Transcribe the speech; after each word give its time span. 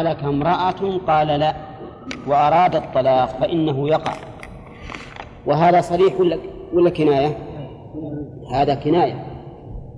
ألك 0.00 0.24
امرأة 0.24 0.98
قال 1.06 1.26
لا 1.26 1.54
وأراد 2.26 2.76
الطلاق 2.76 3.28
فإنه 3.28 3.88
يقع. 3.88 4.12
وهذا 5.46 5.80
صريح 5.80 6.20
ولا 6.20 6.38
ولا 6.74 6.90
كناية؟ 6.90 7.38
هذا 8.54 8.74
كناية. 8.74 9.26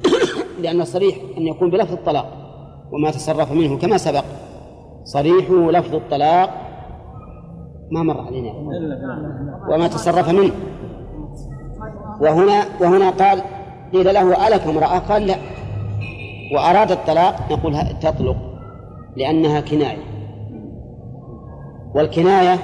لأن 0.63 0.81
الصريح 0.81 1.17
أن 1.39 1.43
يكون 1.43 1.71
بلفظ 1.71 1.93
الطلاق 1.93 2.27
وما 2.93 3.11
تصرف 3.11 3.53
منه 3.53 3.79
كما 3.79 3.97
سبق. 3.97 4.25
صريحه 5.05 5.71
لفظ 5.71 5.95
الطلاق 5.95 6.51
ما 7.93 8.03
مر 8.03 8.21
علينا. 8.21 8.53
وما 9.71 9.89
تصرف 9.89 10.29
منه. 10.29 10.53
وهنا 12.21 12.65
وهنا 12.81 13.11
قال 13.11 13.43
قيل 13.93 14.15
له 14.15 14.49
ألك 14.49 14.67
امرأة؟ 14.67 14.99
قال 14.99 15.27
لا. 15.27 15.37
وأراد 16.55 16.91
الطلاق 16.91 17.53
نقول 17.53 17.99
تطلق. 18.01 18.54
لأنها 19.17 19.61
كناية. 19.61 20.05
والكناية 21.95 22.59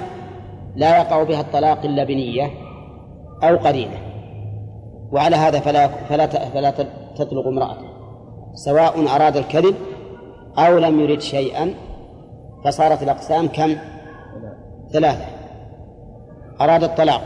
لا 0.75 0.97
يقع 0.97 1.23
بها 1.23 1.41
الطلاق 1.41 1.85
إلا 1.85 2.03
بنية 2.03 2.51
أو 3.43 3.57
قرينة. 3.57 3.97
وعلى 5.11 5.35
هذا 5.35 5.59
فلا 5.59 5.87
فلا 5.87 6.27
فلا 6.27 6.71
تطلق 7.15 7.47
امرأة. 7.47 7.77
سواء 8.53 9.15
أراد 9.15 9.37
الكذب 9.37 9.75
أو 10.57 10.77
لم 10.77 10.99
يرد 10.99 11.21
شيئا 11.21 11.73
فصارت 12.65 13.03
الأقسام 13.03 13.47
كم؟ 13.47 13.75
ثلاثة. 14.93 15.25
أراد 16.61 16.83
الطلاق 16.83 17.21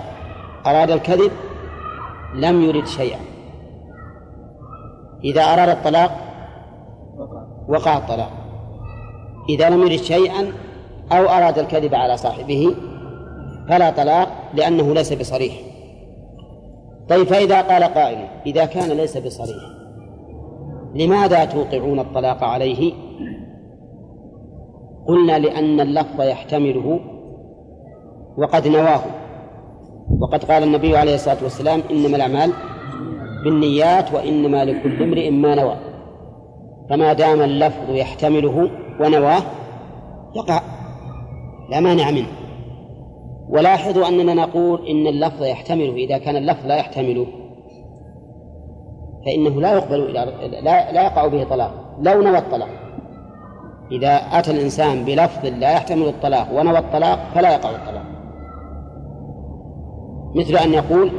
أراد 0.66 0.92
الكذب 0.92 1.32
لم 2.36 2.62
يرد 2.62 2.86
شيئا. 2.86 3.20
إذا 5.24 5.42
أراد 5.42 5.70
الطلاق 5.70 6.12
وقع 7.68 7.98
الطلاق. 7.98 8.32
إذا 9.50 9.70
لم 9.70 9.82
يرد 9.82 10.02
شيئا 10.02 10.52
أو 11.12 11.26
أراد 11.26 11.60
الكذب 11.60 11.96
على 11.96 12.18
صاحبه 12.18 12.76
فلا 13.70 13.90
طلاق 13.90 14.28
لأنه 14.54 14.94
ليس 14.94 15.14
بصريح. 15.14 15.54
طيب 17.10 17.28
فإذا 17.28 17.62
قال 17.62 17.84
قائل 17.84 18.28
إذا 18.46 18.66
كان 18.66 18.90
ليس 18.98 19.18
بصريح 19.18 19.64
لماذا 20.96 21.46
توقعون 21.46 22.00
الطلاق 22.00 22.44
عليه؟ 22.44 22.94
قلنا 25.08 25.40
لأن 25.40 25.80
اللفظ 25.80 26.22
يحتمله 26.22 27.00
وقد 28.38 28.68
نواه. 28.68 29.02
وقد 30.22 30.44
قال 30.44 30.64
النبي 30.64 30.98
عليه 30.98 31.16
الصلاة 31.16 31.38
والسلام 31.44 31.82
إنما 31.92 32.16
الأعمال 32.16 32.52
بالنيات 33.44 34.14
وإنما 34.14 34.66
لكل 34.66 35.04
امرئ 35.04 35.30
ما 35.30 35.56
نوى. 35.56 35.76
فما 36.90 37.14
دام 37.14 37.42
اللفظ 37.42 37.90
يحتمله 37.90 38.70
ونواه 39.00 39.42
يقع 40.36 40.62
لا 41.70 41.80
مانع 41.80 42.12
منه. 42.12 42.28
ولاحظوا 43.50 44.08
أننا 44.08 44.34
نقول 44.34 44.88
إن 44.88 45.08
اللفظ 45.08 45.44
يحتمله 45.44 45.94
إذا 45.94 46.18
كان 46.18 46.36
اللفظ 46.36 46.66
لا 46.66 46.76
يحتمله 46.76 47.28
فإنه 49.26 49.62
لا 49.62 49.74
يقبل 49.74 50.04
إلى 50.04 50.34
لا, 50.62 50.92
لا 50.92 51.04
يقع 51.04 51.28
به 51.28 51.44
طلاق 51.44 51.72
لو 52.02 52.22
نوى 52.22 52.38
الطلاق. 52.38 52.70
إذا 53.92 54.16
أتى 54.16 54.52
الإنسان 54.52 55.04
بلفظ 55.04 55.46
لا 55.46 55.72
يحتمل 55.72 56.08
الطلاق 56.08 56.48
ونوى 56.54 56.78
الطلاق 56.78 57.20
فلا 57.36 57.54
يقع 57.54 57.70
الطلاق. 57.70 58.06
مثل 60.36 60.56
أن 60.56 60.74
يقول 60.74 61.12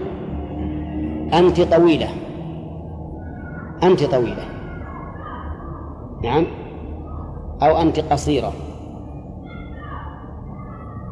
أنت 1.34 1.60
طويلة 1.60 2.08
أنت 3.82 4.04
طويلة. 4.04 4.44
نعم؟ 6.24 6.46
أو 7.62 7.80
أنت 7.80 8.00
قصيرة. 8.00 8.52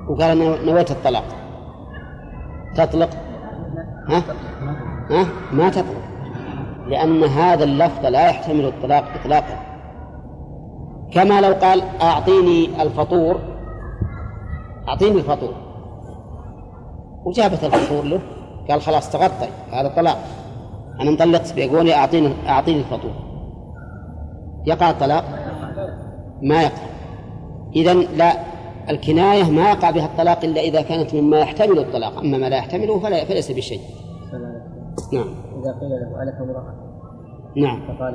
وقال 0.09 0.39
نويت 0.67 0.91
الطلاق. 0.91 1.25
تطلق؟ 2.77 3.11
ها؟ 4.09 4.23
ها؟ 5.11 5.27
ما 5.53 5.71
تطلق. 5.71 6.05
لأن 6.87 7.25
هذا 7.25 7.65
اللفظ 7.65 8.07
لا 8.07 8.29
يحتمل 8.29 8.65
الطلاق 8.65 9.05
إطلاقا. 9.21 9.57
كما 11.13 11.41
لو 11.41 11.53
قال 11.53 11.83
أعطيني 12.03 12.83
الفطور 12.83 13.41
أعطيني 14.89 15.17
الفطور. 15.17 15.55
وجابت 17.25 17.65
الفطور 17.65 18.05
له. 18.05 18.21
قال 18.71 18.83
خلاص 18.83 19.11
تغطي 19.11 19.49
هذا 19.73 19.89
طلاق. 19.97 20.19
أنا 21.01 21.11
انطلقت 21.11 21.53
بيقولي 21.53 21.95
أعطيني 21.95 22.33
أعطيني 22.49 22.81
الفطور. 22.81 23.13
يقع 24.67 24.91
الطلاق؟ 24.91 25.25
ما 26.45 26.63
يقع. 26.63 26.83
إذا 27.77 27.95
لا 27.95 28.33
الكناية 28.91 29.51
ما 29.51 29.71
يقع 29.71 29.91
بها 29.91 30.07
الطلاق 30.07 30.45
إلا 30.45 30.61
إذا 30.61 30.83
كانت 30.83 31.15
مما 31.15 31.39
يحتمل 31.39 31.79
الطلاق. 31.79 32.19
أما 32.19 32.39
ما 32.39 32.49
لا 32.49 32.57
يحتمله 32.57 33.01
فلا 33.01 33.25
فليس 33.25 33.53
بشيء. 33.53 33.81
نعم. 35.13 35.35
إذا 35.63 35.73
قيل 35.81 35.91
له 35.91 36.23
ألك 36.23 36.41
امرأة. 36.41 36.75
نعم. 37.57 37.87
فقال 37.87 38.15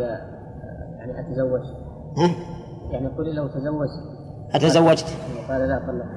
يعني 0.99 1.19
أتزوج. 1.19 1.61
ها؟ 2.17 2.29
يعني 2.91 3.07
قل 3.07 3.35
له 3.35 3.47
تزوج 3.47 3.89
أتزوجت؟ 4.53 5.05
قال 5.49 5.69
لا 5.69 5.79
طلقت. 5.87 6.09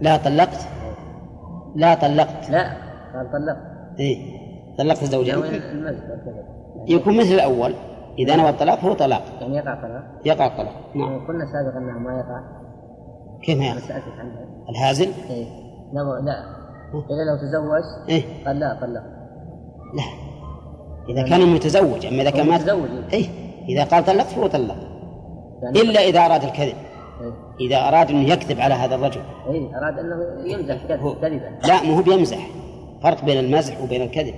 لا 0.00 0.16
طلقت؟ 0.16 0.68
لا 1.76 1.94
طلقت. 1.94 2.50
لا 2.50 2.72
قال 3.14 3.32
طلقت. 3.32 3.98
إيه. 4.00 4.42
طلقت 4.78 5.04
زوجتي 5.04 5.60
يكون 6.88 7.16
مثل 7.16 7.34
الأول. 7.34 7.74
إذا 8.18 8.36
نوى 8.36 8.48
الطلاق 8.48 8.78
فهو 8.78 8.92
طلاق. 8.92 9.22
يعني 9.40 9.56
يقع 9.56 9.74
طلاق؟ 9.74 10.02
يقع 10.24 10.46
الطلاق. 10.46 10.74
نعم. 10.94 11.26
قلنا 11.26 11.44
سابقا 11.52 11.78
أنه 11.78 11.98
ما 11.98 12.12
يقع. 12.12 12.40
كيف 13.42 13.58
ما 13.58 13.64
يقع؟ 13.64 13.78
سألتك 13.78 14.18
عنها. 14.18 14.44
الهازل؟ 14.68 15.08
إيه. 15.30 15.46
نوى 15.92 16.20
لا. 16.22 16.62
قيل 16.92 17.26
لو 17.26 17.36
تزوج 17.36 18.08
إيه. 18.08 18.22
قال 18.46 18.60
لا 18.60 18.78
طلق 18.80 19.02
لا. 19.94 20.02
إذا 21.08 21.28
كان 21.28 21.54
متزوج 21.54 22.06
أما 22.06 22.22
إذا 22.22 22.30
كان 22.30 22.46
ما 22.48 22.54
متزوج. 22.54 22.88
إيه. 23.12 23.26
إذا 23.68 23.84
قال 23.84 24.04
طلقت 24.04 24.26
فهو 24.26 24.46
طلق. 24.46 24.76
يعني 25.62 25.80
إلا 25.80 26.00
إذا 26.00 26.20
أراد 26.26 26.44
الكذب. 26.44 26.74
إيه. 27.20 27.32
إذا 27.60 27.88
أراد 27.88 28.10
أن 28.10 28.16
يكذب 28.16 28.60
على 28.60 28.74
هذا 28.74 28.94
الرجل. 28.94 29.20
إيه 29.48 29.78
أراد 29.78 29.98
أنه 29.98 30.50
يمزح 30.52 30.86
كذب- 30.88 31.16
كذبا. 31.22 31.68
لا 31.68 31.82
مو 31.82 31.94
هو 31.94 32.02
بيمزح. 32.02 32.46
فرق 33.02 33.24
بين 33.24 33.44
المزح 33.44 33.82
وبين 33.82 34.02
الكذب. 34.02 34.34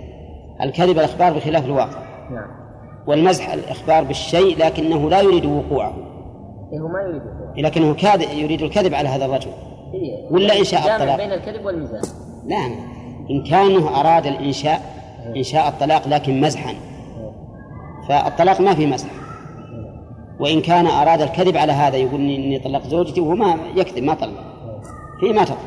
الكذب 0.63 0.99
الإخبار 0.99 1.33
بخلاف 1.33 1.65
الواقع. 1.65 1.99
نعم. 2.31 2.64
والمزح 3.07 3.53
الإخبار 3.53 4.05
بالشيء 4.05 4.59
لكنه 4.59 5.11
لا 5.11 5.21
يريد 5.21 5.47
وقوعه. 5.47 5.93
إيه 6.73 6.81
هو 6.81 6.89
ما 6.89 7.01
يريد 7.01 7.23
الكذب. 7.23 7.67
لكنه 7.67 7.95
كاذب 7.95 8.39
يريد 8.39 8.63
الكذب 8.63 8.95
على 8.95 9.09
هذا 9.09 9.25
الرجل. 9.25 9.51
إيه. 9.95 10.27
ولا 10.31 10.59
إنشاء 10.59 10.81
الطلاق. 10.81 11.17
بين 11.17 11.33
الكذب 11.33 11.65
والمزاح. 11.67 12.03
لا. 12.47 12.67
إن 13.31 13.45
كانه 13.51 14.01
أراد 14.01 14.27
الإنشاء 14.27 14.81
إنشاء 15.37 15.69
الطلاق 15.69 16.09
لكن 16.09 16.41
مزحا. 16.41 16.75
فالطلاق 18.09 18.61
ما 18.61 18.75
في 18.75 18.87
مزح. 18.87 19.09
وإن 20.41 20.61
كان 20.61 20.87
أراد 20.87 21.23
الكذب 21.23 21.57
على 21.57 21.73
هذا 21.73 21.97
يقول 21.97 22.21
إني 22.21 22.59
طلقت 22.59 22.87
زوجتي 22.87 23.21
وهو 23.21 23.35
ما 23.35 23.57
يكذب 23.77 24.03
ما 24.03 24.15
طلق. 24.15 24.45
فيه 25.21 25.33
ما 25.33 25.45
تطلق. 25.45 25.59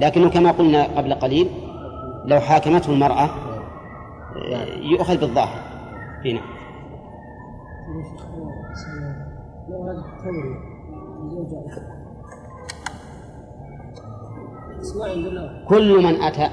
لكنه 0.00 0.30
كما 0.30 0.50
قلنا 0.50 0.82
قبل 0.96 1.14
قليل 1.14 1.48
لو 2.24 2.40
حاكمته 2.40 2.90
المرأة 2.92 3.30
يؤخذ 4.82 5.16
بالظاهر. 5.16 5.58
هنا. 6.24 6.40
كل 15.68 16.02
من 16.02 16.22
أتى 16.22 16.48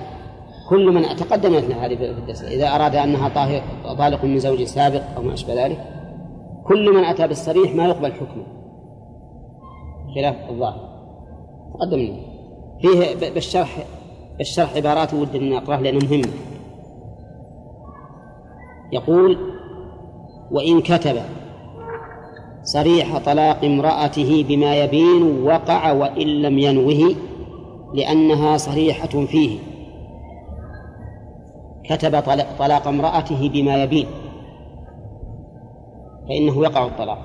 كل 0.69 0.91
من 0.91 1.01
تقدمت 1.01 1.63
لنا 1.63 1.85
هذه 1.85 1.95
في 1.95 2.09
الدرس. 2.09 2.43
إذا 2.43 2.67
أراد 2.67 2.95
أنها 2.95 3.29
طالق 3.97 4.25
من 4.25 4.39
زوج 4.39 4.63
سابق 4.63 5.01
أو 5.17 5.21
ما 5.23 5.33
أشبه 5.33 5.65
ذلك 5.65 5.77
كل 6.63 6.93
من 6.93 7.03
أتى 7.03 7.27
بالصريح 7.27 7.75
ما 7.75 7.85
يقبل 7.85 8.13
حكمه. 8.13 8.45
خلاف 10.15 10.49
الظاهر. 10.49 10.93
تقدم 11.73 12.17
فيه 12.81 13.29
بالشرح 13.33 13.85
بالشرح 14.37 14.75
عبارات 14.75 15.13
ود 15.13 15.35
أن 15.35 15.53
أقرأها 15.53 15.81
لأنها 15.81 16.07
مهمة. 16.07 16.33
يقول 18.91 19.52
وإن 20.53 20.81
كتب. 20.81 21.21
صريح 22.63 23.17
طلاق 23.17 23.65
امرأته 23.65 24.45
بما 24.47 24.75
يبين 24.75 25.43
وقع 25.43 25.91
وإن 25.91 26.27
لم 26.27 26.59
ينوه 26.59 27.15
لأنها 27.93 28.57
صريحة 28.57 29.25
فيه. 29.25 29.59
كتب 31.89 32.19
طلاق, 32.59 32.87
امرأته 32.87 33.49
بما 33.49 33.83
يبين. 33.83 34.07
فإنه 36.27 36.63
يقع 36.63 36.85
الطلاق. 36.85 37.19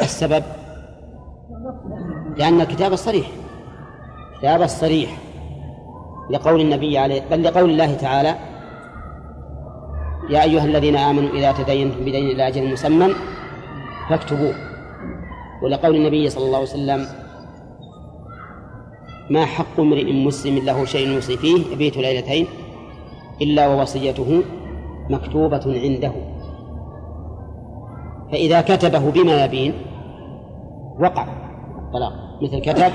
السبب؟ 0.00 0.42
لأن 2.36 2.60
الكتاب 2.60 2.92
الصريح 2.92 3.26
كتاب 4.38 4.62
الصريح 4.62 5.18
لقول 6.30 6.60
النبي 6.60 6.98
عليه 6.98 7.22
بل 7.30 7.42
لقول 7.42 7.70
الله 7.70 7.94
تعالى 7.94 8.34
يا 10.30 10.42
أيها 10.42 10.64
الذين 10.64 10.96
آمنوا 10.96 11.30
إذا 11.30 11.52
تدينتم 11.52 12.00
بدين 12.00 12.26
إلى 12.26 12.48
أجل 12.48 12.72
مسمى 12.72 13.08
فاكتبوه. 14.08 14.54
ولقول 15.62 15.96
النبي 15.96 16.30
صلى 16.30 16.44
الله 16.44 16.56
عليه 16.56 16.68
وسلم 16.68 17.06
ما 19.30 19.44
حق 19.44 19.80
امرئ 19.80 20.12
مسلم 20.12 20.64
له 20.64 20.84
شيء 20.84 21.08
يوصي 21.08 21.36
فيه 21.36 21.72
يبيت 21.72 21.96
ليلتين 21.96 22.46
إلا 23.42 23.68
ووصيته 23.68 24.42
مكتوبة 25.10 25.80
عنده. 25.82 26.12
فإذا 28.32 28.60
كتبه 28.60 29.10
بما 29.10 29.44
يبين 29.44 29.72
وقع 31.00 31.26
الطلاق. 31.78 32.12
مثل 32.42 32.58
كتب 32.58 32.92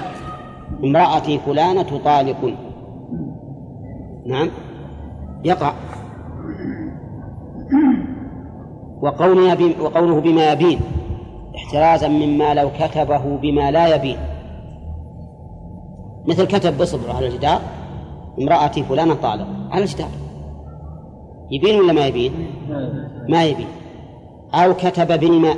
امرأتي 0.83 1.39
فلانة 1.45 1.99
طالق. 2.05 2.53
نعم 4.25 4.49
يقع. 5.45 5.73
وقوله 9.01 9.81
وقوله 9.81 10.21
بما 10.21 10.51
يبين 10.51 10.79
احترازا 11.55 12.07
مما 12.07 12.53
لو 12.53 12.69
كتبه 12.79 13.37
بما 13.37 13.71
لا 13.71 13.95
يبين. 13.95 14.17
مثل 16.27 16.45
كتب 16.45 16.77
بصبر 16.77 17.11
على 17.11 17.27
الجدار 17.27 17.61
امرأتي 18.41 18.83
فلانة 18.83 19.13
طالق 19.13 19.47
على 19.71 19.83
الجدار 19.83 20.09
يبين 21.51 21.79
ولا 21.79 21.93
ما 21.93 22.05
يبين؟ 22.05 22.31
ما 23.29 23.43
يبين. 23.43 23.67
أو 24.53 24.73
كتب 24.73 25.19
بالماء 25.19 25.57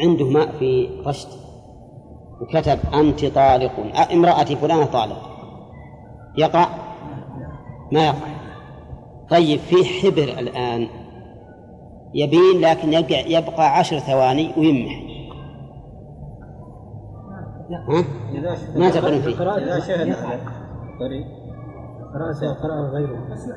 عنده 0.00 0.30
ماء 0.30 0.48
في 0.58 0.88
رشد. 1.06 1.28
وكتب 2.40 2.78
أنت 2.94 3.24
طالق 3.24 3.72
امرأتي 4.12 4.56
فلانة 4.56 4.84
طالق. 4.84 5.28
يقع 6.38 6.68
ما 7.92 8.06
يقع 8.06 8.28
طيب 9.30 9.58
في 9.58 9.84
حبر 9.84 10.38
الآن. 10.38 10.88
يبين 12.14 12.60
لكن 12.60 12.92
يبقى, 12.92 13.32
يبقى 13.32 13.78
عشر 13.78 13.98
ثواني 13.98 14.50
ويمح 14.56 15.08
ها؟ 17.70 18.04
ما 18.76 18.90
تقولون 18.90 19.20
فيه؟ 19.20 19.56
إذا 19.56 19.80
شهد 19.80 20.16
قريب 21.00 21.26
قراءة 22.14 22.54
قراءة 22.62 22.90
غيره. 22.90 23.28
بس 23.32 23.48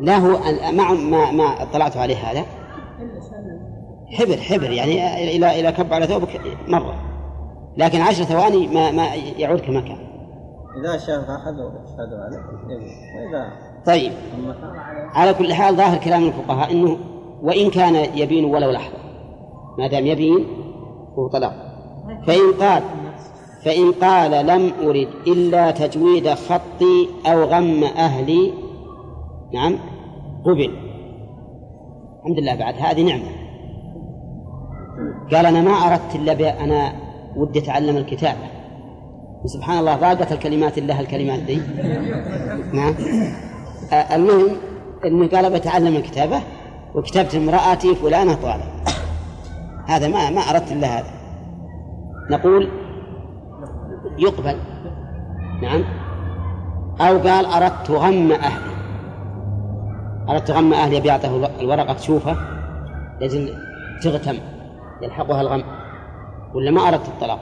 لا. 0.00 0.16
هو 0.16 0.38
ما 0.72 0.92
ما 0.92 1.30
ما 1.30 1.62
اطلعت 1.62 1.96
عليه 1.96 2.16
هذا 2.16 2.44
حبر 4.06 4.36
حبر 4.36 4.70
يعني 4.70 5.36
إلى 5.36 5.60
إلى 5.60 5.72
كب 5.72 5.92
على 5.92 6.06
ثوبك 6.06 6.40
مرة. 6.68 6.94
لكن 7.76 8.00
عشر 8.00 8.24
ثواني 8.24 8.66
ما 8.66 8.90
ما 8.90 9.14
يعود 9.14 9.60
كما 9.60 9.80
كان. 9.80 9.98
إذا 10.80 10.98
شاف 10.98 11.30
أحد 11.30 11.54
أشهد 11.54 12.14
عليه 12.14 13.52
طيب. 13.86 14.12
على 15.14 15.34
كل 15.34 15.54
حال 15.54 15.76
ظاهر 15.76 15.98
كلام 15.98 16.24
الفقهاء 16.24 16.72
إنه 16.72 16.98
وإن 17.42 17.70
كان 17.70 17.94
يبين 17.94 18.44
ولو 18.44 18.70
لحظة. 18.70 18.96
ما 19.78 19.86
دام 19.86 20.06
يبين 20.06 20.46
هو 21.18 21.28
طلاق. 21.28 21.54
فإن 22.26 22.52
قال 22.60 22.82
فإن 23.64 23.92
قال 23.92 24.46
لم 24.46 24.72
أرد 24.82 25.08
إلا 25.26 25.70
تجويد 25.70 26.28
خطي 26.28 27.08
أو 27.26 27.44
غم 27.44 27.84
أهلي 27.84 28.52
نعم 29.54 29.78
قبل. 30.44 30.70
الحمد 32.18 32.38
لله 32.38 32.54
بعد. 32.54 32.74
هذه 32.78 33.02
نعمة. 33.02 33.28
قال 35.32 35.46
أنا 35.46 35.60
ما 35.60 35.70
أردت 35.70 36.14
إلا 36.14 36.64
أنا 36.64 36.92
ودي 37.36 37.58
أتعلم 37.58 37.96
الكتابه 37.96 38.46
وسبحان 39.44 39.78
الله 39.78 39.96
ضاقت 39.96 40.32
الكلمات 40.32 40.78
إلا 40.78 41.00
الكلمات 41.00 41.38
دي. 41.38 41.60
نعم. 42.72 42.94
المهم 44.12 44.56
انه 45.04 45.28
قال 45.28 45.52
بتعلم 45.52 45.96
الكتابة. 45.96 46.40
وكتبت 46.94 47.34
امرأتي 47.34 47.94
فلانة 47.94 48.34
طالب 48.34 48.72
هذا 49.86 50.08
ما 50.08 50.30
ما 50.30 50.40
أردت 50.40 50.72
إلا 50.72 50.98
هذا. 50.98 51.10
نقول 52.30 52.68
يقبل. 54.18 54.56
نعم. 55.62 55.84
أو 57.00 57.18
قال 57.18 57.46
أردت 57.46 57.90
غم 57.90 58.32
أهلي. 58.32 58.72
أردت 60.28 60.50
غم 60.50 60.72
أهلي 60.72 61.00
بيعطه 61.00 61.50
الورقة. 61.60 61.92
تشوفه 61.92 62.36
لازم 63.20 63.48
تغتم. 64.02 64.36
يلحقها 65.02 65.40
الغم. 65.40 65.62
ولا 66.54 66.70
ما 66.70 66.88
أردت 66.88 67.08
الطلاق؟ 67.08 67.40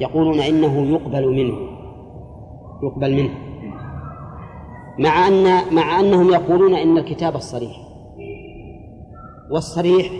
يقولون 0.00 0.40
إنه 0.40 0.86
يقبل 0.86 1.26
منه. 1.28 1.58
يقبل 2.82 3.14
منه. 3.16 3.34
مع 4.98 5.28
أن 5.28 5.74
مع 5.74 6.00
أنهم 6.00 6.28
يقولون 6.28 6.74
إن 6.74 6.98
الكتاب 6.98 7.36
الصريح. 7.36 7.87
والصريح 9.50 10.12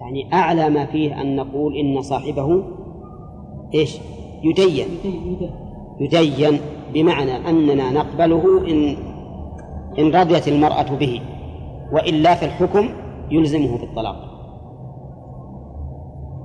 يعني 0.00 0.34
أعلى 0.34 0.70
ما 0.70 0.86
فيه 0.86 1.20
أن 1.20 1.36
نقول 1.36 1.76
إن 1.76 2.02
صاحبه 2.02 2.62
إيش؟ 3.74 3.98
يدين 4.42 4.86
يدين 6.00 6.60
بمعنى 6.94 7.48
أننا 7.48 7.90
نقبله 7.90 8.70
إن 8.70 8.96
إن 9.98 10.14
رضيت 10.14 10.48
المرأة 10.48 10.96
به 10.96 11.20
وإلا 11.92 12.34
في 12.34 12.44
الحكم 12.44 12.88
يلزمه 13.30 13.78
بالطلاق. 13.78 14.16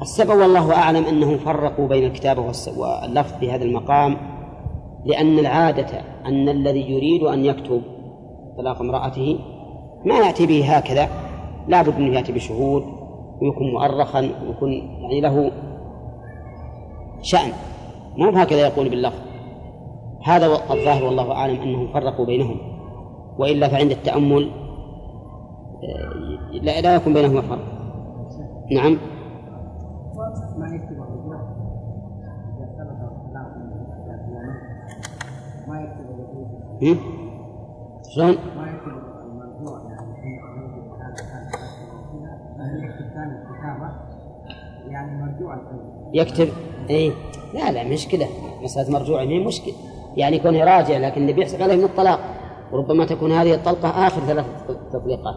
السبب 0.02 0.30
والله 0.30 0.76
أعلم 0.76 1.06
أنهم 1.06 1.38
فرقوا 1.38 1.88
بين 1.88 2.04
الكتابة 2.04 2.42
واللفظ 2.78 3.40
في 3.40 3.52
هذا 3.52 3.64
المقام 3.64 4.18
لأن 5.06 5.40
العادة 5.40 6.02
أن 6.26 6.50
الذي 6.50 6.92
يريد 6.92 7.24
أن 7.24 7.46
يكتب 7.46 7.82
طلاق 8.58 8.82
امرأته 8.82 9.40
ما 10.06 10.18
يأتي 10.18 10.46
به 10.46 10.78
هكذا 10.78 11.10
لا 11.68 11.82
بد 11.82 11.96
أنه 11.96 12.16
يأتي 12.16 12.32
بشهود 12.32 12.84
ويكون 13.42 13.72
مؤرخا 13.72 14.20
ويكون 14.20 14.72
يعني 14.72 15.22
له 15.22 15.52
شأن. 17.22 17.52
مو 18.18 18.30
هكذا 18.30 18.60
يقول 18.60 18.90
باللفظ. 18.90 19.20
هذا 20.24 20.46
الظاهر 20.46 21.04
والله 21.04 21.32
أعلم 21.32 21.62
أنهم 21.62 21.88
فرقوا 21.94 22.26
بينهم. 22.26 22.58
وإلا 23.38 23.68
فعند 23.68 23.92
التأمل 23.92 24.52
آه، 25.84 26.58
لا, 26.62 26.82
لا 26.82 26.96
يكون 26.96 27.14
بينهما 27.14 27.42
فرق. 27.42 27.60
نعم. 28.72 28.98
يكتب 30.76 30.98
ما 38.18 38.73
يكتب 44.94 45.40
شلون؟ 45.40 46.12
يكتب؟ 46.14 46.48
اي 46.90 47.12
لا 47.54 47.72
لا 47.72 47.84
مشكلة. 47.84 48.28
مساله 48.64 48.92
مرجوعه 48.92 49.26
ما 49.26 49.46
مشكلة. 49.48 49.74
يعني 50.18 50.36
يكون 50.36 50.56
راجع 50.56 50.98
لكن 50.98 51.22
النبي 51.22 51.42
يحسب 51.42 51.62
عليه 51.62 51.76
من 51.76 51.84
الطلاق. 51.84 52.20
وربما 52.72 53.06
تكون 53.06 53.32
هذه 53.32 53.54
الطلقة 53.54 54.08
آخر 54.08 54.22
ثلاث 54.22 54.46
تطليقات. 54.94 55.36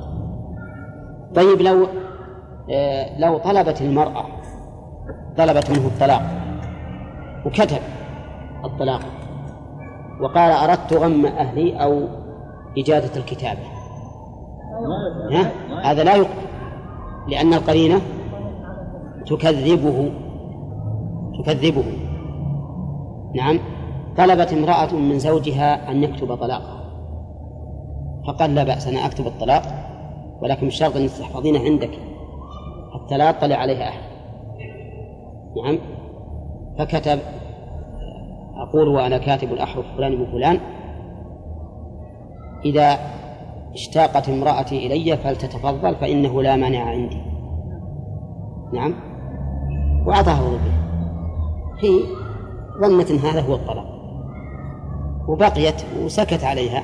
طيب 1.35 1.61
لو 1.61 1.87
آه 2.71 3.19
لو 3.19 3.39
طلبت 3.39 3.83
المرأة 3.83 4.27
طلبت 5.37 5.71
منه 5.71 5.87
الطلاق 5.87 6.23
وكتب 7.47 7.83
الطلاق 8.65 9.01
وقال 10.21 10.53
أردت 10.53 10.93
غم 10.93 11.27
أهلي 11.27 11.83
أو 11.83 12.09
إجازة 12.79 13.17
الكتابة. 13.17 13.61
ها؟ 15.33 15.53
هذا 15.93 16.05
لا 16.05 16.15
يقبل. 16.15 16.47
لأن 17.29 17.55
القرينة 17.55 18.01
تكذبه. 19.27 20.11
تكذبه. 21.39 21.85
نعم. 23.35 23.59
طلبت 24.17 24.53
امرأة 24.53 24.95
من 24.95 25.19
زوجها 25.19 25.91
أن 25.91 26.03
يكتب 26.03 26.35
طلاقها. 26.35 26.85
فقال 28.27 28.55
لا 28.55 28.65
بأس 28.65 28.89
أنا 28.89 29.07
أكتب 29.07 29.27
الطلاق 29.27 29.63
ولكن 30.43 30.67
بشرط 30.67 30.97
أن 30.97 31.07
تحفظينه 31.07 31.61
عندك. 31.61 31.91
حتى 32.95 33.17
لا 33.19 33.31
يطلع 33.31 33.57
عليها 33.57 33.89
أحد. 33.89 34.01
نعم. 35.65 35.79
فكتب 36.79 37.19
أقول 38.57 38.89
وأنا 38.89 39.19
كاتب 39.19 39.53
الأحرف 39.53 39.87
فلان 39.97 40.21
وفلان 40.21 40.61
إذا 42.65 42.99
اشتاقت 43.75 44.29
امرأتي 44.29 44.87
إلي 44.87 45.17
فلتتفضل 45.17 45.95
فإنه 45.95 46.43
لا 46.43 46.57
مانع 46.57 46.81
عندي. 46.81 47.21
نعم. 48.73 48.95
وأعطاها 50.07 50.43
وظيفة 50.43 50.77
هي 51.79 52.01
ظنت 52.81 53.11
أن 53.11 53.19
هذا 53.19 53.41
هو 53.41 53.55
الطلاق. 53.55 53.87
وبقيت 55.29 55.83
وسكت 56.05 56.45
عليها. 56.45 56.83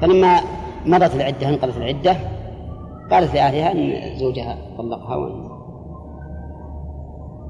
فلما 0.00 0.40
مضت 0.86 1.14
العدة 1.14 1.48
انقضت 1.48 1.76
العدة 1.76 2.16
قالت 3.10 3.34
لأهلها 3.34 3.72
أن 3.72 4.18
زوجها 4.18 4.58
طلقها 4.78 5.16
وأن 5.16 5.50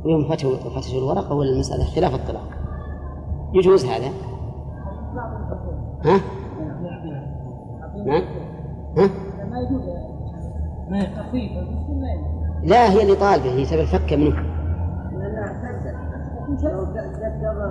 ويوم 0.04 0.28
فتحوا 0.28 0.56
فتشوا 0.56 0.98
الورقة 0.98 1.34
ولا 1.34 1.50
المسألة 1.50 1.84
خلاف 1.84 2.14
الطلاق. 2.14 2.48
يجوز 3.54 3.84
هذا؟ 3.84 4.10
ها؟ 6.04 6.20
نعم 8.06 8.22
ها؟ 8.96 9.10
ما 10.90 11.06
لا 12.62 12.90
هي 12.92 13.02
اللي 13.02 13.14
طالبة 13.14 13.52
هي 13.52 13.64
تبي 13.64 13.80
الفكة 13.80 14.16
منه. 14.16 14.59
لو 16.50 16.84
جت 16.84 17.16
قبل 17.46 17.62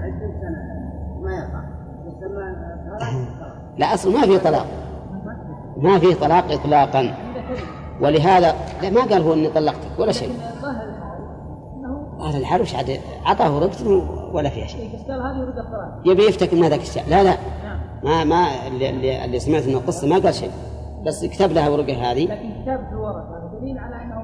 20 0.00 0.32
سنة 0.40 0.60
ما 1.22 1.32
يقع 1.32 1.62
بس 2.06 2.14
لما 2.22 2.44
طلق 2.98 3.52
لا 3.78 3.94
أصل 3.94 4.12
ما 4.12 4.20
في 4.20 4.38
طلاق. 4.38 4.66
ما 5.76 5.98
في 5.98 6.14
طلاق 6.14 6.52
إطلاقا. 6.52 7.14
ولهذا 8.00 8.54
لا 8.82 8.90
ما 8.90 9.00
قال 9.00 9.22
هو 9.22 9.32
إني 9.34 9.48
طلقتك 9.48 9.98
ولا 9.98 10.12
شيء. 10.12 10.32
أهل 12.20 12.36
الحال 12.36 12.60
وش 12.60 12.74
عاد 12.74 13.00
عطاه 13.24 13.58
رقبته 13.58 14.08
ولا 14.32 14.48
فيها 14.48 14.66
شيء. 14.66 14.90
ورقه 15.08 16.00
يبي 16.04 16.22
يفتك 16.22 16.54
من 16.54 16.64
هذاك 16.64 16.80
الشيء 16.80 17.02
لا 17.08 17.22
لا. 17.22 17.36
ما 18.04 18.24
ما 18.24 18.66
اللي, 18.66 18.90
اللي, 18.90 19.24
اللي 19.24 19.38
سمعت 19.38 19.66
من 19.66 19.74
القصة 19.74 20.08
ما 20.08 20.18
قال 20.18 20.34
شيء. 20.34 20.50
بس 21.06 21.24
كتب 21.24 21.52
لها 21.52 21.68
ورقة 21.68 22.12
هذه. 22.12 22.24
لكن 22.24 22.62
كتاب 22.62 22.78
في 22.78 22.92
الورق 22.92 23.26
هذا. 23.28 23.60
دليل 23.60 23.78
على 23.78 23.96
أنه 23.96 24.22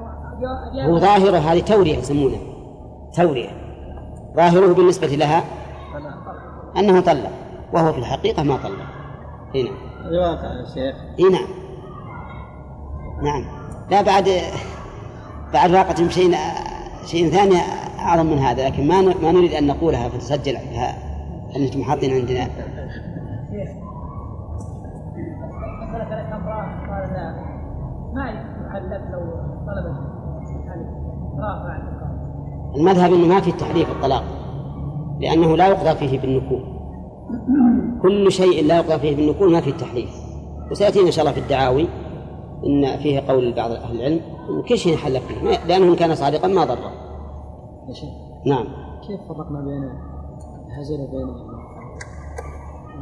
هو 0.93 0.99
ظاهرة 0.99 1.37
هذه 1.37 1.59
تورية 1.59 1.97
يسمونها. 1.97 2.39
تورية 3.13 3.49
ظاهره 4.35 4.73
بالنسبة 4.73 5.07
لها 5.07 5.43
أنه 6.77 6.99
طلق 6.99 7.31
وهو 7.73 7.93
في 7.93 7.99
الحقيقة 7.99 8.43
ما 8.43 8.57
طلق. 8.57 8.85
هنا 9.55 9.69
الواقع 10.09 10.47
يا 10.47 10.65
شيخ. 10.65 10.95
إي 11.19 11.29
نعم. 11.29 11.47
نعم. 13.23 13.45
لا 13.91 14.01
بعد 14.01 14.29
بعد 15.53 15.71
واقع 15.71 15.93
شيء 16.09 16.35
شيء 17.05 17.29
ثاني 17.29 17.55
أعظم 17.99 18.25
من 18.25 18.37
هذا 18.37 18.65
لكن 18.69 18.87
ما 18.87 19.01
ما 19.01 19.31
نريد 19.31 19.53
أن 19.53 19.67
نقولها 19.67 20.09
فتسجل 20.09 20.55
ها- 20.55 20.97
أنتم 21.55 21.83
حاطين 21.83 22.13
عندنا. 22.13 22.47
ما 28.13 28.25
يحلف 28.29 29.01
لو 29.11 29.19
طلبت 29.67 29.97
الحلف. 30.49 30.87
رافع. 31.39 31.98
المذهب 32.75 33.13
إنه 33.13 33.27
ما 33.27 33.41
في 33.41 33.51
تحريف 33.51 33.91
الطلاق 33.91 34.23
لأنه 35.19 35.57
لا 35.57 35.67
يقضى 35.67 35.95
فيه 35.95 36.19
بالنكول. 36.19 36.63
كل 38.01 38.31
شيء 38.31 38.65
لا 38.65 38.77
يقضى 38.77 38.99
فيه 38.99 39.15
بالنكول 39.15 39.51
ما 39.51 39.61
فيه 39.61 39.71
تحريف. 39.71 40.09
وسيأتينا 40.71 41.07
إن 41.07 41.11
شاء 41.11 41.25
الله 41.25 41.33
في 41.33 41.39
الدعاوي 41.39 41.87
إن 42.65 42.97
فيه 42.97 43.19
قول 43.19 43.53
بعض 43.55 43.71
أهل 43.71 43.95
العلم 43.95 44.21
إن 44.49 44.61
كل 44.69 44.77
شيء 44.77 44.93
يحلف 44.93 45.27
فيه 45.27 45.65
لأنه 45.67 45.91
ان 45.91 45.95
كان 45.95 46.15
صادقا 46.15 46.47
ما 46.47 46.65
ضره 46.65 46.91
نعم. 48.45 48.65
كيف 49.07 49.19
فرقنا 49.29 49.61
بين 49.61 49.83
الهزل 50.67 51.01
وبين 51.01 51.27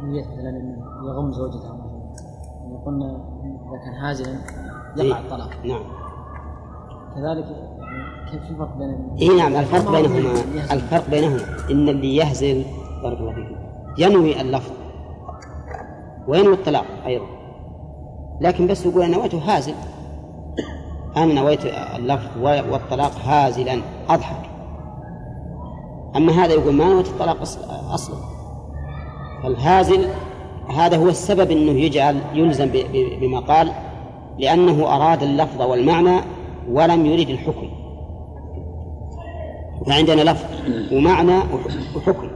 نية 0.04 0.24
مثلا 0.24 0.48
انه 0.48 1.08
يغم 1.08 1.32
زوجته 1.32 1.64
يعني 1.64 2.84
قلنا 2.86 3.06
إذا 3.44 3.78
كان 3.84 3.94
هازلا 3.94 4.38
يقع 4.96 5.18
إيه. 5.18 5.24
الطلاق. 5.24 5.50
نعم. 5.64 5.82
كذلك 7.14 7.77
كيف 8.30 8.62
بين 8.78 9.16
اي 9.20 9.36
نعم 9.36 9.56
الفرق 9.56 9.90
بينهما. 9.90 10.30
الفرق 10.72 11.10
بينهما. 11.10 11.40
إن 11.70 11.88
اللي 11.88 12.16
يهزل 12.16 12.64
بارك 13.02 13.18
الله 13.20 13.32
فيكم 13.32 13.56
ينوي 13.98 14.40
اللفظ. 14.40 14.72
وينوي 16.28 16.54
الطلاق 16.54 16.84
أيضا. 17.06 17.24
لكن 18.40 18.66
بس 18.66 18.86
يقول 18.86 19.02
أنا 19.02 19.16
نويته 19.16 19.38
هازل. 19.38 19.74
أنا 21.16 21.34
نويت 21.34 21.60
اللفظ 21.96 22.28
والطلاق 22.42 23.12
هازلا 23.24 23.80
أضحك. 24.08 24.50
أما 26.16 26.32
هذا 26.32 26.52
يقول 26.52 26.74
ما 26.74 26.84
نويت 26.84 27.06
الطلاق 27.06 27.40
أصلا. 27.90 28.16
فالهازل 29.42 30.06
هذا 30.68 30.96
هو 30.96 31.08
السبب 31.08 31.50
إنه 31.50 31.70
يجعل 31.70 32.20
يلزم 32.34 32.70
بما 33.20 33.40
قال 33.40 33.72
لأنه 34.38 34.96
أراد 34.96 35.22
اللفظ 35.22 35.62
والمعنى 35.62 36.20
ولم 36.72 37.06
يرد 37.06 37.28
الحكم. 37.28 37.68
فعندنا 39.86 40.30
لفظ 40.30 40.44
ومعنى 40.92 41.36
وح- 41.38 41.96
وحكم 41.96 42.28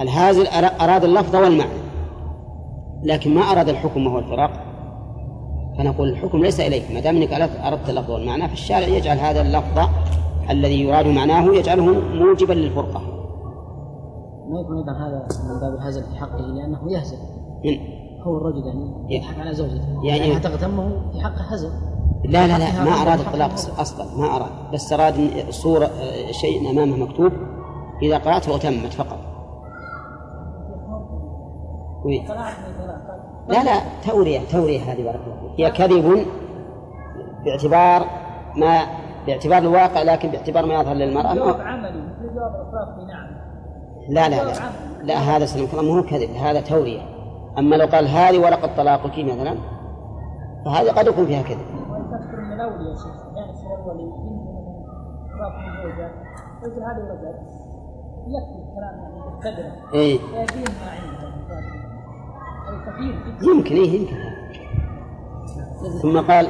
الهازل 0.00 0.46
أرا- 0.46 0.82
أراد 0.82 1.04
اللفظ 1.04 1.36
والمعنى. 1.36 1.70
لكن 3.02 3.34
ما 3.34 3.40
أراد 3.40 3.68
الحكم 3.68 4.06
وهو 4.06 4.18
الفراق. 4.18 4.50
فنقول 5.78 6.08
الحكم 6.08 6.38
ليس 6.38 6.60
إليك. 6.60 6.82
ما 6.94 7.00
دام 7.00 7.16
أنك 7.16 7.28
أردت- 7.30 7.88
اللفظ 7.88 8.10
والمعنى 8.10 8.48
فالشارع 8.48 8.86
يجعل 8.86 9.18
هذا 9.18 9.40
اللفظ 9.40 9.88
الذي 10.50 10.84
يراد 10.84 11.06
معناه 11.06 11.44
يجعله 11.54 11.84
موجبا 12.14 12.52
للفرقة. 12.52 13.00
ما 14.48 14.60
يكون 14.60 14.76
أيضا 14.78 14.92
هذا 14.92 15.26
من 15.54 15.60
باب 15.60 15.74
الهزل 15.80 16.02
في 16.02 16.16
حقه 16.18 16.36
لأنه 16.40 16.92
يهزل 16.92 17.16
هو 18.26 18.36
الرجل 18.36 18.66
يعني 18.66 19.14
يضحك 19.14 19.38
على 19.40 19.54
زوجته. 19.54 20.04
يعني- 20.04 20.28
يعني 20.28 20.40
تغتمه 20.40 21.10
في 21.12 21.20
حقه 21.20 21.42
هزل 21.52 21.70
لا 22.24 22.46
لا 22.46 22.58
لا 22.58 22.84
ما 22.84 23.02
أراد 23.02 23.20
الطلاق. 23.20 23.50
أصلا 23.78 24.06
ما 24.16 24.36
أراد 24.36 24.50
بس 24.72 24.92
أراد 24.92 25.44
صورة 25.50 25.90
شيء 26.30 26.70
أمامه 26.70 26.96
مكتوب 26.96 27.32
إذا 28.02 28.18
قرأته 28.18 28.56
أتمت 28.56 28.92
فقط 28.92 29.18
وي. 32.04 32.22
لا 33.48 33.64
لا 33.64 33.80
تورية 34.06 34.40
تورية 34.52 34.80
هذه 34.80 35.02
بارك 35.04 35.20
الله. 35.26 35.54
هي 35.58 35.70
كذب 35.70 36.26
باعتبار 37.44 38.06
ما 38.56 38.86
باعتبار 39.26 39.58
الواقع 39.58 40.02
لكن 40.02 40.30
باعتبار 40.30 40.66
ما 40.66 40.74
يظهر 40.74 40.94
للمرأة 40.94 41.34
جواب 41.34 41.58
ما 41.58 41.64
عملي 41.64 42.02
نعم 43.08 43.36
لا 44.08 44.28
لا 44.28 44.44
لا 44.44 44.52
لا 45.02 45.14
هذا 45.14 45.46
سلمك 45.46 45.72
الله 45.74 45.82
ما 45.82 45.98
هو 45.98 46.02
كذب 46.02 46.30
هذا 46.30 46.60
تورية 46.60 47.00
أما 47.58 47.76
لو 47.76 47.86
قال 47.86 48.08
هذه 48.08 48.38
ورقة 48.38 48.76
طلاقك 48.76 49.18
مثلا 49.18 49.58
فهذه 50.64 50.90
قد 50.90 51.06
يكون 51.06 51.26
فيها 51.26 51.42
كذب 51.42 51.66
الأول 52.56 52.86
يا 52.86 52.94
شيخ. 52.94 53.16
يعني 53.36 53.52
الأول 53.66 53.98
رافع 55.40 55.58
من 55.58 55.72
زوجها 55.82 56.10
يقول 56.62 56.82
هذه 56.82 56.98
ولد 56.98 57.36
يكفي 58.26 58.58
الكلام 58.68 58.94
يعني 59.58 59.72
إيه. 59.94 60.18
فيبين 60.18 60.64
ما 60.80 60.88
عنده 60.90 61.28
هذا 62.68 62.78
كثير 62.92 63.14
جدا 63.26 63.46
يمكن 63.50 63.74
إيه 63.74 64.00
يمكن. 64.00 64.16
ثم 66.02 66.16
قال 66.20 66.46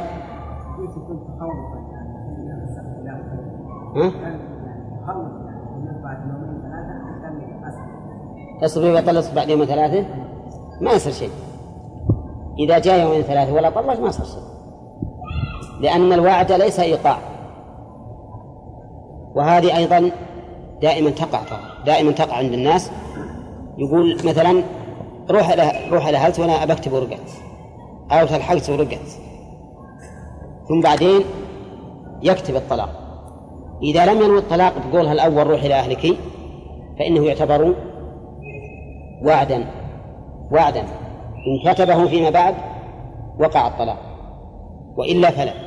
ها؟ 3.96 4.12
تصبر 8.62 8.94
وطلق 8.94 9.34
بعد 9.34 9.48
يوم 9.48 9.64
ثلاثة 9.64 10.06
ما 10.80 10.92
يصير 10.92 11.12
شيء. 11.12 11.30
إذا 12.58 12.78
جاء 12.78 13.06
يومين 13.06 13.22
ثلاثة 13.22 13.52
ولا 13.54 13.70
طلق 13.70 14.00
ما 14.00 14.08
يصير 14.08 14.24
شيء. 14.24 14.55
لأن 15.80 16.12
الوعد 16.12 16.52
ليس 16.52 16.80
إيقاع. 16.80 17.18
وهذه 19.34 19.76
أيضا 19.76 20.10
دائما 20.82 21.10
تقع 21.10 21.40
دائما 21.86 22.12
تقع 22.12 22.36
عند 22.36 22.52
الناس. 22.52 22.90
يقول 23.78 24.16
مثلا 24.24 24.62
روح 25.30 25.50
إلى 25.50 25.72
روح 25.90 26.06
إلى 26.06 26.16
هلت 26.16 26.38
وأنا 26.38 26.64
بكتب 26.64 26.92
ورقة 26.92 27.18
أو 28.10 28.26
تلحقت 28.26 28.70
ورقة 28.70 28.98
ثم 30.68 30.80
بعدين 30.80 31.24
يكتب 32.22 32.56
الطلاق. 32.56 32.88
إذا 33.82 34.06
لم 34.06 34.22
ينوي 34.22 34.38
الطلاق 34.38 34.72
بقولها 34.86 35.12
الأول 35.12 35.46
روح 35.46 35.62
إلى 35.62 35.74
أهلك 35.74 36.16
فإنه 36.98 37.26
يعتبر 37.26 37.74
وعدا 39.22 39.66
وعدا. 40.52 40.80
إن 41.46 41.72
كتبه 41.72 42.06
فيما 42.06 42.30
بعد 42.30 42.54
وقع 43.40 43.66
الطلاق. 43.66 43.98
وإلا 44.96 45.30
فلا. 45.30 45.65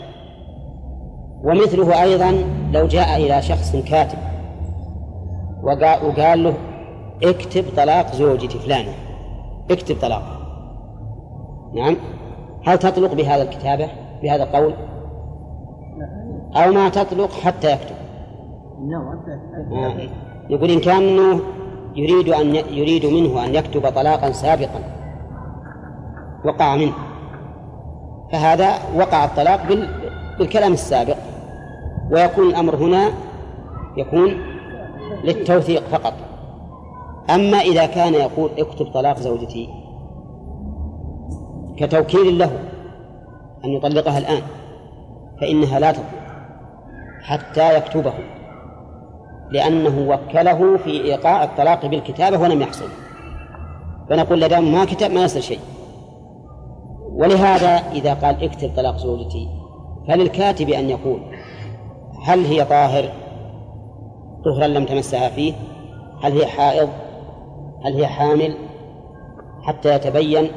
ومثله 1.43 2.03
أيضا 2.03 2.31
لو 2.73 2.87
جاء 2.87 3.17
إلى 3.17 3.41
شخص 3.41 3.75
كاتب 3.75 4.17
وقا- 5.63 6.03
وقال 6.03 6.43
له 6.43 6.53
اكتب 7.23 7.65
طلاق 7.77 8.11
زوجتي 8.15 8.59
فلانة 8.59 8.91
اكتب 9.71 9.95
طلاق. 10.01 10.23
نعم. 11.75 11.95
هل 12.65 12.77
تطلق 12.77 13.13
بهذا 13.13 13.41
الكتابة؟ 13.43 13.87
بهذا 14.21 14.43
القول؟ 14.43 14.73
أو 16.55 16.71
ما 16.71 16.89
تطلق 16.89 17.31
حتى 17.31 17.71
يكتب. 17.71 17.95
آه. 19.73 19.93
يقول 20.49 20.69
إن 20.71 20.79
كان 20.79 21.03
أنه 21.03 21.39
يريد 21.95 22.29
أن 22.29 22.55
يريد 22.55 23.05
منه 23.05 23.45
أن 23.45 23.55
يكتب 23.55 23.89
طلاقا 23.89 24.31
سابقا 24.31 24.79
وقع 26.45 26.75
منه. 26.75 26.93
فهذا 28.31 28.69
وقع 28.95 29.25
الطلاق 29.25 29.67
بال... 29.67 29.87
بالكلام 30.39 30.73
السابق. 30.73 31.17
ويكون 32.11 32.49
الأمر 32.49 32.75
هنا 32.75 33.11
يكون 33.97 34.37
للتوثيق 35.23 35.83
فقط. 35.83 36.13
أما 37.29 37.57
إذا 37.57 37.85
كان 37.85 38.13
يقول 38.13 38.49
اكتب 38.57 38.85
طلاق 38.85 39.19
زوجتي 39.19 39.69
كتوكيل 41.77 42.37
له 42.37 42.51
أن 43.65 43.69
يطلقها 43.69 44.17
الآن 44.17 44.41
فإنها 45.41 45.79
لا 45.79 45.91
تطلق 45.91 46.05
حتى 47.21 47.77
يكتبه 47.77 48.13
لأنه 49.51 50.09
وكله 50.09 50.77
في 50.77 50.89
إيقاع 50.89 51.43
الطلاق 51.43 51.85
بالكتابة 51.85 52.41
ولم 52.41 52.61
يحصل. 52.61 52.87
فنقول 54.09 54.41
لدام 54.41 54.71
ما 54.71 54.85
كتب 54.85 55.11
ما 55.11 55.23
يصير 55.23 55.41
شيء. 55.41 55.59
ولهذا 57.11 57.91
إذا 57.91 58.13
قال 58.13 58.43
اكتب 58.43 58.71
طلاق 58.75 58.97
زوجتي 58.97 59.47
فللكاتب 60.07 60.69
أن 60.69 60.89
يقول 60.89 61.19
هل 62.23 62.45
هي 62.45 62.65
طاهر 62.65 63.09
طهرا 64.45 64.67
لم 64.67 64.85
تمسها 64.85 65.29
فيه؟ 65.29 65.53
هل 66.21 66.31
هي 66.31 66.45
حائض؟ 66.45 66.89
هل 67.85 67.93
هي 67.95 68.07
حامل؟ 68.07 68.57
حتى 69.61 69.95
يتبين 69.95 70.47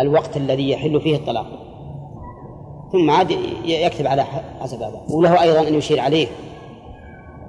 الوقت 0.00 0.36
الذي 0.36 0.70
يحل 0.70 1.00
فيه 1.00 1.16
الطلاق. 1.16 1.46
ثم 2.92 3.10
عاد 3.10 3.30
يكتب 3.64 4.06
على 4.06 4.24
حسب 4.60 4.82
هذا 4.82 5.00
وله 5.10 5.42
أيضا 5.42 5.68
أن 5.68 5.74
يشير 5.74 6.00
عليه. 6.00 6.26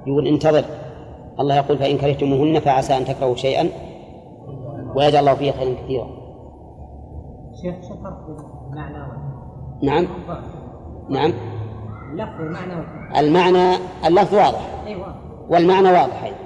يقول 0.06 0.26
انتظر. 0.26 0.64
الله 1.40 1.56
يقول 1.56 1.78
فإن 1.78 1.98
كرهتموهن 1.98 2.60
فعسى 2.60 2.96
أن 2.96 3.04
تكرهوا 3.04 3.34
شيئا. 3.34 3.68
ويجعل 4.96 5.20
الله 5.20 5.34
فيه 5.34 5.52
خيرا 5.52 5.74
كثيرا. 5.74 6.06
شيخ 7.62 7.74
بين 7.74 8.06
المعنى 8.72 9.20
نعم. 9.82 10.06
نعم. 11.10 11.32
اللفظ 12.20 12.40
والمعنى 12.40 12.74
والفرق 12.74 13.18
المعنى 13.18 13.76
اللفظ 14.06 14.34
واضح. 14.34 14.60
أيوه. 14.86 15.14
والمعنى 15.48 15.88
واضح 15.88 16.22
أيضا. 16.24 16.36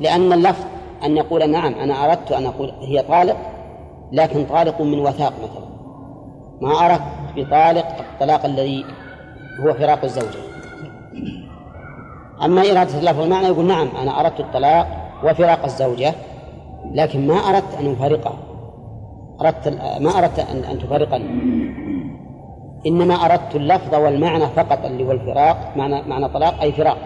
لأن 0.00 0.32
اللفظ 0.32 0.64
أن 1.04 1.16
يقول 1.16 1.50
نعم 1.50 1.74
أنا 1.74 2.04
أردت 2.04 2.32
أن 2.32 2.46
أقول 2.46 2.70
هي 2.80 3.02
طالق 3.02 3.36
لكن 4.12 4.44
طالق 4.44 4.80
من 4.80 4.98
وثاق 4.98 5.32
مثلا. 5.42 5.66
ما 6.60 6.86
أردت 6.86 7.02
بطالق 7.36 7.86
الطلاق 8.12 8.44
الذي 8.44 8.84
هو 9.60 9.74
فراق 9.74 10.04
الزوجة. 10.04 10.38
أما 12.44 12.60
إرادة 12.60 12.98
اللفظ 12.98 13.20
والمعنى 13.20 13.46
يقول 13.46 13.64
نعم 13.66 13.88
أنا 14.02 14.20
أردت 14.20 14.40
الطلاق 14.40 14.86
وفراق 15.24 15.64
الزوجة 15.64 16.14
لكن 16.92 17.26
ما 17.26 17.34
أردت 17.34 17.74
أن 17.80 17.92
أفارقها. 17.92 18.38
أردت 19.40 19.68
ما 20.00 20.18
أردت 20.18 20.38
أن 20.38 20.64
أن 20.64 20.78
تفارقني. 20.78 21.85
إنما 22.86 23.14
أردت 23.14 23.56
اللفظ 23.56 23.94
والمعنى 23.94 24.46
فقط 24.46 24.84
اللي 24.84 25.04
هو 25.04 25.12
الفراق 25.12 25.72
معنى 25.76 26.02
معنى 26.02 26.28
طلاق 26.28 26.60
أي 26.60 26.72
فراق. 26.72 26.96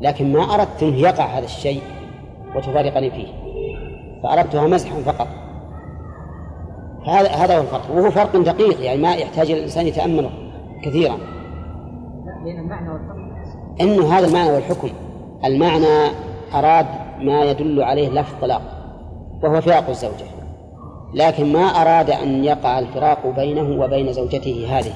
لكن 0.00 0.32
ما 0.32 0.54
أردت 0.54 0.82
أن 0.82 0.94
يقع 0.94 1.24
هذا 1.24 1.44
الشيء 1.44 1.82
وتفارقني 2.56 3.10
فيه. 3.10 3.26
فأردتها 4.22 4.66
مزحا 4.66 4.94
فقط. 4.96 5.28
هذا 7.06 7.28
هذا 7.28 7.56
هو 7.56 7.60
الفرق. 7.60 7.90
وهو 7.94 8.10
فرق 8.10 8.36
دقيق 8.36 8.84
يعني 8.84 9.02
ما 9.02 9.14
يحتاج 9.14 9.50
الإنسان 9.50 9.86
يتأمله 9.86 10.30
كثيرا. 10.82 11.16
بين 12.44 12.60
المعنى 12.60 12.90
والفرق 12.90 13.16
إنه 13.80 14.18
هذا 14.18 14.26
المعنى 14.26 14.50
والحكم. 14.50 14.88
المعنى 15.44 16.10
أراد 16.54 16.86
ما 17.20 17.44
يدل 17.44 17.82
عليه 17.82 18.08
لفظ 18.08 18.34
طلاق 18.40 18.62
وهو 19.42 19.60
فراق 19.60 19.88
الزوجة. 19.88 20.35
لكن 21.14 21.52
ما 21.52 21.64
أراد 21.64 22.10
أن 22.10 22.44
يقع 22.44 22.78
الفراق 22.78 23.26
بينه 23.26 23.84
وبين 23.84 24.12
زوجته 24.12 24.66
هذه 24.70 24.92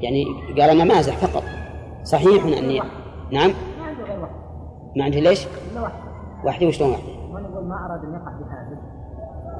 يعني 0.00 0.24
قال 0.60 0.70
أنا 0.70 0.84
مازح 0.84 1.16
فقط 1.16 1.42
صحيح 2.04 2.44
اني 2.44 2.82
نعم 3.30 3.52
ما 4.96 5.04
عندي 5.04 5.20
ليش؟ 5.20 5.46
وحدي 6.44 6.66
وشلون 6.66 6.90
وحدي؟ 6.90 7.12
ما 7.32 7.86
أراد 7.86 8.04
أن 8.04 8.12
يقع 8.14 8.30
بها 8.30 8.68
زوج. 8.70 8.94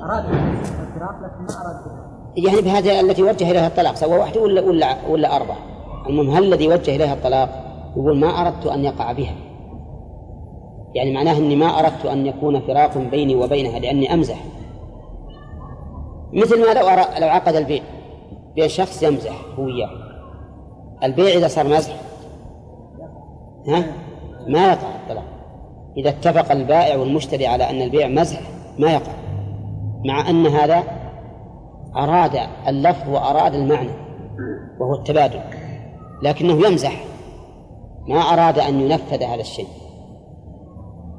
اراد 0.03 0.25
الفراق 0.25 1.17
لكن 1.23 1.55
ما 1.55 1.83
بها 1.87 2.05
يعني 2.37 2.61
بهذه 2.61 3.01
التي 3.01 3.23
وجه 3.23 3.51
إليها 3.51 3.67
الطلاق 3.67 3.95
سواء 3.95 4.21
واحدة 4.21 4.41
ولا 4.41 4.61
ولا 4.61 4.97
ولا 5.09 5.37
أربعة 5.37 5.57
المهم 6.09 6.31
هل 6.31 6.45
الذي 6.45 6.69
وجه 6.69 6.97
إليها 6.97 7.15
الطلاق 7.15 7.49
يقول 7.97 8.19
ما 8.19 8.27
أردت 8.27 8.67
أن 8.67 8.85
يقع 8.85 9.13
بها 9.13 9.35
يعني 10.95 11.13
معناه 11.13 11.39
إني 11.39 11.57
ما 11.57 11.79
أردت 11.79 12.07
أن 12.07 12.27
يكون 12.27 12.61
فراق 12.61 12.99
بيني 12.99 13.35
وبينها 13.37 13.79
لأني 13.79 14.15
أمزح. 14.15 14.45
مثل 16.33 16.61
ما 16.61 16.75
لو 16.75 16.89
لو 17.21 17.29
عقد 17.29 17.55
البيع 17.55 17.83
بين 18.55 18.69
شخص 18.69 19.03
يمزح 19.03 19.33
هو 19.59 19.65
وياه. 19.65 19.91
البيع 21.05 21.37
إذا 21.37 21.49
صار 21.49 21.69
مزح 21.69 21.95
ها؟ 23.69 23.85
ما 24.49 24.67
يقع 24.67 24.89
الطلاق. 25.03 25.25
إذا 25.97 26.09
اتفق 26.09 26.53
البائع 26.53 26.97
والمشتري 26.97 27.47
على 27.47 27.71
أن 27.71 27.83
البيع 27.83 28.09
مزح 28.09 28.41
ما 28.79 28.93
يقع. 28.93 29.13
مع 30.05 30.31
أن 30.31 30.47
هذا 30.47 30.83
أراد 31.97 32.39
اللفظ 32.69 33.09
وأراد 33.09 33.55
المعنى 33.55 33.91
وهو 34.81 34.95
التبادل 34.95 35.41
لكنه 36.23 36.67
يمزح. 36.67 37.05
ما 38.09 38.21
أراد 38.21 38.59
أن 38.59 38.81
ينفذ 38.81 39.23
هذا 39.23 39.41
الشيء. 39.41 39.67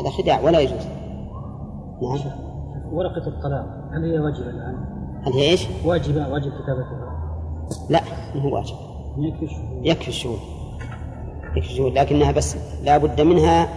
هذا 0.00 0.10
خداع 0.10 0.40
ولا 0.40 0.60
يجوز. 0.60 0.86
نعم. 2.02 2.20
ورقة 2.92 3.26
الطلاق 3.26 3.66
هل 3.92 4.04
هي 4.04 4.18
واجبة 4.18 4.50
الآن؟ 4.50 4.76
هل 5.26 5.32
هي 5.32 5.50
إيش؟ 5.50 5.66
واجبة 5.84 6.28
واجب 6.28 6.52
كتابتها 6.52 7.14
لا 7.90 8.00
ما 8.34 8.42
هو 8.42 8.54
واجب. 8.54 8.76
يكفي 9.18 9.44
الشهود. 9.44 9.86
يكفي 9.86 10.08
الشهود. 10.08 10.38
يكفي 11.56 11.70
الشهود 11.70 11.98
لكنها 11.98 12.32
بس 12.32 12.56
لا 12.84 12.98
بد 12.98 13.20
منها 13.20 13.68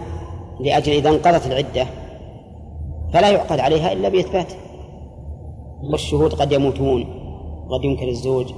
لأجل 0.60 0.92
إذا 0.92 1.10
انقضت 1.10 1.46
العدة 1.46 1.86
فلا 3.12 3.30
يعقد 3.30 3.60
عليها 3.60 3.92
إلا 3.92 4.08
بإثبات. 4.08 4.52
والشهود 5.82 6.34
قد 6.34 6.52
يموتون 6.52 7.04
قد 7.70 7.84
ينكر 7.84 8.08
الزوج. 8.08 8.52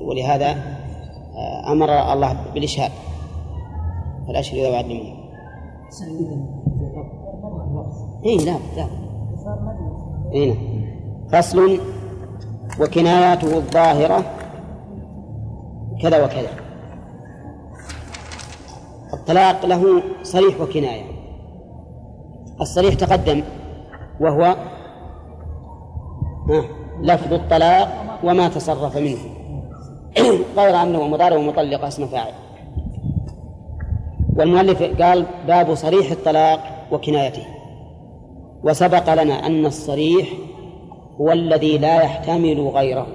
ولهذا 0.00 0.50
آه، 1.36 1.72
أمر 1.72 2.12
الله 2.12 2.36
بالإشهاد. 2.54 2.90
فالأشهر 4.26 4.60
إذا 4.60 4.70
وعد 4.70 4.84
إيه 8.24 8.38
لا 8.38 8.58
لا. 8.76 8.86
نعم. 10.34 10.54
فصل 11.32 11.78
وكناياته 12.80 13.56
الظاهرة 13.56 14.24
كذا 16.02 16.24
وكذا. 16.24 16.50
الطلاق 19.12 19.66
له 19.66 20.02
صريح 20.22 20.60
وكناية. 20.60 21.04
الصريح 22.60 22.94
تقدم 22.94 23.42
وهو 24.20 24.56
لفظ 27.00 27.32
الطلاق 27.32 28.18
وما 28.24 28.48
تصرف 28.48 28.96
منه. 28.96 29.18
غير 30.56 30.82
أنه 30.82 30.98
ومضارع 30.98 31.36
ومطلقة 31.36 31.88
اسم 31.88 32.06
فاعل. 32.06 32.32
والمؤلف 34.36 34.82
قال 35.02 35.26
باب 35.46 35.74
صريح 35.74 36.10
الطلاق 36.10 36.60
وكنايته. 36.92 37.42
وسبق 38.64 39.14
لنا 39.14 39.46
أن 39.46 39.66
الصريح 39.66 40.28
هو 41.20 41.32
الذي 41.32 41.78
لا 41.78 42.02
يحتمل 42.02 42.60
غيره. 42.74 43.06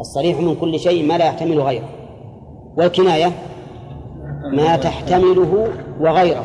الصريح 0.00 0.40
من 0.40 0.54
كل 0.54 0.78
شيء 0.78 1.08
ما 1.08 1.18
لا 1.18 1.24
يحتمل 1.24 1.60
غيره. 1.60 1.88
والكناية 2.76 3.32
ما 4.52 4.76
تحتمله 4.76 5.68
وغيره. 6.00 6.44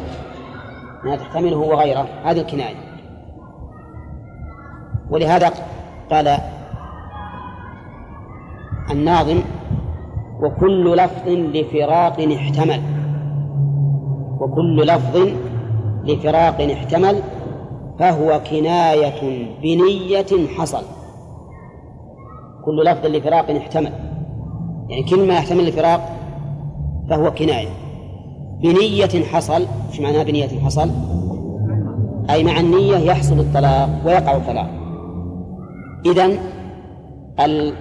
ما 1.04 1.16
تحتمله 1.16 1.58
وغيره. 1.58 2.08
هذه 2.24 2.40
الكناية. 2.40 2.76
ولهذا 5.12 5.54
قال 6.12 6.38
الناظم 8.92 9.40
وكل 10.42 10.98
لفظ 10.98 11.28
لفراق 11.28 12.22
احتمل. 12.22 12.99
وكل 14.40 14.88
لفظ 14.88 15.28
لفراق 16.04 16.62
احتمل 16.62 17.22
فهو 18.00 18.42
كناية 18.52 19.22
بنية 19.62 20.48
حصل. 20.58 20.82
كل 22.66 22.86
لفظ 22.86 23.06
لفراق 23.06 23.52
احتمل. 23.52 23.92
يعني 24.90 25.04
كل 25.04 25.28
ما 25.28 25.34
يحتمل 25.34 25.68
الفراق 25.68 26.10
فهو 27.10 27.32
كناية. 27.32 27.70
بنية 28.62 29.26
حصل 29.26 29.66
إيش 29.90 30.02
معناها 30.02 30.24
بنية 30.24 30.60
حصل؟ 30.66 30.90
أي 32.30 32.44
مع 32.44 32.60
النية 32.60 32.98
يحصل 32.98 33.40
الطلاق 33.40 33.90
ويقع 34.06 34.36
الطلاق. 34.38 34.70
إذن 36.06 36.38
ال- 37.40 37.74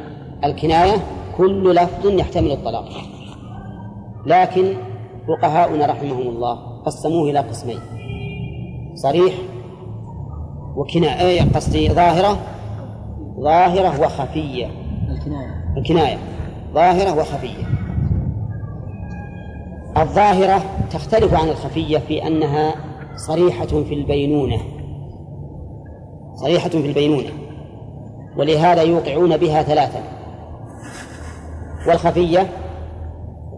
الكناية 0.45 0.93
كل 1.37 1.75
لفظ 1.75 2.07
يحتمل 2.07 2.53
الطلاق. 2.53 2.85
لكن 4.27 4.65
فقهاؤنا 5.29 5.87
رحمهم 5.87 6.29
الله 6.29 6.55
قسموه 6.87 7.31
إلى 7.31 7.39
قسمين 7.39 7.81
صريح 8.95 9.35
وكناية 10.77 11.53
قصدي 11.55 11.89
ظاهرة 11.91 12.39
ظاهرة 13.41 14.01
وخفية. 14.01 14.67
الكناية. 15.11 15.75
الكناية 15.77 16.19
ظاهرة 16.75 17.21
وخفية. 17.21 17.65
الظاهرة 19.97 20.63
تختلف 20.91 21.35
عن 21.35 21.49
الخفية 21.49 21.99
في 21.99 22.27
أنها 22.27 22.75
صريحة 23.17 23.67
في 23.67 23.95
البينونة. 23.95 24.59
صريحة 26.35 26.69
في 26.69 26.87
البينونة 26.87 27.31
ولهذا 28.37 28.83
يوقعون 28.83 29.37
بها 29.37 29.63
ثلاثة 29.63 30.01
والخفية 31.89 32.47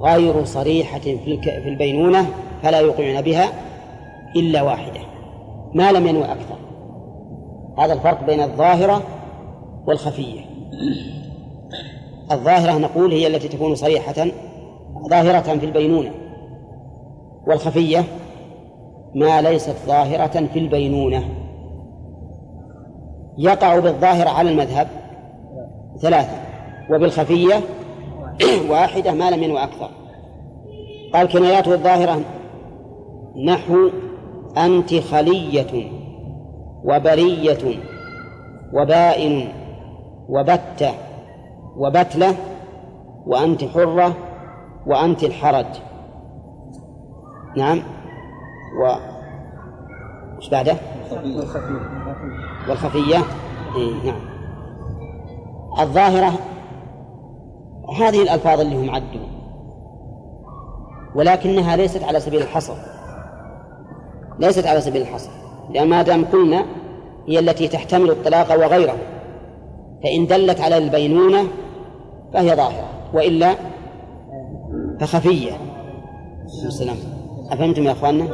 غير 0.00 0.44
صريحة 0.44 0.98
في 0.98 1.68
البينونة 1.68 2.26
فلا 2.62 2.80
يوقعون 2.80 3.20
بها 3.20 3.48
إلا 4.36 4.62
واحدة 4.62 5.00
ما 5.74 5.92
لم 5.92 6.06
ينوي 6.06 6.24
أكثر. 6.24 6.56
هذا 7.78 7.92
الفرق 7.92 8.26
بين 8.26 8.40
الظاهرة 8.40 9.02
والخفية. 9.86 10.40
الظاهرة 12.32 12.78
نقول 12.78 13.12
هي 13.12 13.26
التي 13.26 13.48
تكون 13.48 13.74
صريحة 13.74 14.26
ظاهرة 15.10 15.58
في 15.58 15.66
البينونة 15.66 16.10
والخفية 17.46 18.04
ما 19.14 19.42
ليست 19.42 19.76
ظاهرة 19.86 20.46
في 20.52 20.58
البينونة. 20.58 21.24
يقع 23.38 23.78
بالظاهرة 23.78 24.28
على 24.28 24.50
المذهب 24.50 24.88
ثلاثة 26.00 26.36
وبالخفية 26.90 27.60
واحدة 28.68 29.12
ما 29.12 29.30
لم 29.30 29.42
ينوى 29.42 29.62
أكثر. 29.62 29.90
قال 31.14 31.28
كناياته 31.28 31.74
الظاهرة 31.74 32.20
نحو 33.46 33.90
أنت 34.56 34.94
خلية 34.94 35.90
وبرية 36.84 37.78
وبائن 38.72 39.48
وبتة 40.28 40.90
وبتلة 41.76 42.34
وأنت 43.26 43.64
حرة 43.64 44.16
وأنت 44.86 45.24
الحرج. 45.24 45.66
نعم. 47.56 47.82
و 48.80 48.94
وش 50.38 50.48
بعده؟ 50.48 50.76
والخفية. 52.68 53.18
إيه 53.76 54.10
نعم. 54.10 54.20
الظاهرة 55.80 56.32
هذه 57.98 58.22
الألفاظ 58.22 58.60
اللي 58.60 58.76
هم 58.76 58.90
عدوا. 58.90 59.26
ولكنها 61.14 61.76
ليست 61.76 62.02
على 62.02 62.20
سبيل 62.20 62.42
الحصر. 62.42 62.74
ليست 64.38 64.66
على 64.66 64.80
سبيل 64.80 65.02
الحصر. 65.02 65.30
لأن 65.70 65.88
ما 65.88 66.02
دام 66.02 66.24
قلنا 66.24 66.64
هي 67.28 67.38
التي 67.38 67.68
تحتمل 67.68 68.10
الطلاق 68.10 68.52
وغيره 68.52 68.96
فإن 70.02 70.26
دلت 70.26 70.60
على 70.60 70.78
البينونة 70.78 71.44
فهي 72.32 72.56
ظاهرة 72.56 72.88
وإلا 73.14 73.54
فخفية. 75.00 75.52
السلام. 76.66 76.96
أفهمتم 77.50 77.82
يا 77.82 77.92
أخواننا؟ 77.92 78.28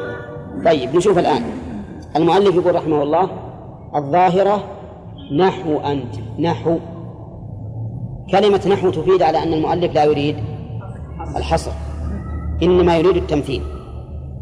طيب 0.65 0.97
نشوف 0.97 1.19
الآن. 1.19 1.43
المؤلف 2.17 2.55
يقول 2.55 2.75
رحمه 2.75 3.03
الله 3.03 3.29
الظاهرة 3.97 4.65
نحو 5.33 5.79
أنت 5.79 6.15
نحو 6.39 6.79
كلمة 8.31 8.69
نحو 8.71 8.91
تفيد 8.91 9.23
على 9.23 9.43
أن 9.43 9.53
المؤلف 9.53 9.95
لا 9.95 10.05
يريد 10.05 10.37
الحصر 11.37 11.71
إنما 12.63 12.97
يريد 12.97 13.17
التمثيل 13.17 13.63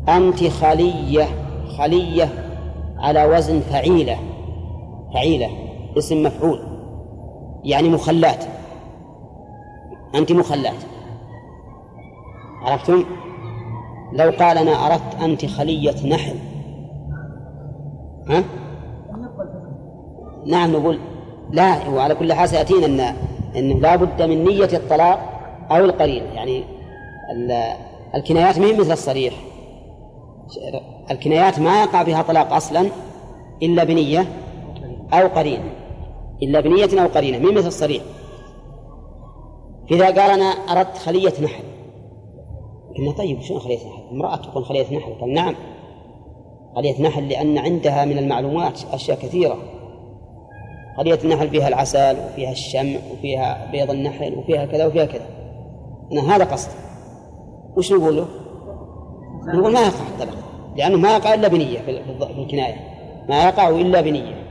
أنت 0.09 0.45
خلية 0.45 1.25
خلية 1.79 2.29
على 2.99 3.25
وزن 3.25 3.61
فعيلة 3.61 4.17
فعيلة 5.15 5.49
اسم 5.99 6.23
مفعول 6.23 6.61
يعني 7.65 7.89
مخلات 7.89 8.45
أنت 10.15 10.33
مخلات 10.33 10.75
عرفتم؟ 12.63 13.05
لو 14.13 14.31
قال 14.31 14.59
أنا 14.59 14.87
أردت 14.87 15.23
أنت 15.23 15.47
خلية 15.47 16.07
نحل 16.07 16.37
ها؟ 18.29 18.45
نعم 20.47 20.73
نقول 20.73 20.99
لا 21.51 21.89
وعلى 21.89 22.15
كل 22.15 22.33
حال 22.33 22.49
سيأتينا 22.49 23.15
أنه 23.57 23.75
لا 23.81 23.97
بد 23.97 24.23
من 24.23 24.45
نية 24.45 24.69
الطلاق 24.73 25.19
أو 25.71 25.85
القرين. 25.85 26.23
يعني 26.35 26.65
ال- 27.33 27.75
الكنايات 28.15 28.59
ما 28.59 28.73
مثل 28.73 28.93
الصريح. 28.93 29.35
الكنايات 31.11 31.59
ما 31.59 31.83
يقع 31.83 32.03
بها 32.03 32.23
طلاق 32.23 32.53
أصلا 32.53 32.89
إلا 33.63 33.85
بنية 33.85 34.27
أو 35.13 35.27
قرينة 35.29 35.73
إلا 36.43 36.61
بنية 36.61 37.03
أو 37.03 37.07
قرينة. 37.09 37.39
مو 37.39 37.53
مثل 37.53 37.67
الصريح. 37.67 38.03
فإذا 39.91 40.07
قال 40.07 40.31
أنا 40.31 40.45
أردت 40.45 40.99
خلية 40.99 41.33
نحل. 41.43 41.65
قلنا 42.99 43.13
طيب 43.13 43.41
شنو 43.43 43.59
خلية 43.59 43.77
نحل؟ 43.79 44.03
امرأة 44.13 44.37
تكون 44.37 44.65
خلية 44.65 44.97
نحل. 44.97 45.13
قال 45.21 45.33
نعم. 45.35 45.55
خلية 46.77 47.03
نحل 47.03 47.29
لأن 47.29 47.59
عندها 47.59 48.05
من 48.05 48.19
المعلومات 48.19 48.81
أشياء 48.93 49.19
كثيرة. 49.19 49.57
خلية 50.97 51.19
النحل 51.25 51.51
فيها 51.51 51.69
العسل 51.69 52.17
وفيها 52.27 52.53
الشمع 52.53 52.99
وفيها 53.13 53.71
بيض 53.73 53.91
النحل 53.91 54.35
وفيها 54.35 54.67
كذا 54.67 54.87
وفيها 54.87 55.05
كذا؟ 55.05 55.27
أنا 56.13 56.37
هذا 56.37 56.45
قصدي 56.45 56.75
وش 57.77 57.93
نقول 57.93 58.17
له؟ 58.17 58.27
نقول 59.47 59.73
ما 59.73 59.81
يقع 59.81 60.09
الطلاق 60.15 60.45
لأنه 60.77 60.97
ما 60.97 61.17
يقع 61.17 61.35
إلا 61.35 61.49
بنية 61.49 61.79
في 61.79 61.91
الكناية. 62.39 62.75
ما 63.29 63.45
يقع 63.45 63.69
إلا 63.69 64.01
بنية. 64.01 64.45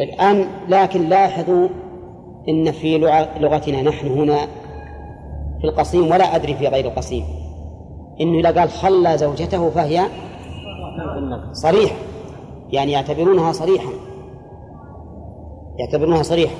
الآن 0.00 0.46
لكن 0.68 1.08
لاحظوا 1.08 1.68
إن 2.48 2.72
في 2.72 2.98
لغتنا 3.40 3.82
نحن 3.82 4.06
هنا 4.06 4.38
في 5.60 5.64
القصيم 5.64 6.10
ولا 6.10 6.36
أدري 6.36 6.54
في 6.54 6.66
غير 6.66 6.84
القصيم. 6.84 7.24
إنه 8.20 8.40
إذا 8.40 8.60
قال 8.60 8.70
خلى 8.70 9.18
زوجته 9.18 9.70
فهي 9.70 10.02
صريحة. 11.52 11.96
يعني 12.70 12.92
يعتبرونها 12.92 13.52
صريحة. 13.52 13.90
يعتبرونها 15.78 16.22
صريحة. 16.22 16.54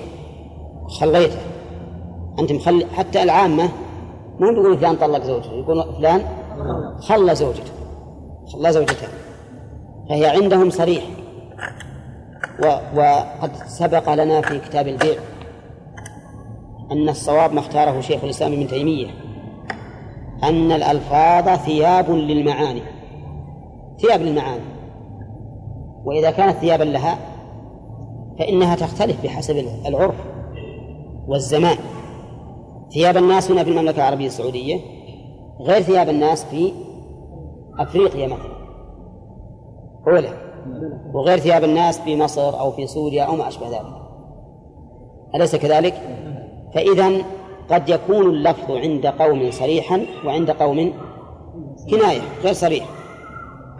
خليته. 1.00 1.38
أنت 2.38 2.52
مخلي 2.52 2.86
حتى 2.86 3.22
العامة 3.22 3.68
ما 4.40 4.46
يقولون 4.46 4.76
فلان 4.76 4.96
طلق 4.96 5.24
زوجته 5.24 5.52
يقولون 5.52 5.94
فلان 5.94 6.22
خلى 7.00 7.34
زوجته. 7.34 7.72
خلى 8.52 8.72
زوجته 8.72 9.08
فهي 10.08 10.26
عندهم 10.26 10.70
صريح. 10.70 11.04
و 12.62 12.66
وقد 12.96 13.56
سبق 13.66 14.14
لنا 14.14 14.40
في 14.40 14.58
كتاب 14.58 14.88
البيع 14.88 15.16
أن 16.92 17.08
الصواب 17.08 17.52
ما 17.52 17.60
اختاره 17.60 18.00
شيخ 18.00 18.24
الإسلام 18.24 18.52
ابن 18.52 18.66
تيمية 18.66 19.06
أن 20.42 20.72
الألفاظ 20.72 21.58
ثياب 21.58 22.10
للمعاني. 22.10 22.82
ثياب 24.00 24.20
للمعاني. 24.20 24.64
وإذا 26.04 26.30
كانت 26.30 26.56
ثيابا 26.56 26.84
لها 26.84 27.18
فإنها 28.38 28.76
تختلف 28.76 29.24
بحسب 29.24 29.66
العرف 29.86 30.14
والزمان. 31.28 31.76
ثياب 32.94 33.16
الناس 33.16 33.50
هنا 33.50 33.64
في 33.64 33.70
المملكة 33.70 33.96
العربية 33.96 34.26
السعودية 34.26 34.80
غير 35.60 35.82
ثياب 35.82 36.08
الناس 36.08 36.44
في 36.44 36.72
أفريقيا 37.78 38.26
مثلا. 38.26 38.52
أولى 40.08 40.28
وغير 41.14 41.38
ثياب 41.38 41.64
الناس 41.64 42.00
في 42.00 42.16
مصر 42.16 42.60
أو 42.60 42.72
في 42.72 42.86
سوريا 42.86 43.22
أو 43.22 43.36
ما 43.36 43.48
أشبه 43.48 43.68
ذلك. 43.68 44.02
أليس 45.34 45.56
كذلك؟ 45.56 45.94
فإذا 46.74 47.10
قد 47.70 47.88
يكون 47.88 48.26
اللفظ 48.26 48.70
عند 48.70 49.06
قوم 49.06 49.50
صريحا 49.50 50.06
وعند 50.26 50.50
قوم 50.50 50.92
كناية 51.90 52.20
غير 52.42 52.52
صريح. 52.52 52.88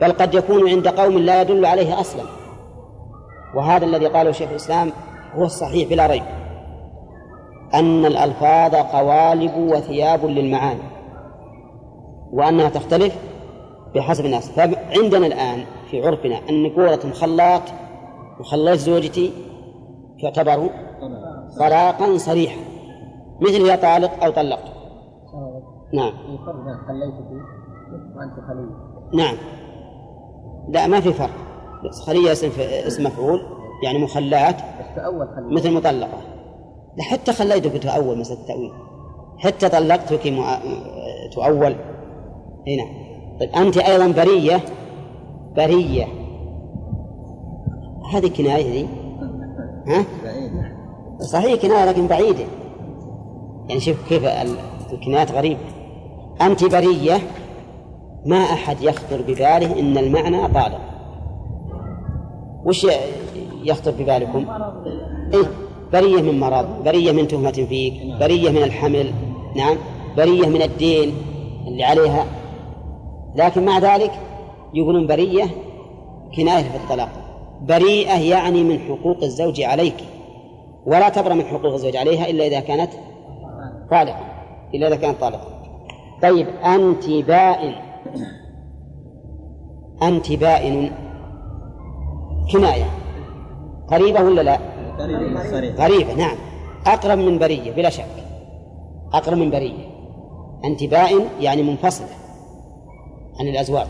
بل 0.00 0.12
قد 0.12 0.34
يكون 0.34 0.68
عند 0.68 0.88
قوم 0.88 1.18
لا 1.18 1.42
يدل 1.42 1.64
عليه 1.64 2.00
أصلا. 2.00 2.22
وهذا 3.54 3.84
الذي 3.84 4.06
قاله 4.06 4.32
شيخ 4.32 4.50
الإسلام 4.50 4.92
هو 5.34 5.44
الصحيح 5.44 5.90
بلا 5.90 6.06
ريب. 6.06 6.22
أن 7.74 8.06
الألفاظ 8.06 8.74
قوالب 8.74 9.56
وثياب 9.56 10.24
للمعاني 10.24 10.82
وأنها 12.32 12.68
تختلف 12.68 13.18
بحسب 13.94 14.24
الناس. 14.24 14.50
فعندنا 14.50 15.26
الآن 15.26 15.64
في 15.90 16.06
عرفنا 16.06 16.38
أن 16.50 16.70
قولة 16.70 16.98
مخلات 17.04 17.70
مخلات 18.40 18.78
زوجتي 18.78 19.32
تعتبر 20.22 20.70
طلاقا 21.58 22.16
صريحا 22.16 22.60
مثل 23.40 23.60
يا 23.66 23.76
طالق 23.76 24.24
أو 24.24 24.30
طلقت. 24.30 24.72
نعم. 25.94 26.12
خليتك 26.88 27.30
وأنت 28.16 28.34
خليل. 28.48 28.70
نعم. 29.14 29.36
لا 30.68 30.86
ما 30.86 31.00
في 31.00 31.12
فرق. 31.12 31.51
بس 31.85 32.01
خلية 32.01 32.33
اسم 32.33 32.51
اسم 32.61 33.05
مفعول 33.05 33.40
يعني 33.85 33.99
مخلات 33.99 34.57
مثل 35.51 35.73
مطلقة. 35.73 36.18
حتى 37.01 37.33
خليتك 37.33 37.83
تؤول 37.83 38.18
مسألة 38.18 38.40
التأويل. 38.40 38.73
حتى 39.38 39.68
طلقتك 39.68 40.27
مع... 40.27 40.59
تؤول. 41.35 41.77
هنا 42.68 42.85
طيب 43.40 43.51
أنت 43.57 43.77
أيضا 43.79 44.07
برية؟ 44.23 44.61
برية. 45.57 46.07
هذه 48.14 48.29
كناية 48.29 48.73
دي؟ 48.83 48.87
ها؟ 49.87 50.05
صحيح 51.21 51.62
كناية 51.62 51.85
لكن 51.85 52.07
بعيدة. 52.07 52.45
يعني 53.68 53.81
شوف 53.81 54.09
كيف 54.09 54.25
ال- 54.25 54.57
الكنايات 54.92 55.33
غريبة 55.33 55.61
أنت 56.40 56.64
برية؟ 56.64 57.18
ما 58.27 58.37
أحد 58.37 58.83
يخطر 58.83 59.23
بباله 59.23 59.81
إن 59.81 59.99
المعنى 59.99 60.49
طالق 60.49 60.81
وش 62.64 62.87
يخطر 63.64 63.90
ببالكم؟ 63.90 64.46
إيه 65.35 65.51
برية 65.92 66.22
من 66.22 66.40
مرض 66.40 66.85
برية 66.85 67.12
من 67.12 67.29
تهمة 67.29 67.53
فيك 67.53 67.94
برية 68.20 68.51
من 68.51 68.62
الحمل 68.62 69.12
نعم 69.57 69.77
برية 70.16 70.48
من 70.48 70.62
الدين 70.62 71.14
اللي 71.66 71.85
عليها. 71.85 72.27
لكن 73.35 73.64
مع 73.64 73.79
ذلك 73.79 74.12
يقولون 74.75 75.07
برية 75.07 75.44
كناية 76.37 76.62
في 76.62 76.77
الطلاق. 76.77 77.09
بريئة 77.62 78.18
يعني 78.20 78.64
من 78.64 78.79
حقوق 78.79 79.22
الزوج 79.22 79.61
عليك. 79.61 79.96
ولا 80.87 81.09
تبرأ 81.09 81.35
من 81.35 81.44
حقوق 81.44 81.72
الزوج 81.72 81.96
عليها 81.96 82.31
إلا 82.31 82.46
إذا 82.46 82.61
كانت 82.61 82.90
طالقة. 83.90 84.25
إلا 84.75 84.88
إذا 84.88 84.96
كانت 84.96 85.20
طالقة. 85.20 85.48
طيب 86.22 86.46
أنت 86.64 87.09
بائن 87.09 87.75
أنت 90.03 90.33
بائن 90.33 90.90
كناية 92.52 92.85
قريبة 93.88 94.22
ولا 94.22 94.40
لا؟ 94.40 94.59
قريب 94.98 95.38
صريح 95.50 95.76
غريبة 95.76 96.14
نعم. 96.14 96.37
أقرب 96.87 97.18
من 97.18 97.38
برية 97.38 97.72
بلا 97.72 97.90
شك. 97.90 98.05
أقرب 99.12 99.38
من 99.38 99.50
برية. 99.50 99.87
أنت 100.64 100.85
بائن 100.85 101.20
يعني 101.40 101.62
منفصلة 101.62 102.09
عن 103.40 103.46
الأزواج. 103.48 103.87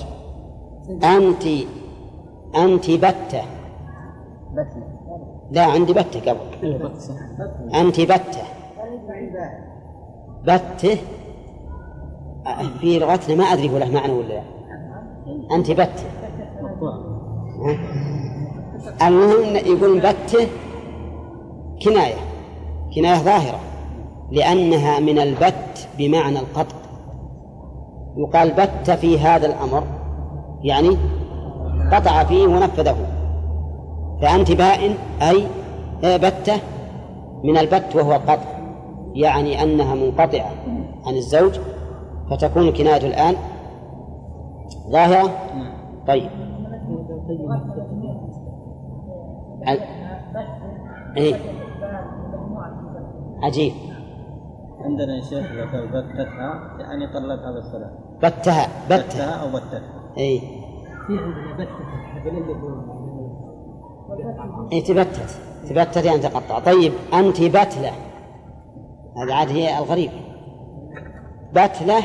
أنت 1.05 1.45
أنت 2.57 2.91
بتة. 2.91 3.43
لا 5.51 5.65
عندي 5.65 5.93
بتة 5.93 6.21
قبل. 6.31 6.75
أنت 7.75 8.01
بتة. 8.01 8.43
بتة؟ 10.45 10.99
في 12.81 12.99
لغتنا 12.99 13.35
ما 13.35 13.45
أدري 13.45 13.71
هو 13.71 13.79
له 13.79 13.91
معنى 13.91 14.13
ولا 14.13 14.29
لا. 14.29 14.43
أنت 15.55 15.71
بتة؟ 15.71 16.05
المهم 19.09 19.57
يقول 19.57 19.99
بتة 20.01 20.49
كناية 21.85 22.15
كناية 22.95 23.19
ظاهرة 23.19 23.59
لأنها 24.31 25.01
من 25.01 25.19
البت 25.19 25.89
بمعنى 25.99 26.39
القطع. 26.39 26.77
يقال 28.17 28.51
بت 28.51 28.91
في 28.91 29.19
هذا 29.19 29.47
الأمر 29.47 29.85
يعني 30.63 30.89
قطع 31.93 32.25
فيه 32.25 32.47
ونفذه. 32.47 32.97
فأنت 34.23 34.53
بائن 34.53 34.95
أي 35.23 35.47
بتة 36.05 36.55
من 37.45 37.59
البت 37.59 37.97
وهو 37.97 38.13
القطع 38.13 38.53
يعني 39.15 39.63
أنها 39.63 39.95
منقطعة 39.95 40.51
عن 41.07 41.15
الزوج 41.15 41.59
فتكون 42.31 42.69
الكناية 42.69 43.07
الآن 43.07 43.35
ظاهرة. 44.93 45.31
طيب. 46.09 46.31
ع- 49.67 49.77
إيه. 51.17 51.35
عجيب. 53.43 53.73
عندنا 54.81 55.17
يا 55.17 55.21
شيخ 55.21 55.53
لو 55.53 55.65
قال 55.65 55.89
بتتها 55.89 56.77
يعني 56.81 57.07
طلقها 57.07 57.53
بالصلاة 57.53 57.91
بتها 58.19 58.67
بتها 58.87 58.97
بتها 58.99 59.43
أو 59.43 59.49
بتتها 59.49 59.83
إيه. 60.19 60.41
في 61.07 61.19
عندنا 62.15 62.39
اللي 62.39 62.55
إيه 64.73 64.85
تبتت. 64.85 65.39
تبتت 65.69 66.05
يعني 66.05 66.19
تقطع. 66.19 66.59
طيب 66.59 66.93
أنت 67.15 67.41
بتلة. 67.43 67.91
هذه 69.17 69.35
عاد 69.35 69.49
هي 69.49 69.79
الغريب. 69.79 70.11
بتلة 71.53 71.99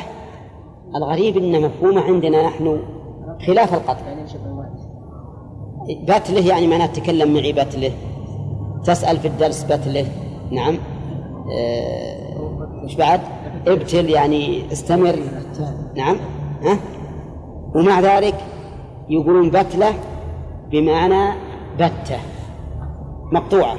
الغريب 0.96 1.36
أن 1.36 1.62
مفهومه 1.62 2.00
عندنا 2.02 2.46
نحن 2.46 2.78
خلاف 3.46 3.74
القطع. 3.74 4.17
بتله 5.88 6.48
يعني 6.48 6.66
معناه 6.66 6.86
تكلم 6.86 7.34
معي 7.34 7.52
بتله 7.52 7.90
تسأل 8.84 9.16
في 9.18 9.28
الدرس 9.28 9.62
بتله 9.62 10.06
نعم. 10.50 10.78
آه، 11.52 12.82
إيش 12.84 12.94
بعد؟ 12.94 13.20
ابتل 13.66 14.10
يعني 14.10 14.72
استمر. 14.72 15.18
نعم. 15.96 16.16
ها؟ 16.62 16.78
ومع 17.74 18.00
ذلك 18.00 18.34
يقولون 19.08 19.50
بتله 19.50 19.94
بمعنى 20.70 21.34
بتة. 21.76 22.18
مقطوعة. 23.32 23.76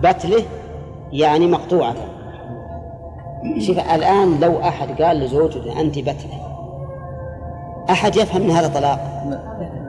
بتله 0.00 0.42
يعني 1.12 1.46
مقطوعة. 1.46 1.94
شوف 3.58 3.78
الآن 3.78 4.40
لو 4.40 4.60
أحد 4.60 5.02
قال 5.02 5.16
لزوجته 5.16 5.80
أنت 5.80 5.98
بتلة 5.98 6.42
أحد 7.90 8.16
يفهم 8.16 8.42
أن 8.42 8.50
هذا 8.50 8.68
طلاق 8.68 8.98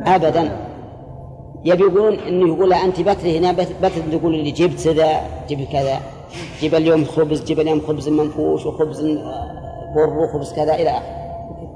أبدا. 0.08 0.52
يبي 1.66 1.84
يقولون 1.84 2.14
إنه 2.14 2.56
يقول 2.56 2.74
أنت 2.74 3.02
بتله 3.02 3.40
هنا 3.40 3.52
بت 3.52 3.68
بت 3.84 3.92
تقول 4.12 4.36
لي 4.36 4.52
جبت 4.52 4.84
كذا 4.84 5.22
جبت 5.50 5.68
كذا. 5.72 6.00
جيب 6.60 6.76
اليوم 6.76 7.06
خبز 7.06 7.44
جيب 7.44 7.60
اليوم 7.60 7.82
خبز 7.82 8.10
منفوش 8.10 8.66
وخبز 8.66 9.02
بر 9.96 10.18
وخبز 10.18 10.54
كذا 10.54 10.76
إلى 10.76 10.90
آخره. 10.90 11.24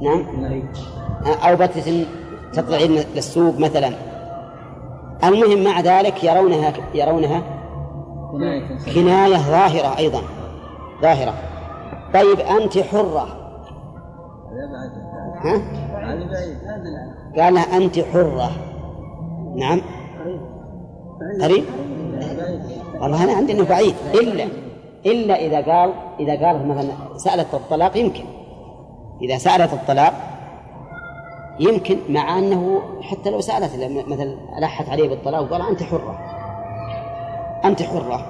نعم؟ 0.01 0.25
أو 1.25 1.55
بتة 1.55 2.05
تطلعين 2.53 2.91
للسوق 3.15 3.59
مثلا. 3.59 3.93
المهم 5.23 5.63
مع 5.63 5.79
ذلك 5.79 6.23
يرونها 6.23 6.73
يرونها 6.93 7.43
كناية 8.95 9.37
ظاهرة 9.37 9.97
أيضا. 9.97 10.21
ظاهرة. 11.01 11.33
طيب 12.13 12.39
أنت 12.39 12.79
حرة. 12.79 13.27
ها؟ 15.43 15.61
بعيد 15.93 16.57
قال 17.37 17.53
لها 17.53 17.77
أنت 17.77 17.99
حرة. 17.99 18.51
نعم. 19.55 19.81
قريب؟ 21.41 21.63
والله 23.01 23.23
أنا 23.23 23.33
عندي 23.33 23.53
أنه 23.53 23.63
بعيد. 23.63 23.95
إلا 24.13 24.47
إلا 25.05 25.35
إذا 25.45 25.71
قال 25.71 25.93
إذا 26.19 26.45
قال 26.45 26.67
مثلا 26.67 26.91
سألت 27.17 27.53
الطلاق 27.53 27.97
يمكن. 27.97 28.23
إذا 29.21 29.37
سألت 29.37 29.73
الطلاق 29.73 30.13
يمكن 31.59 31.97
مع 32.09 32.39
أنه 32.39 32.79
حتى 33.01 33.29
لو 33.29 33.41
سألت 33.41 33.71
مثلا 34.07 34.37
ألحت 34.57 34.89
عليه 34.89 35.09
بالطلاق 35.09 35.41
وقال 35.41 35.61
أنت 35.61 35.83
حرة. 35.83 36.19
أنت 37.65 37.83
حرة. 37.83 38.25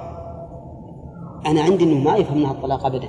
أنا 1.46 1.62
عندي 1.62 1.84
أنه 1.84 2.10
ما 2.10 2.16
يفهم 2.16 2.38
منها 2.38 2.52
الطلاق 2.52 2.86
أبدا. 2.86 3.08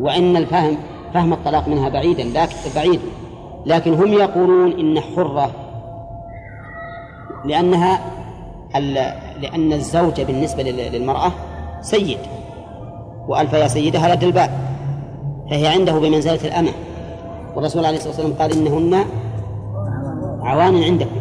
وإن 0.00 0.36
الفهم 0.36 0.76
فهم 1.14 1.32
الطلاق 1.32 1.68
منها 1.68 1.88
بعيدا 1.88 2.24
لكن 2.24 2.56
بعيد. 2.76 3.00
لكن 3.66 3.94
هم 3.94 4.12
يقولون 4.12 4.72
إن 4.80 5.00
حرة 5.00 5.50
لأنها 7.44 8.00
لأن 9.40 9.72
الزوج 9.72 10.20
بالنسبة 10.20 10.62
لل- 10.62 10.92
للمرأة 10.92 11.32
سيد. 11.80 12.18
وألف 13.28 13.52
يا 13.52 13.66
سيدها 13.66 14.14
لدى 14.14 14.26
الباب 14.26 14.50
فهي 15.50 15.66
عنده 15.66 15.92
بمنزلة 15.98 16.44
الأمة. 16.44 16.72
والرسول 17.56 17.84
عليه 17.86 17.96
الصلاة 17.96 18.14
والسلام 18.14 18.32
قال 18.32 18.52
إنهن 18.52 19.04
عوان 20.42 20.82
عندكم. 20.82 21.16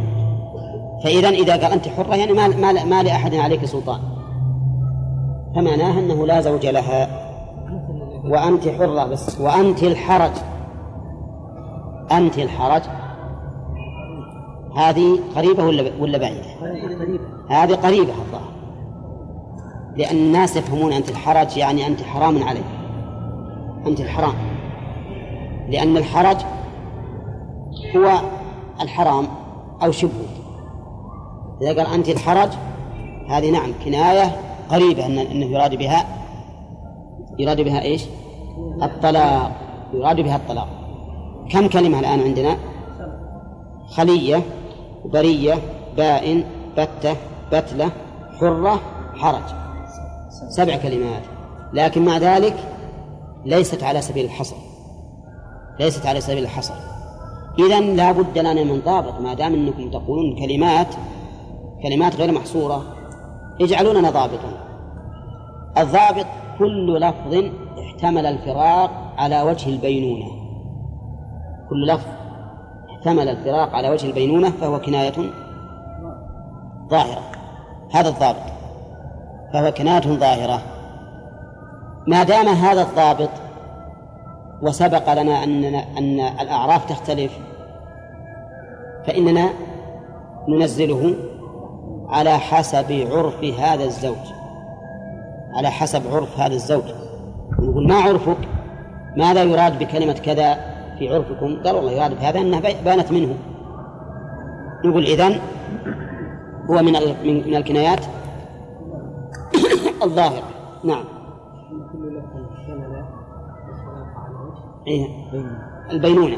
فإذا 1.03 1.29
إذا 1.29 1.53
قال 1.53 1.71
أنت 1.71 1.87
حرة 1.87 2.15
يعني 2.15 2.33
ما 2.33 2.47
ما 2.47 2.83
ما 2.83 3.03
لأحد 3.03 3.35
عليك 3.35 3.65
سلطان. 3.65 3.99
فمعناها 5.55 5.99
أنه 5.99 6.27
لا 6.27 6.41
زوج 6.41 6.65
لها. 6.65 7.07
وأنت 8.25 8.67
حرة 8.67 9.03
بس. 9.05 9.41
وأنت 9.41 9.83
الحرج. 9.83 10.31
أنت 12.11 12.37
الحرج؟ 12.39 12.81
هذه 14.77 15.19
قريبة 15.35 15.63
ولا 15.65 15.91
ولا 15.99 16.17
بعيدة؟ 16.17 16.45
هذه 17.49 17.73
قريبة 17.75 18.13
الظاهر. 18.13 18.51
لأن 19.97 20.15
الناس 20.15 20.55
يفهمون 20.55 20.93
أنت 20.93 21.09
الحرج 21.09 21.57
يعني 21.57 21.87
أنت 21.87 22.01
حرام 22.03 22.43
عليك 22.43 22.63
أنت 23.87 23.99
الحرام. 23.99 24.33
لأن 25.69 25.97
الحرج 25.97 26.37
هو 27.95 28.11
الحرام 28.81 29.27
أو 29.83 29.91
شبهه 29.91 30.11
إذا 31.61 31.67
قال 31.83 31.93
أنت 31.93 32.09
الحرج 32.09 32.49
هذه 33.29 33.51
نعم 33.51 33.69
كناية 33.85 34.31
قريبة 34.69 35.03
أن- 35.03 35.31
أنه 35.31 35.45
يراد 35.45 35.75
بها 35.75 36.05
يراد 37.39 37.61
بها 37.61 37.81
إيش؟ 37.81 38.05
الطلاق. 38.83 39.51
يراد 39.93 40.21
بها 40.21 40.35
الطلاق. 40.35 40.67
كم 41.49 41.67
كلمة 41.67 41.99
الآن 41.99 42.19
عندنا؟ 42.19 42.57
خلية 43.87 44.41
برية 45.05 45.53
بائن 45.97 46.43
بتة 46.77 47.15
بتلة 47.53 47.91
حرة 48.39 48.81
حرج. 49.15 49.43
سبع 50.49 50.75
كلمات. 50.75 51.21
لكن 51.73 52.05
مع 52.05 52.17
ذلك 52.17 52.55
ليست 53.45 53.83
على 53.83 54.01
سبيل 54.01 54.25
الحصر. 54.25 54.55
ليست 55.79 56.05
على 56.05 56.21
سبيل 56.21 56.43
الحصر. 56.43 56.73
إذا 57.59 57.79
لا 57.79 58.11
بد 58.11 58.37
لنا 58.37 58.63
من 58.63 58.81
ضابط 58.85 59.21
ما 59.21 59.33
دام 59.33 59.53
أنكم 59.53 59.91
تقولون 59.91 60.35
كلمات 60.39 60.87
كلمات 61.83 62.15
غير 62.15 62.31
محصورة 62.31 62.83
اجعلوا 63.61 64.09
ضابطا 64.09 64.65
الضابط 65.77 66.25
كل 66.59 66.99
لفظ 66.99 67.51
احتمل 67.79 68.25
الفراق 68.25 69.13
على 69.17 69.41
وجه 69.41 69.69
البينونة. 69.69 70.44
كل 71.69 71.87
لفظ 71.87 72.07
احتمل 72.91 73.29
الفراق 73.29 73.75
على 73.75 73.89
وجه 73.89 74.07
البينونة 74.07 74.49
فهو 74.49 74.79
كناية 74.79 75.13
ظاهرة. 76.89 77.21
هذا 77.93 78.09
الضابط 78.09 78.51
فهو 79.53 79.71
كناية 79.71 80.01
ظاهرة. 80.01 80.61
ما 82.07 82.23
دام 82.23 82.47
هذا 82.47 82.81
الضابط 82.81 83.29
وسبق 84.61 85.13
لنا 85.13 85.43
أننا 85.43 85.83
أن 85.97 86.19
الأعراف 86.19 86.89
تختلف 86.89 87.39
فإننا 89.07 89.49
ننزله 90.47 91.15
على 92.09 92.37
حسب 92.37 93.07
عرف 93.11 93.43
هذا 93.43 93.83
الزوج. 93.83 94.25
على 95.53 95.69
حسب 95.69 96.01
عرف 96.15 96.39
هذا 96.39 96.53
الزوج. 96.53 96.83
نقول 97.59 97.87
ما 97.87 97.95
عرفك؟ 97.95 98.37
ماذا 99.17 99.43
يراد 99.43 99.79
بكلمة 99.79 100.13
كذا؟ 100.13 100.74
في 100.99 101.13
عرفكم 101.15 101.63
قال 101.63 101.75
والله 101.75 101.91
يراد 101.91 102.19
بهذا 102.19 102.41
أنها 102.41 102.59
بانت 102.59 103.11
منه. 103.11 103.35
نقول 104.85 105.03
إذن 105.03 105.39
هو 106.69 106.81
من 106.81 106.93
من 107.23 107.55
الكنايات 107.55 108.05
الظاهرة. 110.03 110.43
نعم. 110.83 111.03
إيه؟ 114.87 115.07
البينونة. 115.91 116.37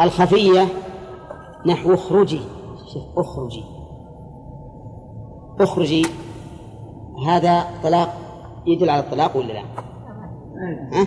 الخفية 0.00 0.66
نحو 1.66 1.94
اخرجي. 1.94 2.40
اخرجي. 3.16 3.64
اخرجي. 5.60 6.06
هذا 7.26 7.64
طلاق 7.82 8.14
يدل 8.66 8.90
على 8.90 9.00
الطلاق 9.00 9.36
ولا 9.36 9.52
لا؟ 9.52 9.62
ها؟ 10.92 11.06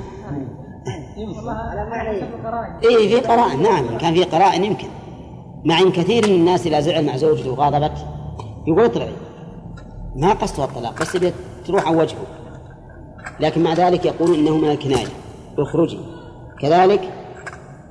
اي 2.84 3.10
في 3.10 3.20
قرائن 3.20 3.62
نعم 3.62 3.98
كان 3.98 4.14
في 4.14 4.24
قرائن 4.24 4.64
يمكن. 4.64 4.88
مع 5.66 5.80
إن 5.80 5.92
كثير 5.92 6.28
من 6.28 6.36
الناس 6.36 6.68
إذا 6.68 6.80
زعل 6.80 7.06
مع 7.06 7.18
زوجته 7.18 7.52
وغاضبت 7.52 8.06
يقول 8.68 8.86
اطلعي. 8.86 9.14
ما 10.16 10.34
قصدها 10.34 10.66
الطلاق 10.66 11.02
بس 11.02 11.18
تروح 11.68 11.88
عن 11.88 11.96
وجهه. 11.96 12.18
لكن 13.40 13.64
مع 13.64 13.74
ذلك 13.74 14.06
يقول 14.06 14.34
إنه 14.34 14.58
من 14.58 14.70
الكناية. 14.70 15.08
اخرجي. 15.60 16.00
كذلك 16.60 17.02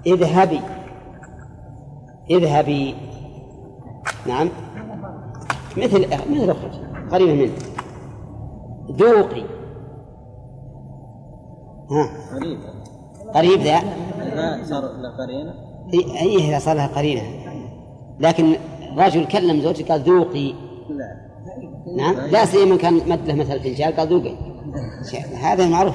اذهبي. 0.07 0.61
اذهبي. 2.31 2.95
نعم. 4.27 4.49
مثل 5.77 6.07
مثل 6.31 6.51
اخرج 6.51 6.73
قريبة 7.11 7.35
منه. 7.35 7.53
ذوقي. 8.91 9.45
ها. 11.91 12.09
قريب 13.35 13.61
ذا؟ 13.61 13.83
إذا 16.23 16.59
صار 16.59 16.75
لها 16.77 16.87
قرينة. 16.87 17.23
لكن 18.21 18.57
رجل 18.97 19.25
كلم 19.25 19.61
زوجته 19.61 19.85
قال 19.89 20.01
ذوقي. 20.01 20.53
لا. 20.91 21.17
نعم 21.97 22.15
لا 22.15 22.45
سيما 22.45 22.77
كان 22.77 22.95
مد 22.95 23.29
له 23.29 23.35
مثل 23.35 23.61
فنجان 23.61 23.93
قال 23.93 24.09
ذوقي. 24.09 24.35
هذا 25.43 25.67
معروف. 25.67 25.95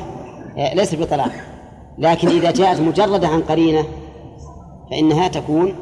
ليس 0.58 0.96
بطلاق 0.96 1.32
لكن 1.98 2.28
إذا 2.28 2.52
جاءت 2.52 2.82
مجردة 2.82 3.28
عن 3.28 3.42
قرينة 3.42 3.84
فإنها 4.92 5.28
تكون 5.28 5.76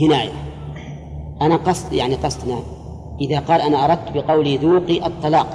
كناية. 0.00 0.32
أنا 1.42 1.56
قصد 1.56 1.92
يعني 1.92 2.14
قصدنا 2.14 2.58
إذا 3.20 3.38
قال 3.38 3.60
أنا 3.60 3.84
أردت 3.84 4.12
بقولي 4.14 4.56
ذوقي 4.56 5.06
الطلاق 5.06 5.46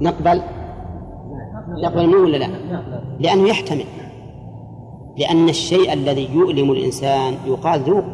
نقبل 0.00 0.42
نقبل 1.82 2.06
منه 2.06 2.16
ولا 2.16 2.36
لا؟ 2.36 2.48
لأنه 3.20 3.48
يحتمل. 3.48 3.84
لأن 5.16 5.48
الشيء 5.48 5.92
الذي 5.92 6.34
يؤلم 6.34 6.72
الإنسان 6.72 7.34
يقال 7.46 7.80
ذوق. 7.80 8.04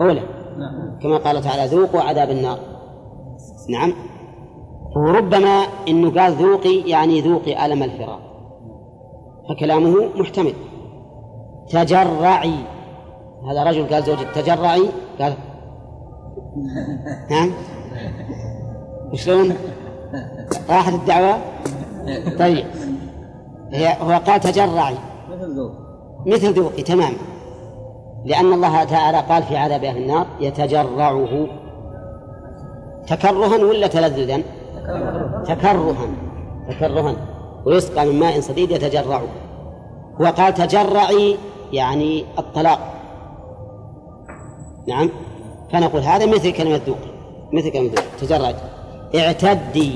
أولا 0.00 0.22
كما 1.02 1.16
قال 1.16 1.42
تعالى 1.42 1.76
ذوقوا 1.76 2.00
عذاب 2.00 2.30
النار. 2.30 2.58
نعم. 3.68 3.92
وربما 4.96 5.64
إنه 5.88 6.20
قال 6.20 6.32
ذوقي 6.32 6.80
يعني 6.80 7.20
ذوقي 7.20 7.66
ألم 7.66 7.82
الفراق 7.82 8.20
فكلامه 9.48 10.08
محتمل. 10.16 10.54
تجرعي. 11.68 12.54
هذا 13.50 13.64
رجل 13.64 13.94
قال 13.94 14.02
زوجي 14.02 14.24
تجرعي؟ 14.34 14.88
قال 15.20 15.34
نعم. 17.30 17.50
وشلون؟ 19.12 19.54
راحت 20.70 20.92
الدعوة؟ 20.92 21.38
طيب. 22.38 22.66
هي 23.72 23.96
هو 24.00 24.20
قال 24.26 24.40
تجرعي 24.40 24.94
مثل 25.30 25.56
ذوق. 25.56 25.72
مثل 26.26 26.52
ذوقي 26.52 26.82
تماما 26.82 27.16
لأن 28.24 28.52
الله 28.52 28.84
تعالى 28.84 29.18
قال 29.18 29.42
في 29.42 29.56
عذاب 29.56 29.84
أهل 29.84 29.96
النار 29.96 30.26
يتجرعه. 30.40 31.46
تكرها 33.06 33.64
ولا 33.64 33.86
تلذذا؟ 33.86 34.42
تكرها. 35.46 36.08
تكرها. 36.68 37.16
ويسقى 37.66 38.06
من 38.06 38.20
ماء 38.20 38.40
صديد 38.40 38.70
يتجرعه. 38.70 39.26
هو 40.20 40.26
قال 40.26 40.54
تجرعي 40.54 41.36
يعني 41.72 42.24
الطلاق. 42.38 42.78
نعم. 44.88 45.10
فنقول 45.72 46.02
هذا 46.02 46.26
مثل 46.26 46.52
كلمة 46.52 46.80
ذوق. 46.86 46.98
مثل 47.52 47.70
كلمة 47.70 47.86
ذوق. 47.86 48.04
تجرد 48.20 48.56
اعتدي؟ 49.14 49.92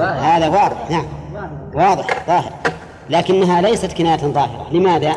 هذا 0.00 0.48
واضح 0.48 0.90
نعم. 0.90 1.04
واضح 1.74 2.26
ظاهر 2.26 2.52
لكنها 3.10 3.60
ليست 3.60 3.92
كناية 3.92 4.16
ظاهرة 4.16 4.66
لماذا؟ 4.72 5.12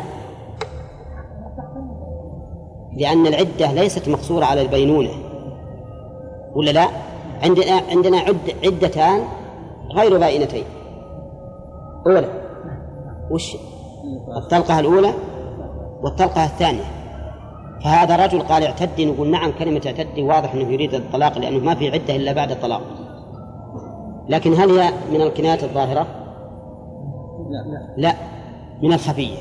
لأن 2.96 3.26
العدة 3.26 3.72
ليست 3.72 4.08
مقصورة 4.08 4.44
على 4.44 4.62
البينونة. 4.62 5.10
ولا 6.54 6.70
لا؟ 6.70 6.86
عندنا 7.42 7.82
عندنا 7.90 8.18
عد 8.18 8.56
عدتان 8.64 9.24
غير 9.90 10.18
بائنتين 10.18 10.64
أولى. 12.06 12.28
وش؟ 13.30 13.56
الطلقة 14.36 14.80
الأولى 14.80 15.12
والطلقة 16.02 16.44
الثانية. 16.44 16.84
فهذا 17.84 18.16
رجل 18.26 18.40
قال 18.40 18.64
اعتدي 18.64 19.04
نقول 19.04 19.30
نعم 19.30 19.52
كلمة 19.52 19.80
اعتدي 19.86 20.22
واضح 20.22 20.54
أنه 20.54 20.72
يريد 20.72 20.94
الطلاق 20.94 21.38
لأنه 21.38 21.58
ما 21.58 21.74
في 21.74 21.90
عدة 21.90 22.16
إلا 22.16 22.32
بعد 22.32 22.50
الطلاق. 22.50 23.03
لكن 24.28 24.52
هل 24.52 24.70
هي 24.70 24.90
من 25.12 25.20
الكنايات 25.20 25.64
الظاهرة؟ 25.64 26.06
لا 27.50 27.64
لا. 27.96 28.14
من 28.82 28.92
الخفية. 28.92 29.36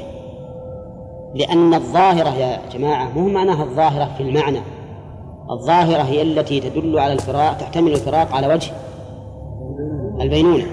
لأن 1.36 1.74
الظاهرة 1.74 2.30
يا 2.30 2.60
جماعة 2.72 3.10
مو 3.15 3.28
معناها 3.28 3.63
الظاهرة 3.63 4.10
في 4.17 4.24
المعنى. 4.24 4.60
الظاهرة 5.52 6.02
هي 6.02 6.22
التي 6.22 6.60
تدل 6.60 7.00
على 7.00 7.13
الفراق 7.13 7.58
تحتمل 7.58 7.91
الفراق 7.91 8.36
على 8.36 8.48
وجه 8.54 8.72
البينونة. 10.22 10.65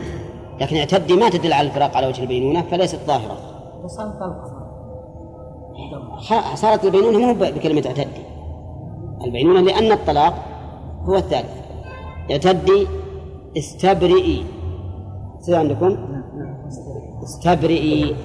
لكن 0.60 0.76
اعتدي 0.76 1.16
ما 1.16 1.28
تدل 1.28 1.52
على 1.52 1.68
الفراق 1.68 1.96
على 1.96 2.06
وجه 2.06 2.22
البينونة 2.22 2.62
فليست 2.62 2.98
ظاهرة. 3.06 3.36
صارت 6.54 6.84
البينونة 6.84 7.18
مو 7.18 7.34
بكلمة 7.34 7.82
اعتدي. 7.86 8.22
البينونة 9.24 9.60
لأن 9.60 9.92
الطلاق 9.92 10.34
هو 11.04 11.16
الثالث. 11.16 11.60
اعتدي 12.30 12.86
استبرئي. 13.56 14.44
سير 15.40 15.56
عندكم؟ 15.56 15.96
استبرئي. 17.22 18.16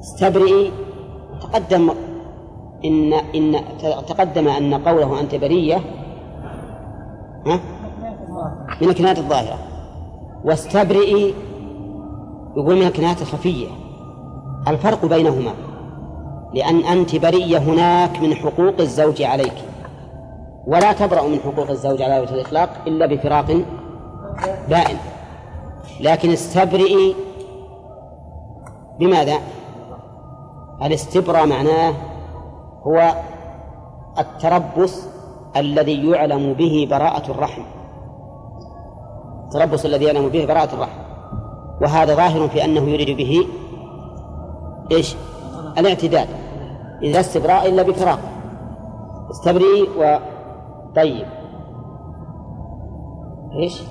استبرئي. 0.00 0.70
تقدم 1.42 1.90
إن 2.84 3.12
إن 3.12 3.56
تقدم 4.08 4.48
أن 4.48 4.74
قوله 4.74 5.20
أنت 5.20 5.34
برية. 5.34 5.76
ها؟ 7.46 7.60
من 8.82 8.88
الكنايات 8.88 9.18
الظاهرة. 9.18 9.58
واستبرئي 10.44 11.34
يقول 12.56 12.76
من 12.76 12.86
الكنايات 12.86 13.22
الخفية. 13.22 13.66
الفرق 14.68 15.06
بينهما. 15.06 15.52
لأن 16.54 16.76
أنت 16.76 17.16
برية 17.16 17.58
هناك 17.58 18.22
من 18.22 18.34
حقوق 18.34 18.80
الزوج 18.80 19.22
عليك. 19.22 19.71
ولا 20.66 20.92
تبرأ 20.92 21.22
من 21.22 21.38
حقوق 21.38 21.70
الزوج 21.70 22.02
على 22.02 22.20
وجه 22.20 22.34
الإطلاق 22.34 22.70
إلا 22.86 23.06
بفراق 23.06 23.46
بائن 24.68 24.96
لكن 26.00 26.30
استبرئي 26.30 27.14
بماذا؟ 28.98 29.38
الاستبراء 30.82 31.46
معناه 31.46 31.94
هو 32.86 33.14
التربص 34.18 35.08
الذي 35.56 36.10
يعلم 36.10 36.52
به 36.52 36.88
براءة 36.90 37.30
الرحم. 37.30 37.62
التربص 39.44 39.84
الذي 39.84 40.04
يعلم 40.04 40.28
به 40.28 40.46
براءة 40.46 40.74
الرحم. 40.74 40.98
وهذا 41.82 42.14
ظاهر 42.14 42.48
في 42.48 42.64
أنه 42.64 42.88
يريد 42.88 43.16
به 43.16 43.46
إيش؟ 44.92 45.16
الاعتدال. 45.78 46.26
إذا 47.02 47.20
استبراء 47.20 47.68
إلا 47.68 47.82
بفراق. 47.82 48.18
استبرئي 49.30 49.82
و 49.98 50.18
طيب. 50.96 51.26
إيش؟ 53.52 53.82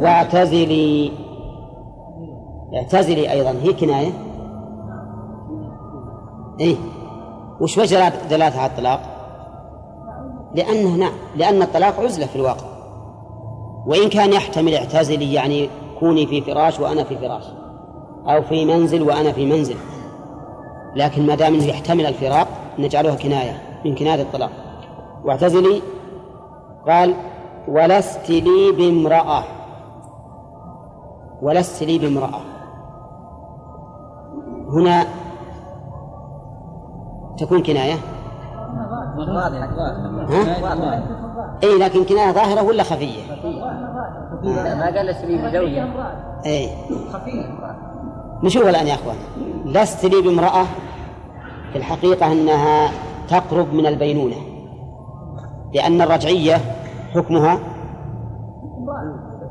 واعتزلي. 0.00 1.12
اعتزلي 2.74 3.32
أيضا. 3.32 3.50
هي 3.50 3.72
كناية؟ 3.72 4.12
إيه. 6.60 6.76
وش 7.60 7.78
وجه 7.78 8.12
دلالتها 8.30 8.60
على 8.60 8.70
الطلاق؟ 8.70 9.00
لأنه 10.54 10.96
نعم 10.96 11.12
لأن 11.36 11.62
الطلاق 11.62 12.00
عزلة 12.00 12.26
في 12.26 12.36
الواقع. 12.36 12.66
وإن 13.86 14.08
كان 14.08 14.32
يحتمل 14.32 14.74
اعتزلي 14.74 15.32
يعني 15.32 15.68
كوني 16.00 16.26
في 16.26 16.40
فراش 16.40 16.80
وأنا 16.80 17.04
في 17.04 17.18
فراش 17.18 17.44
أو 18.26 18.42
في 18.42 18.64
منزل 18.64 19.02
وأنا 19.02 19.32
في 19.32 19.46
منزل. 19.46 19.76
لكن 20.96 21.26
ما 21.26 21.34
دام 21.34 21.54
يحتمل 21.54 22.06
الفراق 22.06 22.48
نجعلها 22.78 23.14
كناية 23.14 23.62
من 23.84 23.94
كناية 23.94 24.22
الطلاق. 24.22 24.50
واعتزلي. 25.24 25.82
قال 26.88 27.14
ولست 27.68 28.30
لي 28.30 28.72
بامرأة. 28.72 29.44
ولست 31.42 31.82
لي 31.82 31.98
بامرأة. 31.98 32.40
هنا 34.68 35.04
تكون 37.38 37.62
كناية. 37.62 37.94
ها؟ 40.28 41.02
اي 41.62 41.78
لكن 41.78 42.04
كناية 42.04 42.32
ظاهرة 42.32 42.62
ولا 42.62 42.82
خفية؟ 42.82 43.22
لا 44.42 44.74
ما 44.74 44.84
قال 44.84 45.06
لست 45.06 45.24
لي 45.24 45.36
بزوجة. 45.36 45.86
اي 46.46 46.68
نشوف 48.42 48.66
الآن 48.68 48.86
يا 48.86 48.94
أخوان. 48.94 49.16
لست 49.64 50.04
لي 50.04 50.22
بامرأة. 50.22 50.64
في 51.72 51.78
الحقيقة 51.78 52.32
أنها 52.32 52.90
تقرب 53.28 53.74
من 53.74 53.86
البينونة. 53.86 54.36
لأن 55.74 56.00
الرجعية 56.02 56.56
حكمها 57.14 57.58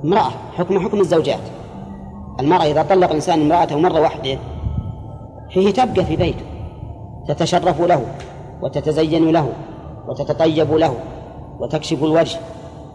امرأة 0.05 0.31
حكم 0.57 0.79
حكم 0.79 0.99
الزوجات. 0.99 1.39
المرأة 2.39 2.63
إذا 2.63 2.83
طلق 2.83 3.07
الإنسان 3.09 3.41
امرأته 3.41 3.79
مرة 3.79 4.01
واحدة 4.01 4.37
فيه 5.49 5.71
تبقى 5.73 6.05
في 6.05 6.15
بيته 6.15 6.45
تتشرف 7.27 7.81
له 7.81 8.05
وتتزين 8.61 9.31
له 9.31 9.49
وتتطيب 10.07 10.71
له 10.73 10.95
وتكشف 11.59 12.03
الوجه 12.03 12.39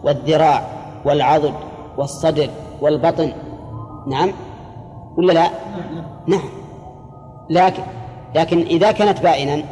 والذراع 0.03 0.63
والعضد 1.05 1.53
والصدر 1.97 2.49
والبطن. 2.81 3.31
نعم؟ 4.07 4.31
ولا 5.17 5.33
لا؟ 5.33 5.49
نعم. 6.27 6.49
لكن 7.49 7.83
لكن 8.35 8.59
إذا 8.59 8.91
كانت 8.91 9.21
بائنا 9.21 9.63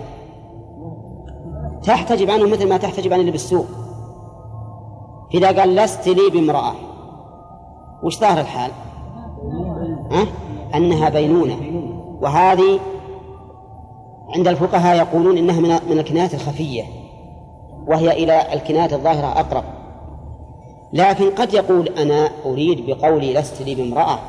تحتجب 1.86 2.30
عنه 2.30 2.48
مثل 2.48 2.70
ما 2.70 2.78
تحتجب 2.78 3.14
عن 3.14 3.20
اللي 3.20 3.32
بالسوق 3.32 3.66
إذا 5.34 5.60
قال 5.60 5.76
لست 5.76 6.08
لي 6.08 6.30
بامرأة 6.34 6.74
وش 8.04 8.20
ظاهر 8.20 8.40
الحال؟ 8.40 8.72
ها؟ 10.12 10.26
أنها 10.76 11.10
بينونة 11.10 11.58
وهذه 12.22 12.80
عند 14.36 14.48
الفقهاء 14.48 14.98
يقولون 14.98 15.38
إنها 15.38 15.60
من 15.60 15.90
من 15.90 16.00
الكنايات 16.00 16.34
الخفية 16.34 16.84
وهي 17.88 18.24
إلى 18.24 18.54
الكنايات 18.54 18.94
الظاهرة 18.94 19.40
أقرب 19.40 19.64
لكن 20.94 21.30
قد 21.30 21.54
يقول 21.54 21.88
أنا 21.88 22.30
أريد 22.46 22.86
بقولي 22.86 23.34
لست 23.34 23.62
لي 23.62 23.76
بامرأة 23.76 24.20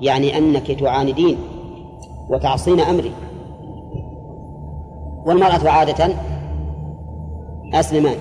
يعني 0.00 0.38
أنك 0.38 0.72
تعاندين 0.72 1.38
وتعصين 2.28 2.80
أمري 2.80 3.12
والمرأة 5.26 5.70
عادة 5.70 6.14
أسلمان 7.74 8.16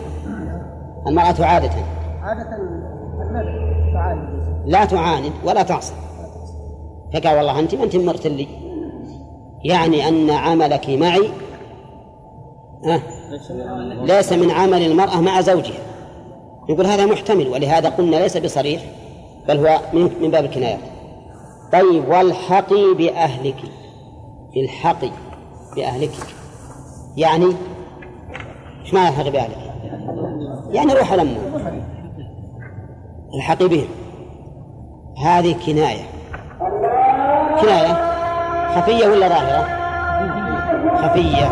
المرأة 1.08 1.45
عادة. 1.45 1.72
عادة 2.22 2.43
تعالي. 3.93 4.22
لا 4.66 4.86
تعاند 4.86 5.32
ولا 5.43 5.64
تعصي. 5.64 5.93
فقال 7.14 7.38
والله 7.38 7.60
أنت 7.60 7.76
ما 7.76 7.84
أنت 7.84 7.95
مرت 7.95 8.28
لي. 8.28 8.47
يعني 9.64 10.08
أن 10.08 10.30
عملك 10.30 10.89
معي 10.89 11.30
أه 12.86 13.02
ليس 14.06 14.34
من 14.34 14.52
عمل 14.52 14.82
المرأة 14.82 15.22
مع 15.22 15.41
زوجها. 15.41 15.80
يقول 16.70 16.86
هذا 16.86 17.06
محتمل 17.06 17.47
ولهذا 17.47 17.89
قلنا 17.89 18.16
ليس 18.16 18.38
بصريح 18.38 18.82
بل 19.47 19.68
هو 19.68 19.80
من, 19.93 20.12
من 20.22 20.32
باب 20.32 20.45
الكنايات 20.45 20.80
طيب 21.72 22.08
والحقي 22.10 22.93
بأهلك. 22.97 23.58
الحقي 24.58 25.10
بأهلك. 25.76 26.12
يعني 27.18 27.45
إيش 28.89 28.95
معنى 28.95 29.09
الحقي 29.09 29.31
بأهلك؟ 29.31 29.57
يعني 30.71 30.93
روح 30.93 31.13
لمه 31.13 31.37
الحقي 33.35 33.67
بهم 33.67 33.87
هذه 35.25 35.55
كناية. 35.65 36.03
كناية. 37.61 37.93
خفية 38.75 39.07
ولا 39.07 39.27
ظاهرة؟ 39.27 39.67
خفية. 40.97 41.47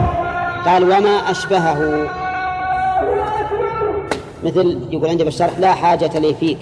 قال 0.65 0.83
وما 0.83 1.31
أشبهه. 1.31 2.09
مثل 4.43 4.87
يقول 4.91 5.09
عندي 5.09 5.23
بالشرح 5.23 5.59
لا 5.59 5.73
حاجة 5.73 6.19
لي 6.19 6.33
فيك. 6.33 6.59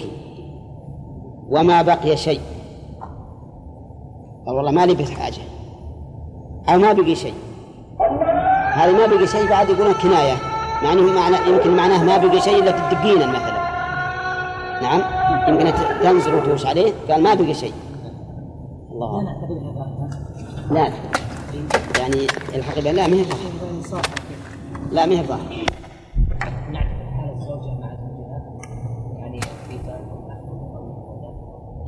وما 1.48 1.82
بقي 1.82 2.16
شيء. 2.16 2.40
قال 4.46 4.56
والله 4.56 4.70
ما 4.70 4.86
لي 4.86 5.06
حاجة. 5.06 5.42
أو 6.68 6.78
ما 6.78 6.92
بقي 6.92 7.14
شيء. 7.14 7.34
هذا 8.72 8.92
ما 8.92 9.06
بقي 9.06 9.26
شيء 9.26 9.48
بعد 9.48 9.68
يقولون 9.68 9.94
كناية. 9.94 10.45
يعني 10.82 11.00
معنى 11.00 11.36
يمكن 11.50 11.76
معناه 11.76 12.04
ما 12.04 12.16
بقي 12.16 12.40
شيء 12.40 12.62
إلا 12.62 12.70
تدقينا 12.70 13.26
مثلا. 13.26 13.66
نعم؟ 14.82 15.00
يمكن 15.48 15.72
تنزل 16.02 16.34
وتوش 16.34 16.66
عليه 16.66 16.92
قال 17.10 17.22
ما 17.22 17.34
بقي 17.34 17.54
شيء. 17.54 17.72
الله. 18.92 19.22
لا 20.70 20.92
يعني 21.98 22.26
الحقيقة 22.54 22.92
لا 22.92 23.06
ما 23.06 23.14
هي 23.14 23.24
لا 24.92 25.06
ما 25.06 25.12
هي 25.12 25.22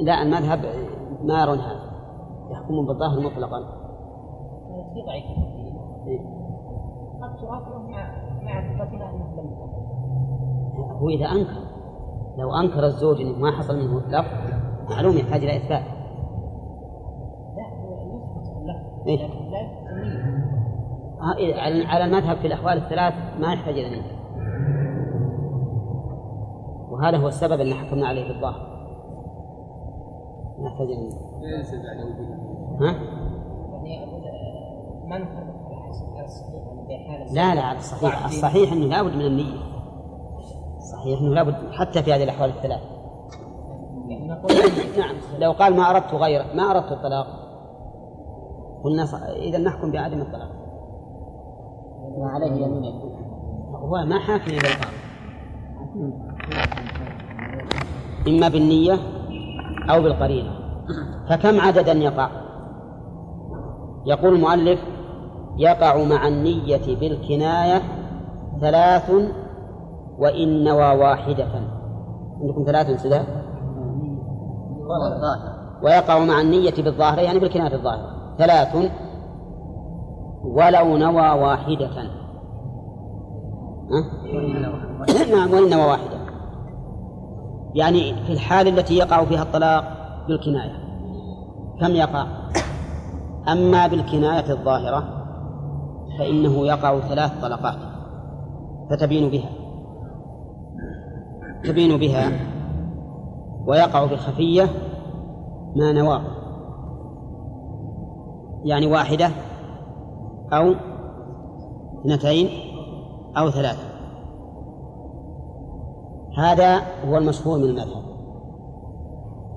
لا 0.01 0.23
المذهب 0.23 0.65
ما 1.23 1.43
يرون 1.43 1.59
هذا. 1.59 1.91
يحكمون 2.51 2.87
بالظاهر 2.87 3.21
مطلقا. 3.21 3.59
في 4.95 5.03
ضعيف. 5.07 5.25
إيه. 6.07 6.21
قد 7.23 7.45
مع 7.91 8.18
انه 8.51 8.85
لم 9.37 9.49
هو 11.01 11.09
إذا 11.09 11.27
أنكر 11.27 11.69
لو 12.39 12.55
أنكر 12.55 12.85
الزوج 12.85 13.21
أنه 13.21 13.39
ما 13.39 13.51
حصل 13.51 13.79
منه 13.79 14.01
لفظ 14.09 14.59
معلوم 14.91 15.17
يحتاج 15.17 15.45
إلى 15.45 15.57
إثبات. 15.57 15.85
لا 17.57 17.67
هو 17.83 17.95
يثبت 17.95 18.49
له 18.67 19.07
إيش؟ 19.07 19.21
لكن 19.21 19.51
لا 19.51 19.61
يثبت 19.61 19.89
آه، 21.21 21.37
إيه، 21.37 21.55
على 21.61 21.85
على 21.85 22.05
المذهب 22.05 22.37
في 22.37 22.47
الأحوال 22.47 22.79
الثلاث 22.79 23.15
ما 23.41 23.53
يحتاج 23.53 23.79
إلى 23.79 23.91
نية. 23.91 24.19
وهذا 26.91 27.17
هو 27.17 27.29
السبب 27.29 27.61
اللي 27.61 27.75
حكمنا 27.75 28.07
عليه 28.07 28.29
بالظاهر 28.29 28.69
ما 30.59 30.67
يحتاج 30.69 30.87
إلى 30.87 31.09
نية. 31.09 31.29
ها؟ 32.81 32.95
يعني 33.85 34.05
أقول 34.05 34.23
آه، 34.25 35.07
ما 35.07 35.19
نفرق 35.19 35.47
على 35.67 36.25
حسب 36.25 36.78
لا 37.33 37.55
لا 37.55 37.73
الصحيح 37.73 38.25
الصحيح 38.25 38.73
أنه 38.73 38.87
لابد 38.87 39.15
من 39.15 39.27
النية. 39.27 39.61
الصحيح 40.77 41.21
أنه 41.21 41.35
لابد 41.35 41.55
حتى 41.73 42.03
في 42.03 42.13
هذه 42.13 42.25
الأحوال 42.25 42.51
الثلاث. 42.51 42.81
نعم. 44.99 45.17
لو 45.39 45.53
قال 45.53 45.77
ما 45.77 45.91
أردت 45.91 46.15
غير 46.15 46.45
ما 46.55 46.71
أردت 46.71 46.93
الطلاق. 46.93 47.27
قلنا 48.85 49.05
إذا 49.37 49.59
نحكم 49.59 49.93
بعدم 49.93 50.21
الطلاق. 50.21 50.51
وعليه 52.17 52.53
يمين 52.53 53.01
هو 53.75 54.05
ما 54.05 54.19
حاكم 54.19 54.51
إلى 54.51 54.59
القاضي 54.59 54.99
إما 58.29 58.49
بالنية 58.49 58.99
أو 59.91 60.03
بالقرينة. 60.03 60.51
فكم 61.29 61.61
عددا 61.61 61.93
يقع 61.93 62.31
يقول 64.07 64.35
المؤلف 64.35 64.81
يقع 65.59 66.05
مع 66.05 66.29
النية 66.29 66.97
بالكناية 67.01 67.83
ثلاث 68.61 69.11
وإن 70.19 70.65
نوى 70.65 70.97
واحدة. 70.97 71.49
عندكم 72.41 72.65
ثلاث 72.67 73.03
سدى 73.03 73.21
ويقع 75.83 76.19
مع 76.19 76.41
النية 76.41 76.75
بالظاهرة 76.79 77.21
يعني 77.21 77.39
بالكناية 77.39 77.75
الظاهرة. 77.75 78.35
ثلاث 78.39 78.77
ولو 80.45 80.97
نوى 80.97 81.31
واحدة؟ 81.31 81.91
نعم 85.35 85.53
وإن 85.53 85.71
نوى 85.71 85.85
واحدة. 85.85 86.19
يعني 87.75 88.15
في 88.27 88.33
الحال 88.33 88.69
التي 88.69 88.97
يقع 88.97 89.25
فيها 89.25 89.43
الطلاق 89.43 89.85
بالكناية. 90.29 90.89
كم 91.81 91.91
يقع؟ 91.91 92.27
أما 93.49 93.87
بالكناية 93.87 94.51
الظاهرة 94.53 95.18
فإنه 96.19 96.67
يقع 96.67 97.01
ثلاث 97.01 97.43
طلقات 97.43 97.79
فتبين 98.91 99.31
بها. 99.31 99.51
تبين 101.65 101.99
بها 101.99 102.33
ويقع 103.67 104.05
بالخفية 104.05 104.69
ما 105.77 105.93
نواه. 105.93 106.23
يعني 108.65 108.87
واحدة 108.87 109.31
أو 110.53 110.75
اثنتين 112.01 112.49
أو 113.37 113.51
ثلاثة. 113.51 113.89
هذا 116.39 116.81
هو 117.09 117.17
المشهور 117.17 117.59
من 117.59 117.65
المذهب. 117.65 118.03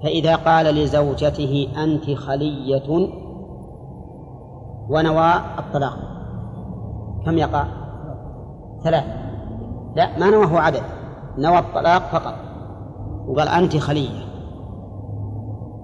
فإذا 0.03 0.35
قال 0.35 0.65
لزوجته 0.65 1.67
أنت 1.83 2.11
خلية 2.11 3.09
ونوى 4.89 5.33
الطلاق. 5.59 6.20
كم 7.25 7.37
يقع؟ 7.37 7.65
ثلاث 8.83 9.03
لا 9.95 10.19
ما 10.19 10.29
نواه 10.29 10.59
عدد. 10.59 10.83
نوى 11.37 11.59
الطلاق 11.59 12.01
فقط. 12.01 12.33
وقال 13.27 13.47
أنت 13.47 13.77
خلية. 13.77 14.25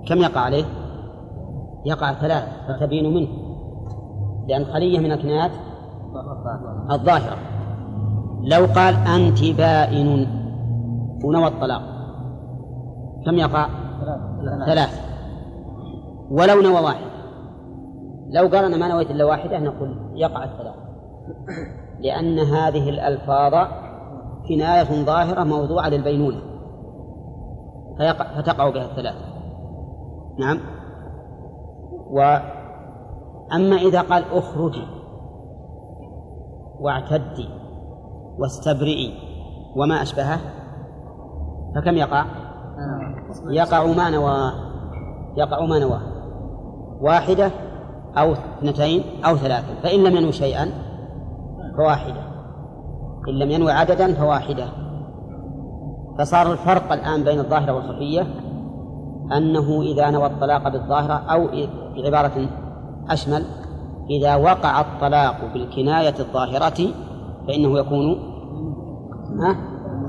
كم 0.07 0.17
يقع 0.17 0.41
عليه؟ 0.41 0.65
يقع 1.85 2.13
ثلاث 2.13 2.43
فتبين 2.67 3.13
منه. 3.13 3.27
لأن 4.47 4.65
خلية 4.65 4.99
من 4.99 5.11
الكنايات 5.11 5.51
الظاهرة. 6.91 7.38
لو 8.41 8.65
قال 8.65 8.95
أنت 8.95 9.43
بائن 9.57 10.27
ونوى 11.23 11.47
الطلاق 11.47 11.81
كم 13.25 13.33
يقع؟ 13.33 13.67
ثلاث 14.65 15.01
ولو 16.31 16.61
نوى 16.61 16.83
واحد 16.83 17.07
لو 18.29 18.47
قال 18.47 18.65
أنا 18.65 18.77
ما 18.77 18.88
نويت 18.88 19.11
إلا 19.11 19.25
واحدة 19.25 19.59
نقول 19.59 20.11
يقع 20.15 20.43
الثلاث 20.43 20.86
لأن 21.99 22.39
هذه 22.39 22.89
الألفاظ 22.89 23.67
كناية 24.49 25.05
ظاهرة 25.05 25.43
موضوعة 25.43 25.89
للبينونة. 25.89 26.41
فيقع 27.97 28.41
فتقع 28.41 28.69
بها 28.69 28.86
الثلاثة. 28.86 29.25
نعم؟ 30.39 30.59
وأما 32.09 33.75
إذا 33.75 34.01
قال 34.01 34.23
اخرجي 34.32 34.88
واعتدي 36.80 37.49
واستبرئي 38.39 39.13
وما 39.75 40.01
أشبهه 40.01 40.39
فكم 41.75 41.97
يقع؟ 41.97 42.25
يقع 43.49 43.86
ما 43.86 44.09
نواه 44.09 44.53
يقع 45.38 45.65
ما 45.65 45.80
نواه 45.80 46.01
واحدة 47.01 47.51
أو 48.17 48.32
اثنتين 48.32 49.03
أو 49.25 49.36
ثلاثة. 49.36 49.82
فإن 49.84 50.03
لم 50.03 50.15
ينوي 50.15 50.32
شيئا 50.32 50.86
فواحدة. 51.78 52.21
إن 53.30 53.34
لم 53.34 53.51
ينوي 53.51 53.71
عددا 53.71 54.13
فواحدة. 54.13 54.67
فصار 56.19 56.51
الفرق 56.51 56.91
الآن 56.91 57.23
بين 57.23 57.39
الظاهرة 57.39 57.71
والخفية 57.71 58.28
أنه 59.38 59.82
إذا 59.82 60.09
نوى 60.09 60.25
الطلاق 60.25 60.69
بالظاهرة 60.69 61.13
أو 61.13 61.47
بعبارة 61.95 62.49
أشمل 63.09 63.45
إذا 64.09 64.36
وقع 64.36 64.82
الطلاق 64.82 65.53
بالكناية 65.53 66.13
الظاهرة 66.19 66.88
فإنه 67.47 67.80
يكون 67.80 68.19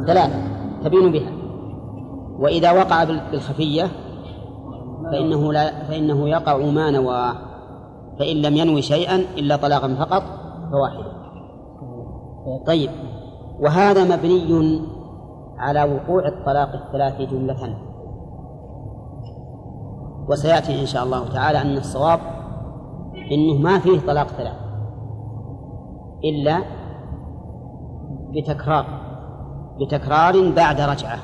ثلاثة 0.06 0.42
تبين 0.84 1.12
بها. 1.12 1.32
وإذا 2.38 2.72
وقع 2.72 3.04
بالخفية 3.04 3.88
فإنه 5.12 5.52
لا 5.52 5.84
فإنه 5.84 6.28
يقع 6.28 6.56
ما 6.56 6.90
نوى. 6.90 7.32
فإن 8.18 8.36
لم 8.36 8.56
ينوي 8.56 8.82
شيئا 8.82 9.16
إلا 9.16 9.56
طلاقا 9.56 9.94
فقط 9.94 10.22
فواحدة. 10.72 11.17
طيب. 12.66 12.90
وهذا 13.60 14.16
مبني 14.16 14.80
على 15.58 15.82
وقوع 15.82 16.28
الطلاق 16.28 16.68
الثلاث 16.74 17.30
جملة. 17.30 17.78
وسيأتي 20.28 20.80
إن 20.80 20.86
شاء 20.86 21.04
الله 21.04 21.28
تعالى 21.28 21.62
أن 21.62 21.76
الصواب 21.76 22.20
إنه 23.32 23.54
ما 23.62 23.78
فيه 23.78 24.00
طلاق 24.00 24.26
ثلاث 24.26 24.56
إلا 26.24 26.62
بتكرار 28.30 28.84
بتكرار 29.80 30.50
بعد 30.50 30.80
رجعة 30.80 31.18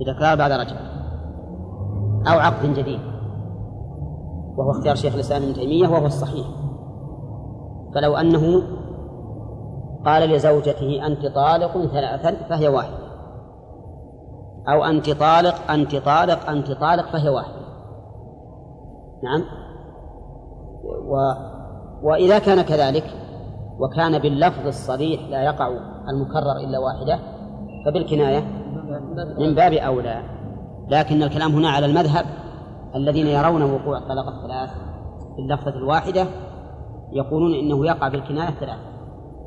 بتكرار 0.00 0.38
بعد 0.38 0.52
رجعة 0.52 0.80
أو 2.26 2.38
عقد 2.38 2.74
جديد 2.74 3.00
وهو 4.56 4.70
اختيار 4.70 4.94
شيخ 4.94 5.14
الإسلام 5.14 5.42
ابن 5.42 5.54
تيمية 5.54 5.88
وهو 5.88 6.06
الصحيح. 6.06 6.46
فلو 7.94 8.16
أنه 8.16 8.62
قال 10.06 10.30
لزوجته 10.30 11.06
أنت 11.06 11.26
طالق 11.26 11.86
ثلاثا 11.86 12.36
فهي 12.48 12.68
واحدة. 12.68 13.04
أو 14.68 14.84
أنت 14.84 15.10
طالق 15.10 15.70
أنت 15.70 15.96
طالق 15.96 16.50
أنت 16.50 16.72
طالق 16.72 17.08
فهي 17.08 17.28
واحدة. 17.28 17.64
نعم. 19.22 19.44
و 20.84 21.16
وإذا 22.02 22.38
كان 22.38 22.62
كذلك 22.62 23.04
وكان 23.78 24.18
باللفظ 24.18 24.66
الصريح 24.66 25.28
لا 25.28 25.42
يقع 25.42 25.68
المكرر 26.08 26.56
إلا 26.56 26.78
واحدة 26.78 27.18
فبالكناية 27.86 28.44
من 29.38 29.54
باب 29.54 29.72
أولى. 29.72 30.22
لكن 30.88 31.22
الكلام 31.22 31.52
هنا 31.52 31.68
على 31.68 31.86
المذهب 31.86 32.26
الذين 32.94 33.26
يرون 33.26 33.62
وقوع 33.62 33.98
الطلاق 33.98 34.28
الثلاث 34.28 34.70
في 35.36 35.42
اللفظة 35.42 35.76
الواحدة 35.76 36.26
يقولون 37.12 37.54
إنه 37.54 37.86
يقع 37.86 38.08
بالكناية 38.08 38.50
ثلاث 38.50 38.78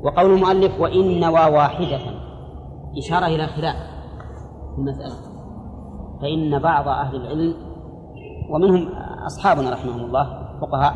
وقول 0.02 0.34
المؤلف 0.34 0.80
وإن 0.80 1.20
نوى 1.20 1.56
واحدة. 1.56 2.00
إشارة 2.98 3.26
إلى 3.26 3.46
خلاف 3.46 3.76
في 4.74 4.78
المسألة. 4.78 5.14
فإن 6.20 6.58
بعض 6.58 6.88
أهل 6.88 7.16
العلم 7.16 7.54
ومنهم 8.50 8.88
أصحابنا 9.26 9.70
رحمهم 9.70 10.04
الله 10.04 10.48
فقهاء 10.60 10.94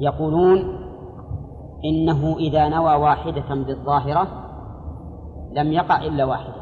يقولون 0.00 0.58
إنه 1.84 2.36
إذا 2.36 2.68
نوى 2.68 2.94
واحدة 2.94 3.54
بالظاهرة 3.54 4.28
لم 5.52 5.72
يقع 5.72 6.04
إلا 6.04 6.24
واحدة. 6.24 6.60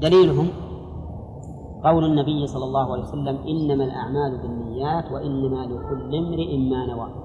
دليلهم 0.00 0.48
قول 1.84 2.04
النبي 2.04 2.46
صلى 2.46 2.64
الله 2.64 2.92
عليه 2.92 3.02
وسلم 3.02 3.38
إنما 3.48 3.84
الأعمال 3.84 4.38
بالنيات 4.42 5.12
وإنما 5.12 5.56
لكل 5.56 6.16
امرئ 6.16 6.56
ما 6.58 6.86
نوى. 6.86 7.21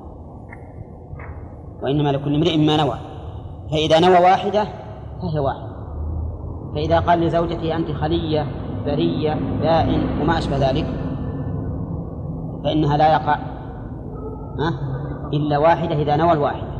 وإنما 1.83 2.09
لكل 2.09 2.35
امرئ 2.35 2.57
ما 2.57 2.77
نوى. 2.77 2.97
فإذا 3.71 3.99
نوى 3.99 4.19
واحدة 4.23 4.63
فهي 5.21 5.39
واحدة 5.39 5.67
فإذا 6.75 6.99
قال 6.99 7.19
لزوجته 7.19 7.75
أنت 7.75 7.91
خلية 7.91 8.45
برية 8.85 9.33
بائن 9.61 10.21
وما 10.21 10.37
أشبه 10.37 10.57
ذلك 10.57 10.85
فإنها 12.63 12.97
لا 12.97 13.13
يقع 13.13 13.39
إلا 15.33 15.57
واحدة 15.57 15.95
إذا 15.95 16.15
نوى 16.15 16.31
الواحدة 16.31 16.77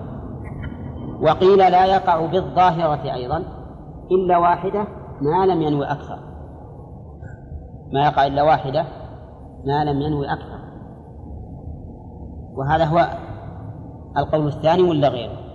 وقيل 1.21 1.57
لا 1.57 1.85
يقع 1.85 2.25
بالظاهرة 2.25 3.13
أيضا 3.13 3.43
إلا 4.11 4.37
واحدة 4.37 4.87
ما 5.21 5.45
لم 5.45 5.61
ينوي 5.61 5.85
أكثر. 5.85 6.19
ما 7.93 8.05
يقع 8.05 8.25
إلا 8.25 8.43
واحدة 8.43 8.85
ما 9.65 9.83
لم 9.83 10.01
ينوي 10.01 10.33
أكثر. 10.33 10.59
وهذا 12.57 12.85
هو 12.85 13.07
القول 14.17 14.47
الثاني 14.47 14.83
ولا 14.83 15.07
غيره؟ 15.07 15.47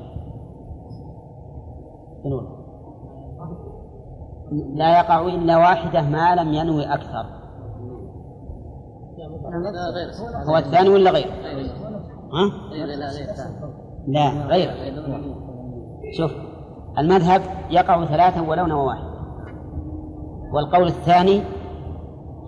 لا 4.74 4.98
يقع 4.98 5.26
إلا 5.26 5.56
واحدة 5.56 6.02
ما 6.02 6.34
لم 6.34 6.52
ينوي 6.52 6.84
أكثر. 6.84 7.26
هو 10.48 10.56
الثاني 10.56 10.88
ولا 10.88 11.10
غيره؟ 11.10 11.32
ها؟ 12.32 12.52
لا 14.06 14.46
غير 14.46 14.70
شوف 16.16 16.32
المذهب 16.98 17.42
يقع 17.70 18.04
ثلاثا 18.04 18.40
ولو 18.40 18.66
نوى 18.66 18.86
واحد. 18.86 19.12
والقول 20.52 20.86
الثاني 20.86 21.42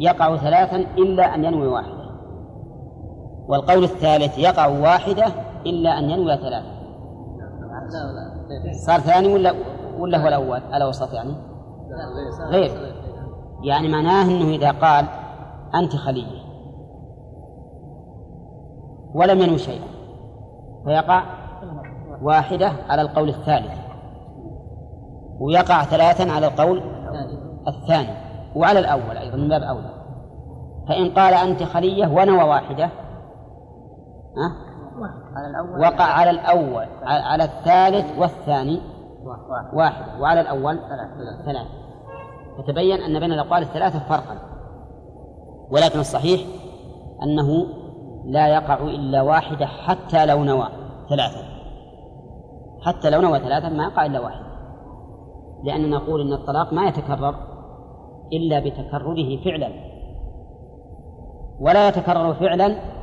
يقع 0.01 0.37
ثلاثا 0.37 0.77
إلا 0.77 1.35
أن 1.35 1.45
ينوي 1.45 1.67
واحدة. 1.67 2.05
والقول 3.49 3.85
الثالث 3.85 4.39
يقع 4.39 4.67
واحدة 4.67 5.27
إلا 5.67 5.99
أن 5.99 6.11
ينوي 6.11 6.37
ثلاثة. 6.37 6.75
صار 8.87 9.01
ثاني 9.01 9.33
ولا 9.33 9.55
ولا 9.99 10.19
هو 10.19 10.29
الأول؟ 10.29 10.59
الأوسط 10.75 11.13
يعني؟ 11.13 11.35
غير. 12.51 12.95
يعني 13.63 13.89
معناه 13.89 14.25
أنه 14.25 14.55
إذا 14.55 14.71
قال 14.71 15.05
أنت 15.75 15.97
خلية 15.97 16.45
ولم 19.15 19.41
ينوي 19.41 19.59
شيئا. 19.59 19.87
فيقع 20.85 21.23
واحدة 22.23 22.73
على 22.89 23.03
القول 23.03 23.29
الثالث. 23.29 23.85
ويقع 25.41 25.85
ثلاثا 25.85 26.33
على 26.33 26.47
القول 26.47 26.83
الثاني. 27.69 28.15
وعلى 28.57 28.79
الأول 28.79 29.17
أيضا 29.17 29.37
من 29.37 29.49
باب 29.49 29.63
أولى. 29.63 29.91
فإن 30.89 31.11
قال 31.11 31.35
أنت 31.35 31.63
خلية 31.63 32.07
ونوى 32.07 32.43
واحدة 32.43 32.85
ها؟ 34.37 34.64
على 35.35 35.51
الأول 35.51 35.81
وقع 35.81 36.05
على 36.05 36.31
الأول 36.31 36.87
على 37.05 37.45
الثالث 37.45 38.19
والثاني 38.19 38.81
واحد. 39.25 39.75
واحد. 39.75 40.21
وعلى 40.21 40.41
الأول 40.41 40.79
ثلاثة. 41.45 41.69
فتبين 42.59 43.01
أن 43.01 43.21
بين 43.21 43.33
الأقوال 43.33 43.63
الثلاثة 43.63 43.99
فرقا. 43.99 44.37
ولكن 45.71 46.01
الصحيح 46.01 46.41
أنه 47.23 47.67
لا 48.25 48.49
يقع 48.49 48.83
إلا 48.83 49.23
واحدة 49.23 49.67
حتى 49.67 50.27
لو 50.27 50.45
نوى 50.45 50.69
ثلاثة. 51.09 51.45
حتى 52.83 53.11
لو 53.11 53.21
نوى 53.21 53.39
ثلاثة 53.39 53.69
ما 53.69 53.85
يقع 53.85 54.07
إلا 54.07 54.21
واحد. 54.21 54.45
لأننا 55.65 55.97
نقول 55.97 56.21
إن 56.21 56.33
الطلاق 56.33 56.73
ما 56.73 56.87
يتكرر 56.89 57.35
إلا 58.33 58.61
بتكرره 58.61 59.45
فعلا. 59.45 59.69
ولا 61.61 61.89
يتكرر 61.89 62.35
فعلا 62.35 62.94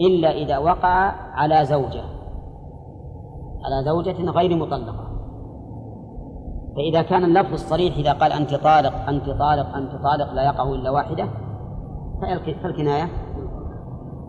إلا 0.00 0.30
إذا 0.30 0.58
وقع 0.58 1.12
على 1.32 1.64
زوجة. 1.64 2.04
على 3.64 3.84
زوجة 3.84 4.30
غير 4.30 4.56
مطلقة. 4.56 5.12
فإذا 6.76 7.02
كان 7.02 7.24
اللفظ 7.24 7.52
الصريح 7.52 7.96
إذا 7.96 8.12
قال 8.12 8.32
أنت 8.32 8.54
طالق 8.54 8.94
أنت 9.08 9.30
طالق 9.30 9.76
أنت 9.76 9.92
طالق 9.92 10.32
لا 10.32 10.44
يقع 10.44 10.62
إلا 10.62 10.90
واحدة 10.90 11.28
فالكناية 12.62 13.08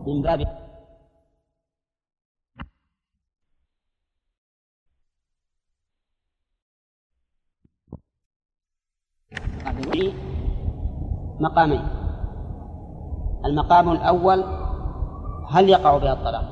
من 0.07 0.21
باب 0.21 0.43
مقامين. 11.39 11.81
المقام 13.45 13.91
الأول 13.91 14.43
هل 15.49 15.69
يقع 15.69 15.97
بها 15.97 16.13
الطلاق؟ 16.13 16.43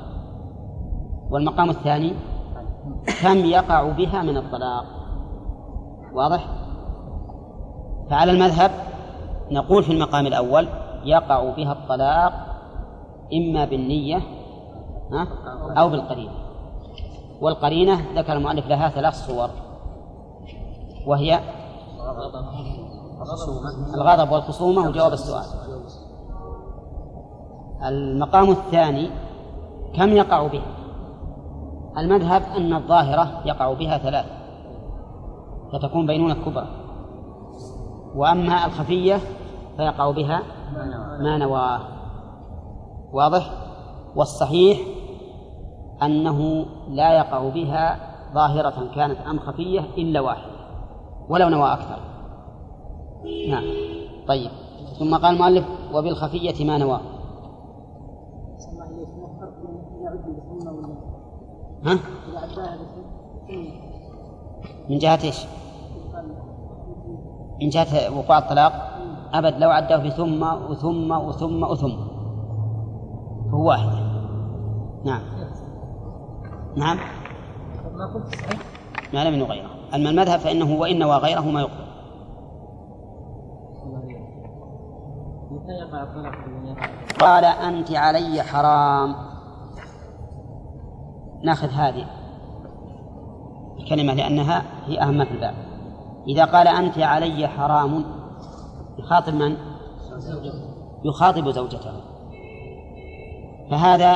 والمقام 1.29 1.69
الثاني؟ 1.69 2.13
كم 3.21 3.37
يقع 3.37 3.91
بها 3.91 4.21
من 4.21 4.37
الطلاق؟ 4.37 4.85
واضح؟ 6.13 6.47
فعلى 8.09 8.31
المذهب 8.31 8.71
نقول 9.51 9.83
في 9.83 9.91
المقام 9.91 10.27
الأول 10.27 10.67
يقع 11.03 11.49
بها 11.55 11.71
الطلاق 11.71 12.33
إما 13.33 13.65
بالنية 13.65 14.21
أو 15.77 15.89
بالقرينة. 15.89 16.31
والقرينة 17.41 18.19
ذكر 18.19 18.33
المؤلف 18.33 18.67
لها 18.67 18.89
ثلاث 18.89 19.27
صور 19.27 19.49
وهي 21.07 21.39
الغضب 23.93 24.31
والخصومة 24.31 24.87
وجواب 24.87 25.13
السؤال. 25.13 25.43
المقام 27.86 28.51
الثاني 28.51 29.09
كم 29.95 30.09
يقع 30.09 30.47
به 30.47 30.61
المذهب 31.97 32.43
أن 32.57 32.73
الظاهرة 32.73 33.41
يقع 33.45 33.73
بها 33.73 33.97
ثلاث 33.97 34.25
فتكون 35.73 36.07
بينونة 36.07 36.34
كبرى. 36.34 36.67
وأما 38.15 38.65
الخفية 38.65 39.19
فيقع 39.77 40.11
بها 40.11 40.41
ما 41.19 41.38
نواه 41.38 41.79
واضح؟ 43.13 43.51
والصحيح 44.15 44.79
أنه 46.03 46.65
لا 46.89 47.13
يقع 47.17 47.49
بها 47.49 47.99
ظاهرة 48.34 48.89
كانت 48.95 49.17
أم 49.19 49.39
خفية 49.39 49.79
إلا 49.97 50.19
واحدة 50.19 50.51
ولو 51.29 51.49
نوى 51.49 51.73
أكثر. 51.73 51.99
نعم. 53.49 53.63
طيب. 54.27 54.51
ثم 54.99 55.15
قال 55.15 55.34
المؤلف 55.36 55.65
وبالخفية 55.93 56.65
ما 56.65 56.77
نوى. 56.77 56.99
ها؟ 61.86 61.99
من 64.89 64.97
جهة 64.97 65.19
إيش؟ 65.23 65.45
من 67.61 67.69
جهة 67.69 68.17
وقوع 68.17 68.38
الطلاق؟ 68.38 68.73
أبد 69.34 69.53
لو 69.57 69.69
عداه 69.69 69.97
بثم 69.97 70.43
وثم 70.43 71.11
وثم 71.11 71.63
وثم. 71.63 71.97
هو 73.49 73.67
واحد. 73.67 73.89
نعم. 75.05 75.21
نعم. 76.75 76.99
ما 79.13 79.23
لم 79.23 79.39
يغيره 79.39 79.69
أما 79.95 80.09
المذهب 80.09 80.39
فإنه 80.39 80.79
وإن 80.79 80.99
نوى 80.99 81.15
غيره 81.15 81.41
ما 81.41 81.61
يقبل؟ 81.61 81.91
قال 87.19 87.45
أنت 87.45 87.91
علي 87.91 88.43
حرام. 88.43 89.30
ناخذ 91.43 91.69
هذه 91.69 92.05
الكلمة 93.79 94.13
لأنها 94.13 94.63
هي 94.85 95.01
أهم 95.01 95.25
في 95.25 95.31
الباب. 95.31 95.53
إذا 96.27 96.45
قال 96.45 96.67
أنت 96.67 96.97
علي 96.97 97.47
حرام 97.47 98.05
يخاطب 98.99 99.33
من؟ 99.33 99.57
يخاطب 101.05 101.49
زوجته. 101.49 101.93
فهذا 103.71 104.15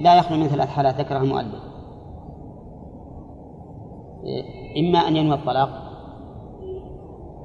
لا 0.00 0.18
يخلو 0.18 0.36
من 0.36 0.48
ثلاث 0.48 0.68
حالات 0.68 1.00
ذكرها 1.00 1.22
المؤلف. 1.22 1.62
إما 4.78 4.98
أن 4.98 5.16
ينوي 5.16 5.34
الطلاق 5.34 5.68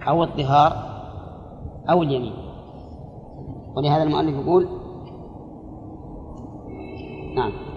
أو 0.08 0.24
الظهار 0.24 0.74
أو 1.90 2.04
اليمين. 2.04 2.34
ولهذا 3.76 4.04
المؤلف 4.04 4.46
يقول 4.46 4.68
نعم. 7.36 7.73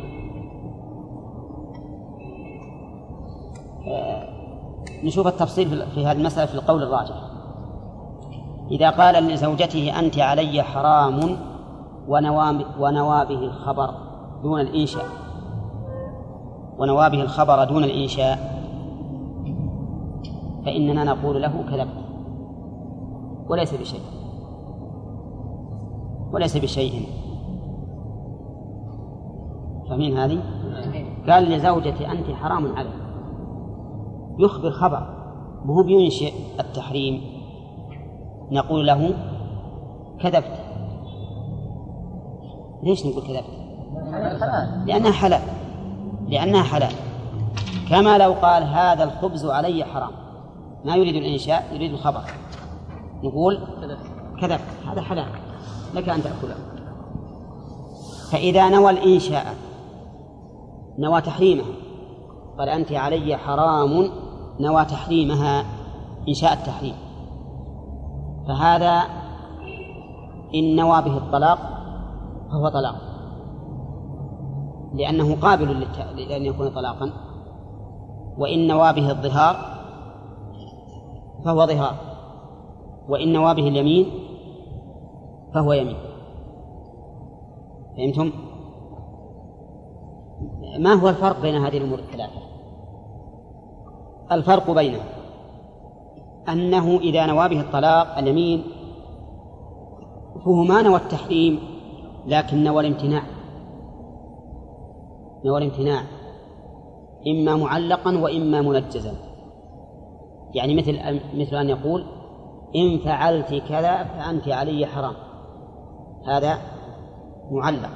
نشوف 5.05 5.27
التفصيل 5.27 5.87
في- 5.87 6.07
هذه 6.07 6.17
المسألة 6.17 6.47
في 6.47 6.55
القول 6.55 6.83
الراجح. 6.83 7.15
إذا 8.71 8.91
قال 8.91 9.25
لزوجته 9.25 9.99
أنت 9.99 10.19
علي 10.19 10.63
حرام 10.63 11.37
ونوى 12.09 12.65
ونوى 12.81 13.25
به 13.25 13.39
الخبر 13.39 13.91
دون 14.43 14.61
الإنشاء. 14.61 15.05
ونوى 16.79 17.11
به 17.11 17.23
الخبر 17.23 17.65
دون 17.65 17.85
الإنشاء. 17.85 18.57
فإننا 20.67 21.05
نقول 21.05 21.43
له 21.43 21.65
كذبت 21.71 22.05
وليس 23.49 23.75
بشيء. 23.75 24.01
وليس 26.33 26.57
بشيء. 26.57 27.07
فمن 29.91 30.17
هذه؟ 30.17 30.39
قال 31.31 31.45
لزوجتي 31.45 32.11
أنت 32.13 32.31
حرام 32.31 32.77
علي. 32.77 33.06
يخبر 34.39 34.71
خبر 34.71 35.17
ما 35.65 35.75
هو 35.75 35.83
بينشئ 35.83 36.33
التحريم. 36.61 37.21
نقول 38.51 38.87
له 38.87 39.15
كذبت. 40.21 40.59
ليش 42.83 43.07
نقول 43.07 43.23
كذبت؟ 43.23 43.45
لأنها 44.87 45.13
حلال. 45.13 45.41
لأنها 46.29 46.63
حلال. 46.63 46.93
كما 47.91 48.19
لو 48.19 48.33
قال 48.33 48.63
هذا 48.63 49.05
الخبز 49.05 49.47
علي 49.47 49.85
حرام. 49.85 50.11
ما 50.85 50.97
يريد 50.97 51.17
الإنشاء 51.17 51.75
يريد 51.75 51.93
الخبر. 51.93 52.21
نقول 53.23 53.59
كذبت. 54.41 54.63
هذا 54.87 55.03
حلال. 55.03 55.27
لك 55.95 56.09
أن 56.09 56.23
تأكله. 56.23 56.57
فإذا 58.33 58.69
نوى 58.69 58.91
الإنشاء 58.91 59.55
نوى 60.99 61.21
تحريمها 61.21 61.73
قال 62.59 62.69
أنت 62.69 62.93
علي 62.93 63.37
حرام. 63.37 64.11
نوى 64.61 64.85
تحريمها 64.85 65.65
إنشاء 66.29 66.53
التحريم. 66.53 66.95
فهذا 68.49 69.03
إن 70.55 70.77
نوى 70.77 71.03
به 71.03 71.17
الطلاق 71.17 71.59
فهو 72.51 72.69
طلاق. 72.69 72.95
لأنه 74.95 75.41
قابل 75.41 75.87
لأن 76.17 76.45
يكون 76.45 76.71
طلاقا. 76.71 77.13
وإن 78.39 78.67
نوى 78.67 78.93
به 78.93 79.11
الظهار 79.11 79.57
فهو 81.45 81.67
ظهار. 81.67 81.95
وإن 83.09 83.33
نوى 83.33 83.55
به 83.55 83.69
اليمين 83.69 84.07
فهو 85.55 85.73
يمين. 85.73 85.97
فهمتم؟ 87.97 88.33
ما 90.79 90.95
هو 90.95 91.09
الفرق 91.09 91.41
بين 91.43 91.55
هذه 91.55 91.79
الأمور 91.79 91.99
الثلاثة؟ 91.99 92.46
الفرق 94.33 94.71
بينها 94.71 95.05
أنه 96.49 96.99
إذا 96.99 97.27
نوى 97.27 97.49
به 97.49 97.61
الطلاق 97.61 98.19
اليمين 98.19 98.65
فهو 100.45 100.63
ما 100.63 100.83
نوى 100.83 100.97
التحريم 100.97 101.59
لكن 102.27 102.65
نوى 102.65 102.81
الامتناع. 102.81 103.23
نوى 105.45 105.59
الامتناع. 105.59 106.03
إما 107.27 107.57
معلقا 107.57 108.19
وإما 108.19 108.63
منجزا. 108.63 109.15
يعني 110.55 110.75
مثل 110.75 111.21
مثل 111.35 111.57
أن 111.57 111.69
يقول 111.69 112.05
إن 112.77 112.99
فعلت 112.99 113.55
كذا 113.69 114.05
فأنت 114.05 114.49
علي 114.49 114.87
حرام. 114.87 115.15
هذا 116.27 116.59
معلق. 117.51 117.91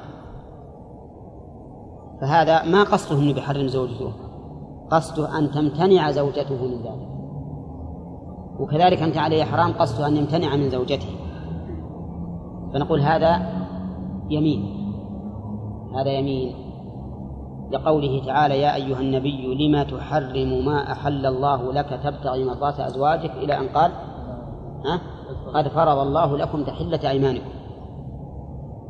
فهذا 2.20 2.64
ما 2.64 2.82
قصده 2.82 3.18
أنه 3.18 3.32
بيحرم 3.32 3.68
زوجته. 3.68 4.12
قصده 4.90 5.38
أن 5.38 5.50
تمتنع 5.50 6.10
زوجته 6.10 6.66
من 6.66 6.82
ذلك. 6.82 7.08
وكذلك 8.60 9.02
أنت 9.02 9.16
عليه 9.16 9.44
حرام 9.44 9.72
قصده 9.72 10.06
أن 10.06 10.16
يمتنع 10.16 10.56
من 10.56 10.70
زوجته. 10.70 11.08
فنقول 12.74 13.00
هذا 13.00 13.62
يمين. 14.30 14.80
هذا 15.94 16.10
يمين 16.10 16.54
لقوله 17.72 18.24
تعالى 18.26 18.60
يا 18.60 18.74
أيها 18.74 19.00
النبي 19.00 19.54
لما 19.54 19.82
تحرم 19.84 20.64
ما 20.64 20.92
أحل 20.92 21.26
الله 21.26 21.72
لك 21.72 22.00
تبتغي 22.04 22.44
مرضات 22.44 22.80
أزواجك 22.80 23.30
إلى 23.30 23.58
أن 23.58 23.68
قال 23.68 23.90
ها؟ 24.84 25.00
قد 25.54 25.68
فرض 25.68 25.98
الله 25.98 26.36
لكم 26.36 26.64
تحلة 26.64 27.10
أيمانكم. 27.10 27.50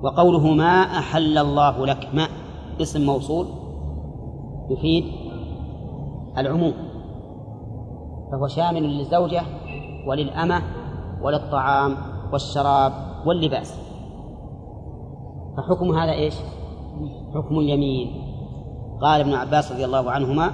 وقوله 0.03 0.55
ما 0.55 0.82
أحل 0.82 1.38
الله 1.38 1.86
لك 1.86 2.09
ما؟ 2.14 2.26
اسم 2.80 3.07
موصول؟ 3.07 3.46
يفيد 4.70 5.05
العموم. 6.41 6.72
فهو 8.32 8.47
شامل 8.47 8.82
للزوجة 8.82 9.43
وللأمة 10.07 10.62
وللطعام 11.22 11.97
والشراب 12.32 12.93
واللباس. 13.26 13.80
فحكم 15.57 15.93
هذا 15.93 16.12
إيش؟ 16.12 16.34
حكم 17.34 17.59
اليمين. 17.59 18.22
قال 19.03 19.20
ابن 19.20 19.34
عباس 19.34 19.72
رضي 19.72 19.84
الله 19.84 20.11
عنهما 20.11 20.51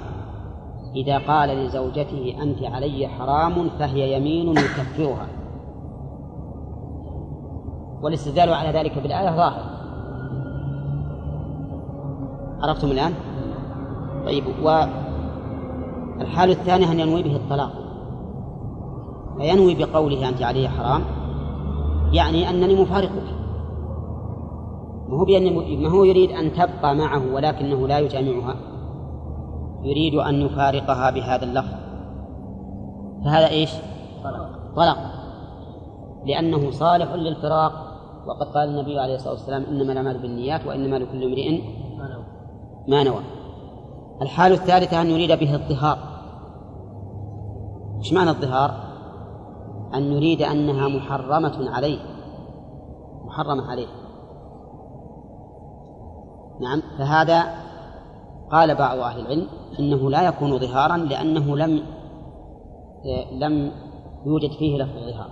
إذا 0.95 1.17
قال 1.17 1.49
لزوجته 1.49 2.35
أنت 2.41 2.63
علي 2.63 3.07
حرام 3.07 3.69
فهي 3.79 4.17
يمين 4.17 4.49
يكفرها. 4.49 5.27
والاستدلال 8.01 8.53
على 8.53 8.79
ذلك 8.79 8.99
بالآية 8.99 9.35
ظاهر. 9.35 9.63
عرفتم 12.61 12.91
الآن؟ 12.91 13.13
طيب 14.25 14.43
والحال 16.19 16.49
الثانية 16.49 16.91
أن 16.91 16.99
ينوي 16.99 17.23
به 17.23 17.35
الطلاق. 17.35 17.71
فينوي 19.37 19.75
بقوله 19.75 20.29
أنت 20.29 20.41
علي 20.41 20.69
حرام 20.69 21.01
يعني 22.11 22.49
أنني 22.49 22.81
مفارقك 22.81 23.23
ما 25.09 25.17
هو 25.17 25.25
بأن 25.25 25.55
ما 25.81 25.89
هو 25.89 26.03
يريد 26.03 26.31
أن 26.31 26.53
تبقى 26.53 26.95
معه 26.95 27.33
ولكنه 27.33 27.87
لا 27.87 27.99
يجامعها 27.99 28.55
يريد 29.83 30.15
أن 30.15 30.35
يفارقها 30.41 31.09
بهذا 31.09 31.43
اللفظ. 31.43 31.75
فهذا 33.25 33.49
إيش؟ 33.49 33.71
طلق 34.75 34.97
لأنه 36.25 36.71
صالح 36.71 37.13
للفراق 37.13 37.71
وقد 38.27 38.47
قال 38.47 38.69
النبي 38.69 38.99
عليه 38.99 39.15
الصلاة 39.15 39.33
والسلام 39.33 39.63
إنما 39.63 39.91
الأعمال 39.91 40.17
بالنيات 40.17 40.65
وإنما 40.67 40.95
لكل 40.95 41.23
امرئ 41.23 41.61
ما 42.87 43.03
نوى. 43.03 43.21
الحال 44.21 44.51
الثالثة 44.51 45.01
أن 45.01 45.09
يريد 45.09 45.31
به 45.39 45.53
الظهار 45.55 45.97
إيش 47.97 48.13
معنى 48.13 48.29
الظهار؟ 48.29 48.71
أن 49.93 50.03
يريد 50.03 50.41
أنها 50.41 50.87
محرمة 50.87 51.69
عليه. 51.69 51.99
محرمة 53.25 53.71
عليه. 53.71 53.87
نعم 56.61 56.81
فهذا 56.97 57.43
قال 58.51 58.75
بعض 58.75 58.97
أهل 58.97 59.19
العلم 59.19 59.47
إنه 59.79 60.09
لا 60.09 60.27
يكون 60.27 60.59
ظهارا 60.59 60.97
لأنه 60.97 61.57
لم 61.57 61.81
لم 63.31 63.71
يوجد 64.25 64.51
فيه 64.51 64.83
لفظ 64.83 64.97
الظهار. 64.97 65.29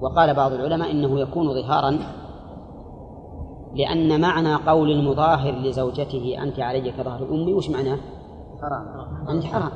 وقال 0.00 0.34
بعض 0.34 0.52
العلماء 0.52 0.90
إنه 0.90 1.20
يكون 1.20 1.54
ظهارا 1.54 1.98
لأن 3.74 4.20
معنى 4.20 4.54
قول 4.54 4.90
المظاهر 4.90 5.52
لزوجته 5.52 6.42
أنت 6.42 6.60
علي 6.60 6.92
كظهر 6.92 7.22
أمي 7.30 7.52
وش 7.54 7.70
معناه؟ 7.70 7.98
حرام. 8.62 9.28
أنت 9.28 9.44
حرام. 9.44 9.70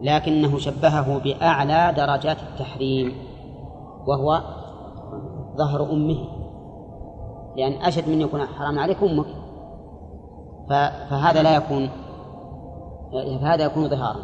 لكنه 0.00 0.58
شبهه 0.58 1.18
بأعلى 1.18 1.94
درجات 1.96 2.36
التحريم 2.42 3.14
وهو 4.06 4.40
ظهر 5.56 5.92
أمه. 5.92 6.18
لأن 7.56 7.72
أشد 7.72 8.08
من 8.08 8.20
يكون 8.20 8.46
حرام 8.46 8.78
عليك 8.78 9.02
أمك. 9.02 9.26
فهذا 11.10 11.42
لا 11.42 11.56
يكون 11.56 11.88
فهذا 13.12 13.64
يكون 13.64 13.88
ظهارا. 13.88 14.20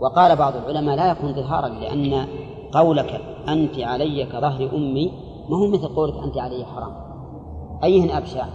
وقال 0.00 0.36
بعض 0.36 0.52
العلماء 0.56 0.96
لا 0.96 1.10
يكون 1.10 1.34
ظهارا 1.34 1.68
لأن 1.68 2.26
قولك 2.72 3.20
أنت 3.48 3.78
علي 3.78 4.24
كظهر 4.24 4.70
أمي 4.76 5.12
ما 5.48 5.56
هو 5.56 5.66
مثل 5.66 5.88
قولك 5.88 6.14
أنت 6.24 6.38
علي 6.38 6.64
حرام. 6.64 6.92
أيهن 7.84 8.10
أبشع؟ 8.10 8.46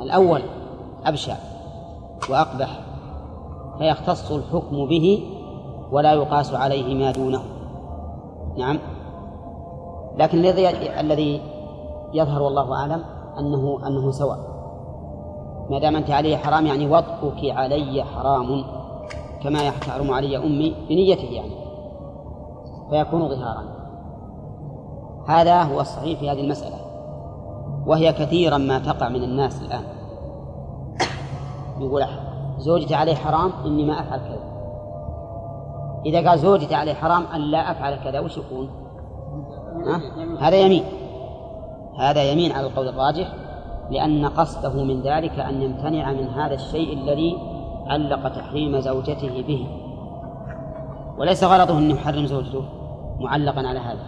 الأول 0.00 0.42
أبشع 1.04 1.36
وأقبح. 2.30 2.87
فيختص 3.78 4.32
الحكم 4.32 4.86
به 4.86 5.22
ولا 5.92 6.12
يقاس 6.12 6.54
عليه 6.54 6.94
ما 6.94 7.10
دونه. 7.10 7.40
نعم. 8.58 8.78
لكن 10.18 10.38
الذي 10.38 10.68
الذي 11.00 11.40
يظهر 12.14 12.42
والله 12.42 12.74
أعلم 12.74 13.04
أنه 13.38 13.78
أنه 13.86 14.10
سواء. 14.10 14.38
ما 15.70 15.78
دام 15.78 15.96
أنت 15.96 16.10
علي 16.10 16.36
حرام 16.36 16.66
يعني 16.66 16.90
وطئك 16.90 17.56
علي 17.56 18.04
حرام 18.04 18.64
كما 19.42 19.62
يحرم 19.62 20.10
علي 20.10 20.36
أمي 20.36 20.74
بنيته 20.88 21.28
يعني. 21.28 21.52
فيكون 22.90 23.28
ظهارا. 23.28 23.64
هذا 25.26 25.62
هو 25.62 25.80
الصحيح 25.80 26.18
في 26.20 26.30
هذه 26.30 26.40
المسألة. 26.40 26.78
وهي 27.86 28.12
كثيرا 28.12 28.58
ما 28.58 28.78
تقع 28.78 29.08
من 29.08 29.22
الناس 29.22 29.62
الآن. 29.62 29.84
يقول 31.80 32.04
زوجتي 32.58 32.94
عليه 32.94 33.14
حرام 33.14 33.50
إني 33.66 33.84
ما 33.84 34.00
أفعل 34.00 34.18
كذا. 34.18 34.48
إذا 36.06 36.30
قال 36.30 36.38
زوجتي 36.38 36.74
عليه 36.74 36.94
حرام 36.94 37.24
أن 37.34 37.40
لا 37.40 37.70
أفعل 37.70 37.96
كذا 37.96 38.20
وش 38.20 38.36
يكون؟ 38.36 38.68
ها؟ 39.86 40.00
هذا 40.48 40.56
يمين. 40.56 40.84
هذا 41.98 42.32
يمين 42.32 42.52
على 42.52 42.66
القول 42.66 42.88
الراجح 42.88 43.32
لأن 43.90 44.26
قصده 44.26 44.84
من 44.84 45.02
ذلك 45.02 45.38
أن 45.38 45.62
يمتنع 45.62 46.12
من 46.12 46.28
هذا 46.28 46.54
الشيء 46.54 46.92
الذي 46.92 47.38
علق 47.86 48.28
تحريم 48.28 48.80
زوجته 48.80 49.42
به. 49.42 49.66
وليس 51.18 51.44
غرضه 51.44 51.78
أن 51.78 51.90
يحرم 51.90 52.26
زوجته 52.26 52.62
معلقا 53.20 53.68
على 53.68 53.78
هذا. 53.78 54.04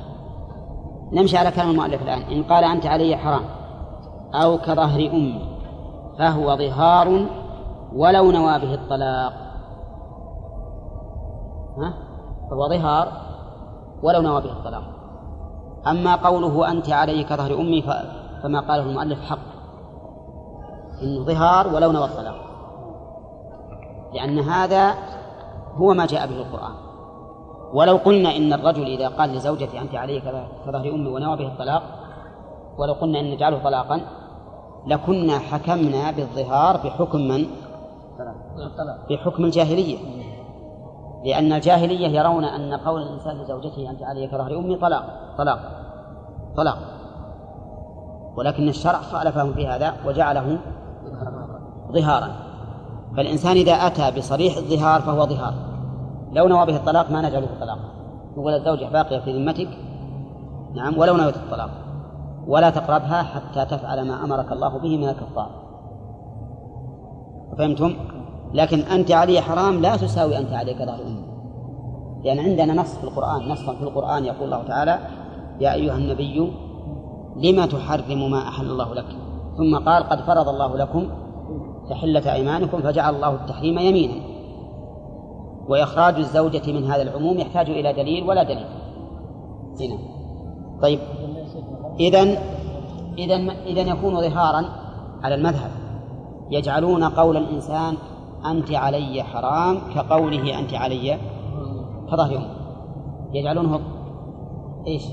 نمشي 1.13 1.37
على 1.37 1.51
كلام 1.51 1.71
المؤلف 1.71 2.03
الآن. 2.03 2.23
إن 2.23 2.43
قال 2.43 2.65
أنت 2.65 2.87
علي 2.87 3.17
حرام 3.17 3.43
أو 4.35 4.59
كظهر 4.59 5.11
أمي 5.13 5.41
فهو 6.19 6.57
ظهار 6.57 7.27
ولو 7.97 8.31
نوى 8.31 8.59
به 8.59 8.75
الطلاق. 8.75 9.33
ها؟ 11.79 11.95
فهو 12.51 12.69
ظهار. 12.69 13.09
ولو 14.03 14.23
نوى 14.23 14.41
به 14.41 14.53
الطلاق. 14.53 14.83
أما 15.87 16.17
قوله 16.17 16.71
أنت 16.71 16.91
علي 16.91 17.25
كظهر 17.25 17.55
أمي 17.55 17.83
فما 18.43 18.61
قاله 18.61 18.83
المؤلف 18.83 19.21
حق. 19.21 19.39
إنه 21.03 21.25
ظهار 21.25 21.75
ولو 21.75 21.93
نوى 21.93 22.05
الطلاق. 22.05 22.35
لأن 24.15 24.39
هذا 24.39 24.95
هو 25.75 25.95
ما 25.95 26.07
جاء 26.07 26.27
به 26.27 26.37
القرآن. 26.37 26.73
ولو 27.75 27.97
قلنا 27.97 28.37
إن 28.37 28.53
الرجل 28.53 28.87
إذا 28.87 29.09
قال 29.09 29.31
لزوجته 29.31 29.81
أنت 29.81 29.95
علي 29.95 30.21
كظهر 30.67 30.95
أمي 30.95 31.09
ونوى 31.09 31.37
به 31.37 31.47
الطلاق 31.47 31.83
ولو 32.79 32.93
قلنا 32.93 33.21
إن 33.21 33.31
نجعله 33.31 33.59
طلاقا 33.65 34.01
لكنا 34.87 35.39
حكمنا 35.39 36.11
بالظهار 36.11 36.77
بحكم 36.77 37.19
من؟ 37.19 37.47
بحكم 39.11 39.45
الجاهلية. 39.45 39.99
لأن 41.25 41.53
الجاهلية 41.53 42.09
يرون 42.09 42.45
أن 42.45 42.75
قول 42.75 43.03
الإنسان 43.03 43.37
لزوجته 43.37 43.91
أنت 43.91 44.03
علي 44.03 44.27
كظهر 44.27 44.59
أمي 44.59 44.77
طلاق 44.77 45.35
طلاق 45.39 45.59
طلاق. 46.57 46.79
ولكن 48.37 48.69
الشرع 48.69 48.99
خالفهم 48.99 49.53
في 49.53 49.67
هذا 49.67 49.93
وجعله 50.07 50.59
ظهارا. 51.93 52.29
فالإنسان 53.17 53.57
إذا 53.57 53.73
أتى 53.73 54.19
بصريح 54.19 54.57
الظهار 54.57 55.01
فهو 55.01 55.27
ظهار. 55.27 55.55
لو 56.33 56.49
نوى 56.49 56.67
به 56.67 56.77
الطلاق 56.77 57.11
ما 57.11 57.29
نجعله 57.29 57.49
طلاقا 57.61 57.91
يقول 58.37 58.55
الزوجة 58.55 58.89
باقية 58.93 59.19
في 59.19 59.39
ذمتك. 59.39 59.69
نعم 60.75 60.99
ولو 60.99 61.17
نويت 61.17 61.37
الطلاق. 61.37 61.71
ولا 62.47 62.71
تقربها 62.71 63.23
حتى 63.23 63.65
تفعل 63.65 64.09
ما 64.09 64.25
أمرك 64.25 64.53
الله 64.53 64.79
به 64.79 64.99
من 64.99 65.09
الكفار. 65.09 65.51
فهمتم؟ 67.59 67.95
لكن 68.55 68.81
أنت 68.81 69.11
علي 69.11 69.41
حرام 69.41 69.81
لا 69.81 69.97
تساوي 69.97 70.39
أنت 70.39 70.53
عليك 70.53 70.79
ظهر 70.79 71.03
أمي 71.03 71.25
لأن 72.25 72.39
عندنا 72.39 72.75
نص 72.75 72.97
في 72.97 73.05
القرآن 73.05 73.49
نصا 73.49 73.75
في 73.75 73.83
القرآن 73.83 74.25
يقول 74.25 74.45
الله 74.45 74.63
تعالى 74.63 74.99
يا 75.61 75.75
أيها 75.75 75.97
النبي 75.97 76.53
لما 77.37 77.67
تحرم 77.67 78.31
ما 78.31 78.49
أحل 78.49 78.71
الله 78.71 78.95
لك؟ 78.95 79.07
ثم 79.57 79.77
قال 79.77 80.03
قد 80.03 80.21
فرض 80.21 80.49
الله 80.49 80.77
لكم 80.77 81.09
تحلة 81.91 82.33
أيمانكم 82.33 82.83
فجعل 82.83 83.15
الله 83.15 83.35
التحريم 83.35 83.79
يمينا. 83.79 84.15
وإخراج 85.69 86.15
الزوجة 86.15 86.73
من 86.73 86.91
هذا 86.91 87.03
العموم 87.03 87.39
يحتاج 87.39 87.71
إلى 87.71 87.93
دليل 87.93 88.29
ولا 88.29 88.43
دليل. 88.43 88.67
هنا. 89.81 89.99
طيب. 90.83 90.99
إذن 92.01 92.37
إذا 93.19 93.37
إذا 93.67 93.81
يكون 93.81 94.21
ظهارا 94.21 94.65
على 95.23 95.35
المذهب. 95.35 95.71
يجعلون 96.51 97.05
قول 97.05 97.37
الإنسان 97.37 97.95
أنت 98.47 98.73
علي 98.73 99.23
حرام 99.23 99.79
كقوله 99.95 100.59
أنت 100.59 100.75
علي 100.75 101.19
أمه 102.13 102.47
يجعلونه 103.33 103.81
إيش 104.87 105.05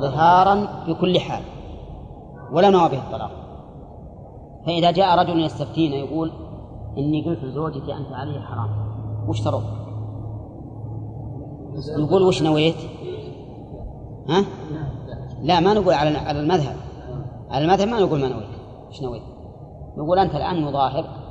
ظهارا 0.00 0.66
في 0.84 0.94
كل 0.94 1.20
حال 1.20 1.42
ولا 2.52 2.70
نوى 2.70 2.88
به 2.88 2.98
الطلاق 2.98 3.30
فإذا 4.66 4.90
جاء 4.90 5.18
رجل 5.18 5.40
يستفتينا 5.40 5.96
يقول 5.96 6.32
إني 6.98 7.24
قلت 7.24 7.44
لزوجتي 7.44 7.94
أنت 7.94 8.12
علي 8.12 8.40
حرام 8.40 8.70
وش 9.28 9.40
ترد؟ 9.40 9.62
نقول 11.98 12.22
وش 12.22 12.42
نويت؟ 12.42 12.76
ها؟ 14.28 14.44
لا 15.42 15.60
ما 15.60 15.74
نقول 15.74 15.94
على 15.94 16.18
على 16.18 16.40
المذهب 16.40 16.76
على 17.50 17.64
المذهب 17.64 17.88
ما 17.88 18.00
نقول 18.00 18.20
ما 18.20 18.28
نويت 18.28 18.48
وش 18.90 19.02
نويت؟ 19.02 19.22
نقول 19.96 20.18
أنت 20.18 20.34
الآن 20.34 20.62
مظاهر 20.62 21.23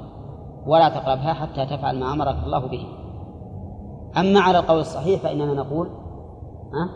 ولا 0.67 0.89
تقربها 0.89 1.33
حتى 1.33 1.65
تفعل 1.65 1.99
ما 1.99 2.13
أمرك 2.13 2.35
الله 2.45 2.59
به. 2.59 2.87
أما 4.17 4.39
على 4.39 4.59
القول 4.59 4.79
الصحيح 4.79 5.21
فإننا 5.21 5.53
نقول 5.53 5.87
ها؟ 6.73 6.89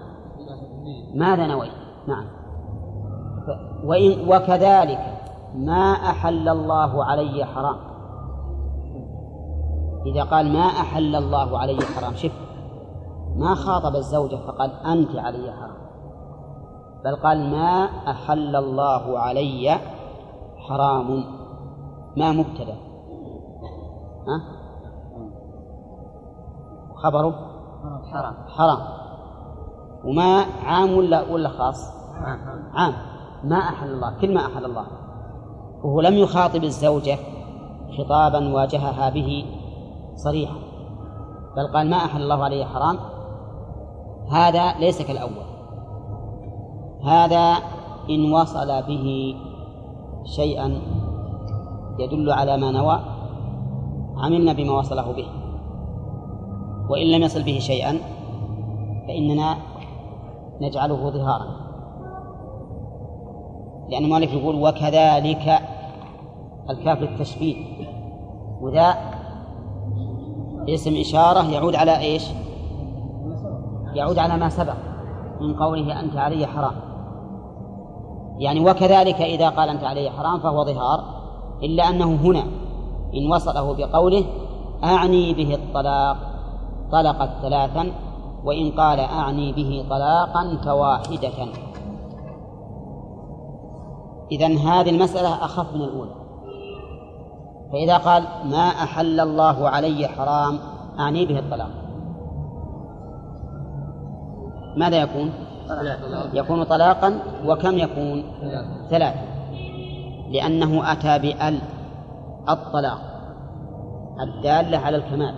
ماذا 1.16 1.48
نويت؟ 1.48 1.72
نعم. 2.08 2.26
وإن 3.84 4.30
وكذلك 4.30 5.00
ما 5.56 5.92
أحل 5.92 6.50
الله 6.50 7.06
علي 7.06 7.46
حرام. 7.46 7.78
إذا 10.06 10.24
قال 10.24 10.54
ما 10.54 10.66
أحل 10.66 11.16
الله 11.16 11.60
علي 11.60 11.82
حرام 11.82 12.14
شف 12.16 12.32
ما 13.36 13.56
خاطب 13.56 13.96
الزوجة 13.96 14.36
فقال 14.36 14.72
أنت 14.72 15.16
علي 15.16 15.52
حرام. 15.52 15.78
بل 17.06 17.16
قال 17.16 17.52
ما 17.52 17.90
أحل 18.12 18.56
الله 18.56 19.20
علي 19.20 19.78
حرام. 20.58 21.24
ما 22.18 22.32
مبتدأ. 22.32 22.87
ها؟ 24.28 24.42
خبره 26.96 27.34
حرام. 28.12 28.36
حرام. 28.48 28.80
وما 30.06 30.46
عام 30.64 30.98
ولا 30.98 31.32
ولا 31.32 31.50
خاص؟ 31.50 31.94
عام. 32.74 32.94
ما 33.44 33.58
أحل 33.58 33.90
الله. 33.90 34.20
كل 34.22 34.34
ما 34.34 34.46
أحل 34.46 34.66
الله. 34.66 34.86
وهو 35.84 36.02
لم 36.02 36.14
يخاطب 36.14 36.64
الزوجة 36.64 37.18
خطابا 37.98 38.54
واجهها 38.54 39.10
به 39.10 39.46
صريحا. 40.16 40.56
بل 41.58 41.68
قال 41.74 41.90
ما 41.90 41.98
أحل 41.98 42.22
الله 42.22 42.44
عليه 42.44 42.66
حرام؟ 42.66 42.98
هذا 44.32 44.80
ليس 44.80 45.02
كالأول. 45.02 45.48
هذا 47.06 47.56
إن 48.10 48.34
وصل 48.34 48.82
به 48.88 49.36
شيئا 50.36 50.82
يدل 52.00 52.32
على 52.32 52.58
ما 52.58 52.72
نوى. 52.72 53.17
عملنا 54.20 54.54
بما 54.54 54.80
وصله 54.80 55.12
به. 55.12 55.28
وإن 56.90 57.08
لم 57.12 57.24
يصل 57.24 57.44
به 57.44 57.60
شيئا 57.60 57.98
فإننا 59.08 59.58
نجعله 60.62 61.10
ظهارا. 61.10 61.46
لأن 63.90 64.04
المؤلف 64.04 64.34
يقول 64.34 64.56
وكذلك 64.56 65.60
الكاف 66.70 67.02
للتشبيه 67.02 67.56
وذا 68.62 68.96
اسم 70.70 70.96
إشارة 71.00 71.52
يعود 71.52 71.76
على 71.76 72.00
إيش؟ 72.00 72.24
يعود 73.96 74.20
على 74.20 74.38
ما 74.38 74.50
سبق. 74.50 74.76
من 75.42 75.54
قوله 75.54 76.00
أنت 76.00 76.18
علي 76.18 76.46
حرام 76.46 76.76
يعني 78.40 78.60
وكذلك 78.60 79.22
إذا 79.22 79.50
قال 79.50 79.70
أنت 79.70 79.84
علي 79.84 80.10
حرام 80.10 80.40
فهو 80.40 80.66
ظهار 80.66 81.04
إلا 81.64 81.90
أنه 81.90 82.16
هنا 82.16 82.44
إن 83.14 83.32
وصله 83.32 83.74
بقوله 83.74 84.26
أعني 84.84 85.34
به 85.34 85.56
الطلاق 85.56 86.18
طلقت 86.92 87.30
ثلاثا 87.42 87.92
وإن 88.44 88.72
قال 88.72 89.00
أعني 89.00 89.52
به 89.52 89.86
طلاقا 89.90 90.58
فواحدة. 90.66 91.48
إذا 94.32 94.48
هذه 94.48 94.90
المسألة 94.90 95.46
أخف 95.46 95.74
من 95.74 95.82
الأولى. 95.82 96.12
فإذا 97.72 97.98
قال 97.98 98.24
ما 98.46 98.68
أحل 98.68 99.20
الله 99.20 99.70
علي 99.70 100.08
حرام 100.08 100.60
أعني 101.00 101.26
به 101.26 101.40
الطلاق. 101.40 101.70
ماذا 104.78 105.02
يكون؟ 105.02 105.32
يكون 106.34 106.64
طلاقا 106.64 107.20
وكم 107.46 107.78
يكون؟ 107.78 108.24
ثلاثة. 108.90 109.20
لأنه 110.30 110.92
أتى 110.92 111.20
بأل 111.20 111.60
الطلاق 112.50 113.00
الدالة 114.22 114.78
على 114.78 114.98
الكمال 114.98 115.36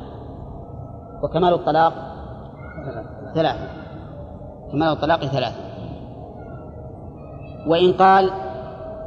وكمال 1.24 1.54
الطلاق 1.54 1.94
ثلاثة 3.36 3.68
كمال 4.72 4.88
الطلاق 4.88 5.26
ثلاثة 5.26 5.62
وإن 7.68 7.94
قال 7.94 8.30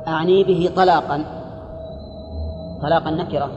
أعني 0.08 0.44
به 0.44 0.70
طلاقا 0.76 1.24
طلاق 2.82 3.08
النكرة 3.08 3.50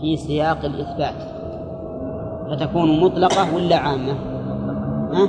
في 0.00 0.16
سياق 0.16 0.64
الإثبات 0.64 1.14
فتكون 2.50 3.00
مطلقة 3.00 3.54
ولا 3.54 3.76
عامة؟ 3.76 4.12
ها؟ 5.12 5.26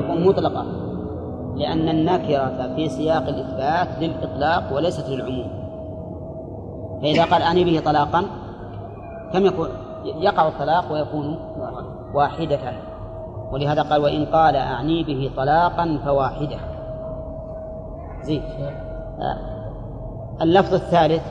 تكون 0.00 0.26
مطلقة 0.26 0.64
لأن 1.56 1.88
النكرة 1.88 2.74
في 2.76 2.88
سياق 2.88 3.28
الإثبات 3.28 3.88
للإطلاق 4.00 4.76
وليست 4.76 5.08
للعموم 5.08 5.61
فإذا 7.02 7.24
قال 7.24 7.42
أعني 7.42 7.64
به 7.64 7.80
طلاقا 7.84 8.24
كم 9.32 9.46
يكون؟ 9.46 9.68
يقع 10.04 10.48
الطلاق 10.48 10.92
ويكون 10.92 11.38
واحدة. 12.14 12.72
ولهذا 13.52 13.82
قال 13.82 14.02
وإن 14.02 14.24
قال 14.24 14.56
أعني 14.56 15.04
به 15.04 15.30
طلاقا 15.36 15.98
فواحدة. 16.04 16.56
زين. 18.22 18.42
اللفظ 20.42 20.74
الثالث 20.74 21.22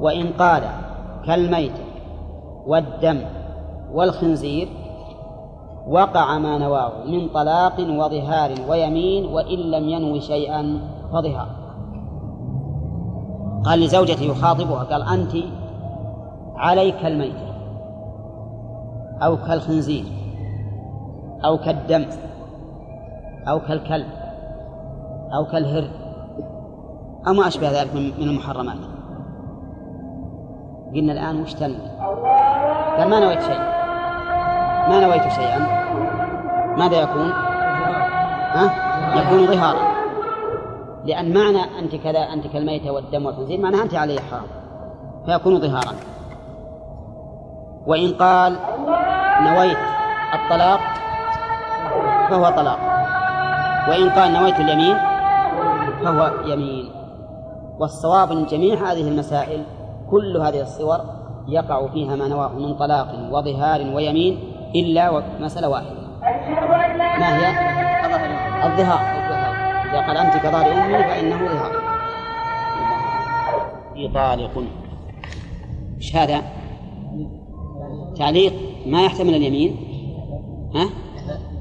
وإن 0.00 0.32
قال 0.32 0.62
كالميت 1.26 1.72
والدم 2.66 3.20
والخنزير 3.92 4.68
وقع 5.88 6.38
ما 6.38 6.58
نواه 6.58 7.04
من 7.04 7.28
طلاق 7.28 7.80
وظهار 7.80 8.54
ويمين 8.68 9.26
وإن 9.34 9.58
لم 9.58 9.88
ينو 9.88 10.20
شيئا 10.20 10.80
فظهار. 11.12 11.65
قال 13.66 13.80
لزوجته 13.80 14.22
يخاطبها 14.22 14.82
قال 14.82 15.02
أنت 15.02 15.32
عليك 16.56 17.06
الميت 17.06 17.36
أو 19.22 19.36
كالخنزير 19.36 20.04
أو 21.44 21.58
كالدم 21.58 22.06
أو 23.48 23.60
كالكلب 23.60 24.06
أو 25.34 25.44
كالهر 25.44 25.88
أو 27.26 27.32
ما 27.32 27.48
أشبه 27.48 27.82
ذلك 27.82 27.94
من 27.94 28.28
المحرمات. 28.28 28.78
قلنا 30.94 31.12
الآن 31.12 31.42
وش 31.42 31.54
تنوي 31.54 31.76
قال 32.98 33.10
ما 33.10 33.20
نويت 33.20 33.42
شيء 33.42 33.58
ما 34.88 35.00
نويت 35.00 35.28
شيئا. 35.28 35.58
ماذا 36.78 37.00
يكون؟ 37.00 37.30
ها؟ 38.52 38.70
يكون 39.20 39.46
ظهارا. 39.46 39.95
لأن 41.06 41.34
معنى 41.34 41.78
أنت 41.78 41.94
كذا 41.96 42.18
أنت 42.18 42.46
كالميتة 42.46 42.90
والدم 42.90 43.26
والخنزير 43.26 43.60
معناها 43.60 43.82
أنت 43.82 43.94
عليه 43.94 44.20
حرام 44.20 44.46
فيكون 45.26 45.60
ظهارا. 45.60 45.92
وإن 47.86 48.14
قال 48.14 48.56
نويت 49.40 49.78
الطلاق 50.34 50.80
فهو 52.30 52.50
طلاق 52.50 52.78
وإن 53.88 54.10
قال 54.10 54.32
نويت 54.32 54.60
اليمين 54.60 54.96
فهو 56.04 56.30
يمين. 56.46 56.90
والصواب 57.80 58.32
من 58.32 58.46
جميع 58.46 58.74
هذه 58.74 59.08
المسائل 59.08 59.64
كل 60.10 60.36
هذه 60.36 60.60
الصور 60.60 61.00
يقع 61.48 61.88
فيها 61.88 62.16
ما 62.16 62.28
نواه 62.28 62.52
من 62.52 62.74
طلاق 62.74 63.08
وظهار 63.30 63.80
ويمين 63.94 64.38
إلا 64.74 65.22
مسألة 65.40 65.68
واحدة. 65.68 66.06
ما 67.18 67.36
هي؟ 67.36 67.46
الظهار. 68.66 69.15
إذا 69.90 70.06
قال 70.06 70.16
أنت 70.16 70.34
كظهر 70.36 70.72
أمي 70.72 70.98
فإنه 71.04 71.38
ظهار 71.38 71.86
طالق. 74.14 74.64
إيش 75.96 76.16
هذا؟ 76.16 76.42
تعليق 78.16 78.52
ما 78.86 79.04
يحتمل 79.04 79.34
اليمين. 79.34 79.76
ها؟ 80.74 80.88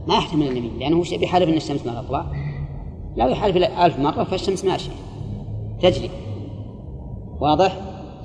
ما 0.08 0.16
يحتمل 0.16 0.48
اليمين 0.48 0.80
لأنه 0.80 1.04
بحالف 1.22 1.50
أن 1.50 1.58
الشمس 1.58 1.86
ما 1.86 2.02
تطلع. 2.02 2.26
لو 3.18 3.28
يحالف 3.28 3.58
ألف 3.58 4.00
مرة 4.00 4.24
فالشمس 4.24 4.66
ماشية 4.66 4.92
تجري. 5.82 6.10
واضح؟ 7.40 7.78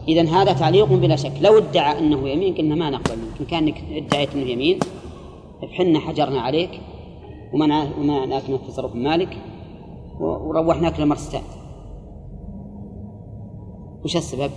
إذا 0.08 0.28
هذا 0.28 0.52
تعليق 0.52 0.92
بلا 0.92 1.16
شك. 1.16 1.32
لو 1.40 1.58
ادعى 1.58 1.98
أنه 1.98 2.28
يمين 2.28 2.54
قلنا 2.54 2.74
ما 2.74 2.90
نقبل 2.90 3.18
منك. 3.18 3.40
إن 3.40 3.46
كانك 3.46 3.82
ادعيت 3.92 4.34
أنه 4.34 4.50
يمين 4.50 4.78
حنا 5.78 5.98
حجرنا 5.98 6.40
عليك 6.40 6.80
ومنعناك 7.52 8.48
من 8.48 8.54
التصرف 8.54 8.94
مالك 8.94 9.38
وروحناك 10.20 11.00
لمرستان 11.00 11.42
وش 14.04 14.16
السبب؟ 14.16 14.50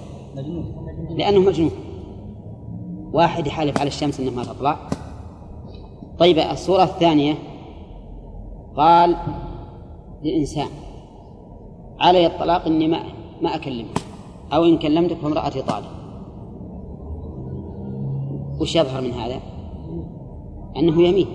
لأنه 1.09 1.39
مجنون. 1.39 1.71
واحد 3.13 3.47
يحالف 3.47 3.79
على 3.79 3.87
الشمس 3.87 4.19
أنها 4.19 4.31
ما 4.31 4.43
تطلع 4.43 4.77
طيب 6.19 6.37
الصورة 6.39 6.83
الثانية. 6.83 7.33
قال 8.75 9.15
لإنسان 10.23 10.67
علي 11.99 12.25
الطلاق 12.25 12.65
إني 12.65 12.87
ما 12.87 12.99
ما 13.41 13.55
أكلمك. 13.55 13.99
أو 14.53 14.63
إن 14.63 14.77
كلمتك 14.77 15.17
فامرأتي 15.17 15.61
طالق. 15.61 15.91
وش 18.61 18.75
يظهر 18.75 19.01
من 19.01 19.11
هذا؟ 19.11 19.39
أنه 20.77 21.01
يمين. 21.01 21.27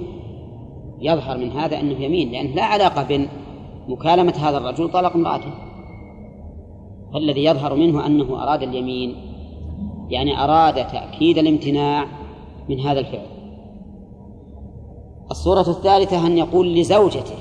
يظهر 1.00 1.38
من 1.38 1.50
هذا 1.50 1.80
أنه 1.80 2.00
يمين 2.00 2.32
لأنه 2.32 2.54
لا 2.54 2.64
علاقة 2.64 3.02
بين 3.02 3.28
مكالمة 3.88 4.32
هذا 4.32 4.58
الرجل 4.58 4.90
طلق 4.92 5.14
امرأته. 5.14 5.50
فالذي 7.12 7.44
يظهر 7.44 7.74
منه 7.74 8.06
أنه 8.06 8.42
أراد 8.42 8.62
اليمين 8.62 9.16
يعني 10.08 10.44
أراد 10.44 10.74
تأكيد 10.74 11.38
الامتناع 11.38 12.06
من 12.68 12.80
هذا 12.80 13.00
الفعل. 13.00 13.26
الصورة 15.30 15.70
الثالثة 15.70 16.26
أن 16.26 16.38
يقول 16.38 16.74
لزوجته 16.74 17.34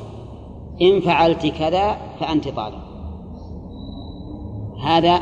إن 0.81 0.99
فعلت 0.99 1.45
كذا 1.45 1.97
فأنت 2.19 2.47
طالق 2.47 2.87
هذا 4.83 5.21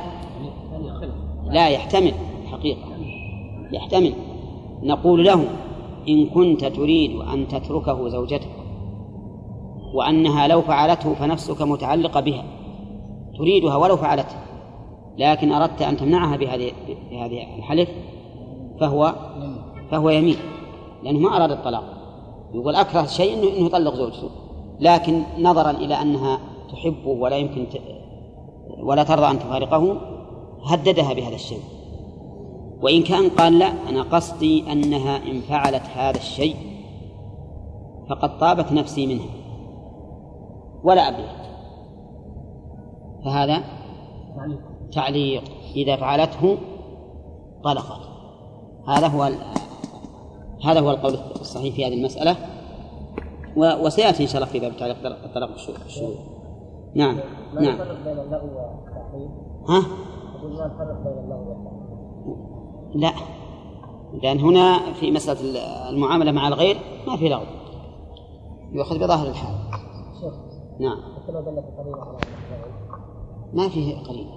لا 1.46 1.70
يحتمل 1.70 2.14
حقيقة 2.52 2.82
يحتمل. 3.72 4.14
نقول 4.84 5.26
له 5.26 5.46
إن 6.10 6.26
كنت 6.26 6.66
تريد 6.66 7.16
أن 7.16 7.48
تتركه 7.48 8.10
زوجتك 8.10 8.65
وأنها 9.96 10.48
لو 10.48 10.62
فعلته 10.62 11.14
فنفسك 11.14 11.62
متعلقة 11.62 12.20
بها 12.20 12.44
تريدها 13.38 13.76
ولو 13.76 13.98
فعلته 13.98 14.36
لكن 15.18 15.52
أردت 15.52 15.82
أن 15.82 15.98
تمنعها 15.98 16.38
بهذه 16.38 16.72
بهذه 17.12 17.56
الحلف 17.58 17.90
فهو 18.80 19.16
فهو 19.92 20.10
يمين 20.10 20.38
لأنه 21.04 21.20
ما 21.20 21.38
أراد 21.38 21.52
الطلاق. 21.52 21.84
يقول 22.54 22.76
أكره 22.76 23.06
شيء 23.06 23.34
إنه 23.34 23.58
إنه 23.58 23.66
يطلق 23.66 23.94
زوجته 23.94 24.30
لكن 24.80 25.24
نظرا 25.40 25.72
إلى 25.72 26.02
أنها 26.02 26.40
تحبه 26.72 27.10
ولا 27.10 27.38
يمكن 27.38 27.70
ت... 27.70 27.82
ولا 28.80 29.04
ترضى 29.04 29.32
أن 29.32 29.40
تفارقه 29.40 29.98
هددها 30.64 31.14
بهذا 31.14 31.36
الشيء. 31.36 31.60
وإن 32.82 33.04
كان 33.04 33.30
قال 33.30 33.60
لا 33.60 33.74
أنا 33.90 34.02
قصدي 34.02 34.72
أنها 34.72 35.18
إن 35.18 35.42
فعلت 35.42 35.84
هذا 35.96 36.18
الشيء 36.18 36.56
فقد 38.10 38.38
طابت 38.40 38.72
نفسي 38.72 39.08
منها. 39.08 39.45
ولا 40.86 41.08
أبيت 41.08 41.46
فهذا 43.26 43.64
تعليق. 44.92 45.44
إذا 45.76 45.96
فعلته 45.96 46.58
طلقت 47.64 48.02
هذا 48.88 49.08
هو. 49.08 49.30
هذا 50.64 50.80
هو 50.80 50.92
القول 50.92 51.14
الصحيح 51.42 51.76
في 51.76 51.86
هذه 51.86 51.94
المسألة. 51.94 52.36
و... 53.58 53.86
وسيأتي 53.86 54.24
إن 54.24 54.28
شاء 54.28 54.42
الله 54.42 54.52
في 54.52 54.60
باب 54.60 54.78
تعليق 54.78 55.06
الطلاق 55.06 55.50
الشروط 55.86 56.18
نعم. 56.96 57.20
نعم. 57.54 57.78
ها؟ 59.70 59.84
لا. 62.96 63.12
لأن 64.24 64.40
هنا 64.40 64.94
في 64.94 65.12
مسألة 65.12 65.40
المعاملة 65.90 66.32
مع 66.32 66.48
الغير 66.48 66.78
ما 67.08 67.18
في 67.18 67.30
لغو. 67.30 67.44
يؤخذ 68.72 69.00
بظاهر 69.00 69.28
الحال. 69.28 69.56
نعم. 70.80 70.98
ما 73.54 73.70
فيه 73.70 74.04
قليل. 74.04 74.28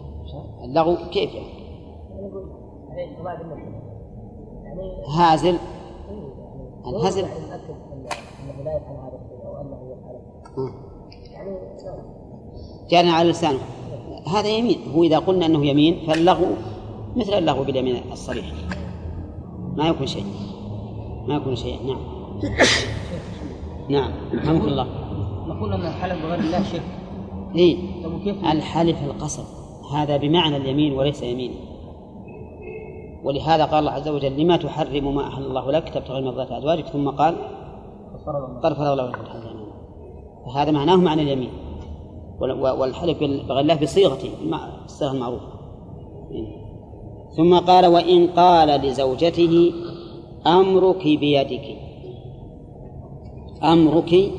اللغو 0.65 0.97
كيف 1.11 1.35
يعني؟ 1.35 1.69
هازل. 5.09 5.59
الهزل. 6.87 7.25
آه. 10.59 10.73
جارنا 12.91 13.13
على 13.13 13.31
لسانه 13.31 13.59
هذا 14.27 14.49
يمين. 14.49 14.79
هو 14.95 15.03
إذا 15.03 15.19
قلنا 15.19 15.47
أنه 15.47 15.67
يمين 15.67 16.07
فاللغو 16.07 16.47
مثل 17.17 17.33
اللغو 17.33 17.65
باليمين 17.65 18.13
الصريح. 18.13 18.53
ما 19.77 19.89
يكون 19.89 20.07
شيء. 20.07 20.25
ما 21.29 21.37
يكون 21.37 21.57
شيء. 21.57 21.87
نعم. 21.87 22.01
نعم. 23.91 24.13
رحمك 24.35 24.65
الله. 24.65 25.08
نقول 25.49 25.73
ان 25.73 25.81
الحلف 25.81 26.23
بغير 26.25 26.41
الله 26.41 26.63
شرك. 26.63 26.83
طب 28.05 28.13
وكيف؟ 28.15 28.45
الحلف 28.45 29.03
القسم 29.05 29.43
هذا 29.95 30.17
بمعنى 30.17 30.57
اليمين 30.57 30.93
وليس 30.93 31.23
يمين 31.23 31.51
ولهذا 33.25 33.65
قال 33.65 33.79
الله 33.79 33.91
عز 33.93 34.09
وجل 34.09 34.41
لما 34.41 34.57
تحرم 34.57 35.15
ما 35.15 35.29
أحل 35.29 35.43
الله 35.43 35.73
لك 35.73 35.89
تبتغي 35.89 36.21
مرضات 36.23 36.53
أزواجك. 36.53 36.87
ثم 36.87 37.09
قال 37.09 37.35
قد 38.63 38.75
فرض 38.75 38.87
الله 38.87 39.07
لك 39.07 39.21
الحج 39.21 39.43
فهذا 40.47 40.71
معناه 40.71 40.97
معنى 40.97 41.23
اليمين. 41.23 41.51
وال- 42.41 42.61
والحلف 42.81 43.19
بغير 43.21 43.61
الله 43.61 43.75
بصيغته 43.75 44.29
المع- 44.43 44.85
الصيغة 44.85 45.13
المعروفة 45.13 45.47
إيه. 46.31 46.69
ثم 47.37 47.59
قال 47.59 47.87
وإن 47.87 48.27
قال 48.27 48.69
لزوجته 48.69 49.73
أمرك 50.47 51.03
بيدك. 51.03 51.77
أمرك 53.65 54.31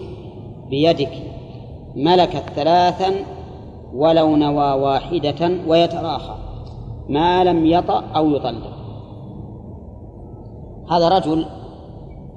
بيدك 0.69 1.11
ملكت 1.95 2.43
ثلاثا 2.55 3.15
ولو 3.93 4.35
نوى 4.35 4.71
واحدة 4.73 5.51
ويتراخى 5.67 6.35
ما 7.09 7.43
لم 7.43 7.65
يطأ 7.65 8.03
أو 8.15 8.29
يطلق 8.29 8.79
هذا 10.91 11.09
رجل 11.09 11.45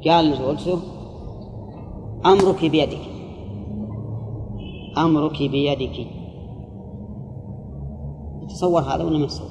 قال 0.06 0.30
لزوجته 0.30 0.78
أمرك 2.26 2.64
بيدك 2.64 3.00
أمرك 4.98 5.38
بيدك 5.38 6.06
يتصور 8.42 8.80
هذا 8.80 9.04
ولا 9.04 9.18
ما 9.18 9.24
يتصور؟ 9.24 9.48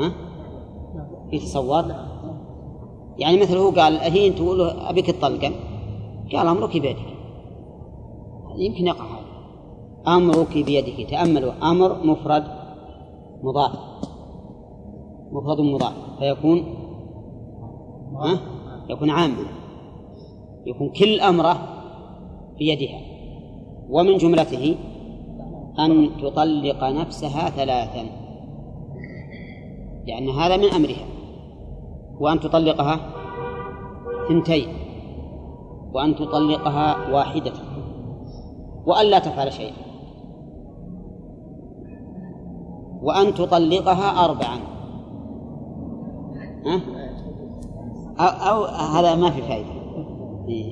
ها؟ 0.00 0.12
يتصور؟ 1.32 1.84
يعني 3.18 3.40
مثل 3.40 3.56
هو 3.56 3.70
قال 3.70 3.96
الحين 3.96 4.34
تقول 4.34 4.60
أبيك 4.60 5.06
تطلقا 5.06 5.52
قال 6.32 6.46
أمرك 6.46 6.72
بيدك 6.72 7.19
يمكن 8.56 8.86
يقع. 8.86 9.04
هذا 9.04 9.20
أمرك 10.08 10.52
بيدك 10.52 11.10
تأملوا 11.10 11.52
أمر 11.70 12.06
مفرد 12.06 12.44
مضاف. 13.42 13.72
مفرد 15.32 15.60
مضاف. 15.60 15.92
فيكون 16.18 16.64
ها؟ 18.14 18.40
يكون 18.88 19.10
عاما 19.10 19.44
يكون 20.66 20.88
كل 20.88 21.20
أمره 21.20 21.58
بيدها 22.58 23.00
ومن 23.90 24.16
جملته 24.16 24.76
أن 25.78 26.10
تطلق 26.22 26.84
نفسها 26.84 27.50
ثلاثا. 27.50 28.06
لأن 30.06 30.28
هذا 30.28 30.56
من 30.56 30.68
أمرها. 30.68 31.06
وأن 32.20 32.40
تطلقها 32.40 33.00
ثنتين. 34.28 34.68
وأن 35.92 36.16
تطلقها 36.16 37.12
واحدة. 37.12 37.69
وأن 38.86 39.06
لا 39.06 39.18
تفعل 39.18 39.52
شيئا. 39.52 39.76
وأن 43.02 43.34
تطلقها 43.34 44.24
أربعا. 44.24 44.58
ها؟ 46.66 46.80
أو, 48.18 48.54
أو 48.54 48.64
هذا 48.64 49.14
ما 49.14 49.30
في 49.30 49.42
فائدة. 49.42 49.70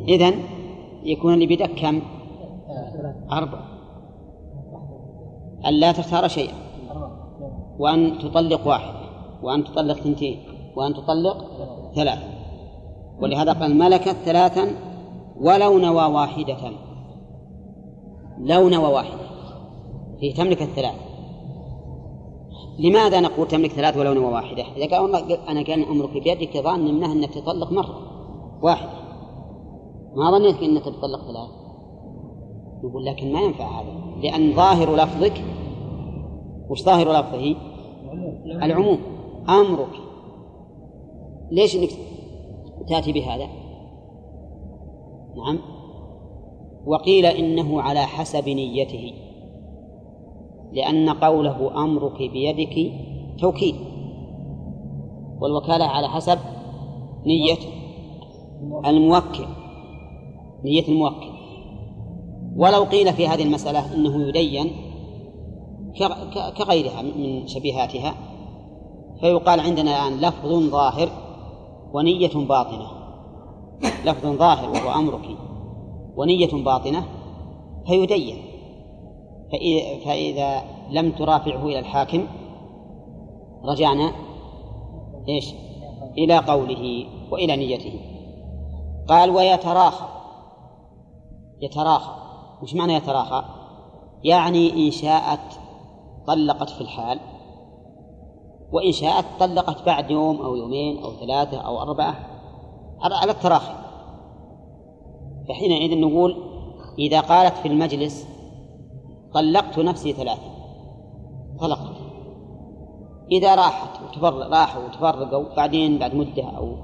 إذن 0.08 0.34
يكون 1.02 1.34
اللي 1.34 1.46
بيدك 1.46 1.70
كم؟ 1.70 2.02
أربع 3.32 3.58
أن 5.66 5.74
لا 5.74 5.92
تختار 5.92 6.28
شيئا. 6.28 6.54
وأن 7.78 8.18
تطلق 8.18 8.66
واحد. 8.66 8.94
وأن 9.42 9.64
تطلق 9.64 9.96
ثنتين 9.96 10.38
وأن 10.76 10.94
تطلق 10.94 11.44
ثلاث 11.94 12.18
ولهذا 13.20 13.52
قال 13.52 13.78
ملكت 13.78 14.16
ثلاثا 14.24 14.70
ولو 15.40 15.78
نوى 15.78 16.04
واحدة. 16.04 16.87
لو 18.40 18.68
نوى 18.68 18.92
واحدة 18.92 19.28
هي 20.20 20.32
تملك 20.32 20.62
الثلاث. 20.62 20.94
لماذا 22.78 23.20
نقول 23.20 23.48
تملك 23.48 23.70
ثلاث 23.70 23.96
ولو 23.96 24.12
نوى 24.12 24.32
واحدة؟ 24.32 24.62
إذا 24.76 24.96
قال 24.96 25.32
أنا 25.48 25.62
كان 25.62 25.82
أمرك 25.82 26.10
بيدك 26.10 26.56
ظن 26.56 26.94
منها 26.94 27.12
أنك 27.12 27.34
تطلق 27.34 27.72
مرة 27.72 27.98
واحدة. 28.62 28.90
ما 30.16 30.30
ظنيتك 30.30 30.62
أنك 30.62 30.82
تطلق 30.82 31.20
ثلاث. 31.20 31.50
يقول 32.84 33.04
لكن 33.04 33.32
ما 33.32 33.40
ينفع 33.40 33.80
هذا. 33.80 33.92
لأن 34.22 34.52
ظاهر 34.56 34.96
لفظك 34.96 35.44
وش 36.70 36.82
ظاهر 36.82 37.12
لفظه؟ 37.12 37.56
العموم. 38.46 38.98
أمرك. 39.48 39.92
ليش 41.50 41.76
إنك 41.76 41.90
تأتي 42.88 43.12
بهذا؟ 43.12 43.46
نعم. 45.36 45.58
وقيل 46.88 47.26
إنه 47.26 47.82
على 47.82 48.06
حسب 48.06 48.48
نيته 48.48 49.12
لأن 50.72 51.10
قوله 51.10 51.84
أمرك 51.84 52.18
بيدك 52.18 52.92
توكيد 53.40 53.74
والوكالة 55.40 55.84
على 55.84 56.08
حسب 56.08 56.38
نية 57.26 57.58
الموكل 58.86 59.44
نية 60.64 60.88
الموكل. 60.88 61.28
ولو 62.56 62.84
قيل 62.84 63.12
في 63.12 63.28
هذه 63.28 63.42
المسألة 63.42 63.94
إنه 63.94 64.28
يدين 64.28 64.70
كغيرها 66.58 67.02
من 67.02 67.46
شبيهاتها 67.46 68.14
فيقال 69.20 69.60
عندنا 69.60 70.08
الآن 70.08 70.20
لفظ 70.20 70.70
ظاهر 70.70 71.08
ونية 71.92 72.46
باطنة 72.48 72.86
لفظ 74.04 74.26
ظاهر 74.26 74.70
وهو 74.70 75.00
أمرك. 75.00 75.47
ونية 76.18 76.64
باطنة 76.64 77.04
فيدين. 77.86 78.36
فإذا, 80.04 80.62
لم 80.90 81.10
ترافعه 81.12 81.66
إلى 81.66 81.78
الحاكم 81.78 82.26
رجعنا 83.64 84.12
إيش؟ 85.28 85.54
إلى 86.18 86.38
قوله 86.38 87.06
وإلى 87.30 87.56
نيته. 87.56 88.00
قال 89.08 89.30
ويتراخى. 89.30 90.06
يتراخى. 91.60 92.12
وش 92.62 92.74
معنى 92.74 92.94
يتراخى؟ 92.94 93.44
يعني 94.24 94.86
إن 94.86 94.90
شاءت 94.90 95.60
طلقت 96.26 96.70
في 96.70 96.80
الحال 96.80 97.20
وإن 98.72 98.92
شاءت 98.92 99.24
طلقت 99.40 99.86
بعد 99.86 100.10
يوم 100.10 100.40
أو 100.40 100.56
يومين 100.56 101.02
أو 101.02 101.12
ثلاثة 101.12 101.56
أو 101.58 101.82
أربعة 101.82 102.14
على 103.00 103.30
التراخي. 103.30 103.87
فحينئذ 105.48 106.00
نقول 106.00 106.36
إذا 106.98 107.20
قالت 107.20 107.56
في 107.56 107.68
المجلس 107.68 108.28
طلقت 109.34 109.78
نفسي 109.78 110.12
ثلاثة. 110.12 110.50
طلقت. 111.60 111.96
إذا 113.32 113.54
راحت 113.54 114.02
وتفرق 114.02 114.50
راحوا 114.50 114.84
وتفرقوا 114.84 115.56
بعدين 115.56 115.98
بعد 115.98 116.14
مدة 116.14 116.44
أو 116.44 116.76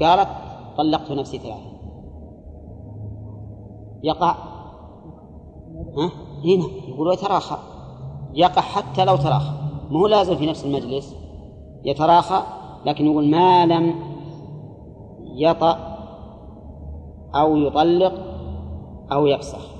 قالت 0.00 0.28
طلقت 0.76 1.10
نفسي 1.10 1.38
ثلاثة. 1.38 1.72
يقع. 4.02 4.36
ها؟ 5.96 6.10
هنا 6.44 6.64
يقول 6.88 7.12
يتراخى 7.12 7.58
يقع 8.34 8.62
حتى 8.62 9.04
لو 9.04 9.16
تراخى. 9.16 9.52
ما 9.90 10.00
هو 10.00 10.06
لازم 10.06 10.36
في 10.36 10.46
نفس 10.46 10.64
المجلس؟ 10.64 11.16
يتراخى 11.84 12.42
لكن 12.86 13.06
يقول 13.06 13.30
ما 13.30 13.66
لم 13.66 13.94
يطأ 15.34 15.91
أو 17.34 17.56
يطلق 17.56 18.12
أو 19.12 19.26
يفسخ. 19.26 19.72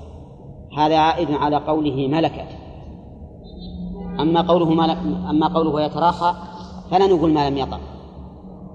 هذا 0.78 0.98
عائد 0.98 1.30
على 1.30 1.56
قوله 1.56 2.08
ملكت. 2.08 2.48
أما 4.20 4.40
قوله 4.40 4.70
ملك 4.70 4.98
أما 5.30 5.48
قوله 5.54 5.82
يتراخى 5.82 6.34
فلا 6.90 7.06
نقول 7.06 7.32
ما 7.32 7.50
لم 7.50 7.58
يطأ 7.58 7.78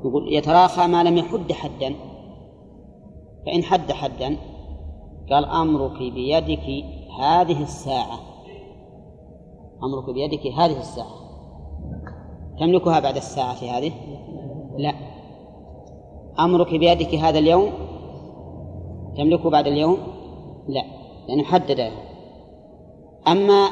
نقول 0.06 0.34
يتراخى 0.34 0.88
ما 0.88 1.04
لم 1.04 1.18
يحد 1.18 1.52
حدا. 1.52 1.96
فإن 3.46 3.64
حد 3.64 3.92
حدا 3.92 4.38
قال 5.32 5.46
أمرك 5.46 5.98
بيدك 5.98 6.86
هذه 7.20 7.64
الساعة. 7.64 8.20
أمرك 9.84 10.10
بيدك 10.14 10.48
هذه 10.48 10.80
الساعة. 10.80 11.28
تملكها 12.60 13.00
بعد 13.00 13.16
الساعة 13.16 13.78
هذه؟ 13.78 13.92
لا. 14.78 14.94
أمرك 16.40 16.76
بيدك 16.76 17.16
هذا 17.16 17.40
اليوم 17.40 17.70
تملكه 19.18 19.50
بعد 19.50 19.68
اليوم؟ 19.68 19.98
لا 20.68 20.84
لأنه 21.28 21.44
حدد. 21.44 21.92
أما 23.28 23.68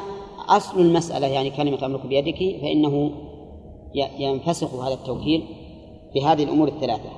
أصل 0.48 0.80
المسألة 0.80 1.26
يعني 1.26 1.50
كلمة 1.50 1.86
أمرك 1.86 2.06
بيدك 2.06 2.60
فإنه 2.60 3.10
ينفسخ 4.18 4.74
هذا 4.74 4.94
التوكيل 4.94 5.44
بهذه 6.14 6.42
الأمور 6.42 6.68
الثلاثة. 6.68 7.10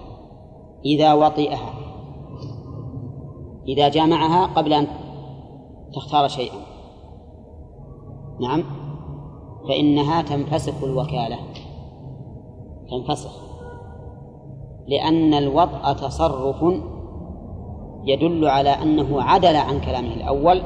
إذا 0.84 1.12
وطئها 1.12 1.74
إذا 3.68 3.88
جامعها 3.88 4.46
قبل 4.46 4.72
أن 4.72 4.86
تختار 5.94 6.28
شيئا. 6.28 6.58
نعم؟ 8.40 8.64
فإنها 9.68 10.22
تنفسخ 10.22 10.84
الوكالة. 10.84 11.38
تنفسخ. 12.90 13.48
لأن 14.88 15.34
الوضع 15.34 15.92
تصرف 15.92 16.64
يدل 18.08 18.48
على 18.48 18.70
أنه 18.70 19.22
عدل 19.22 19.56
عن 19.56 19.80
كلامه 19.80 20.14
الأول 20.14 20.62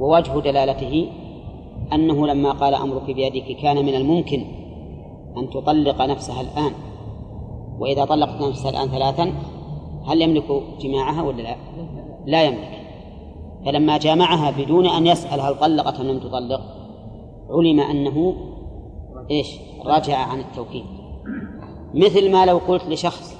ووجه 0.00 0.40
دلالته 0.40 1.08
أنه 1.92 2.26
لما 2.26 2.52
قال 2.52 2.74
أمرك 2.74 3.10
بيدك 3.10 3.56
كان 3.62 3.76
من 3.86 3.94
الممكن 3.94 4.44
أن 5.36 5.50
تطلق 5.50 6.02
نفسها 6.02 6.40
الآن. 6.40 6.72
وإذا 7.78 8.04
طلقت 8.04 8.42
نفسها 8.42 8.70
الآن 8.70 8.88
ثلاثا 8.88 9.32
هل 10.06 10.22
يملك 10.22 10.62
جماعها 10.80 11.22
ولا 11.22 11.42
لا؟ 11.42 11.56
لا 12.26 12.42
يملك. 12.42 12.80
فلما 13.66 13.98
جامعها 13.98 14.50
بدون 14.50 14.86
أن 14.86 15.06
يسأل 15.06 15.40
هل 15.40 15.58
طلقت 15.58 16.00
أم 16.00 16.06
لم 16.06 16.18
تطلق 16.18 16.60
علم 17.50 17.80
أنه 17.80 18.34
إيش؟ 19.30 19.56
رجع 19.86 20.16
عن 20.16 20.40
التوكيد. 20.40 20.84
مثل 21.94 22.32
ما 22.32 22.46
لو 22.46 22.58
قلت 22.58 22.86
لشخص 22.88 23.36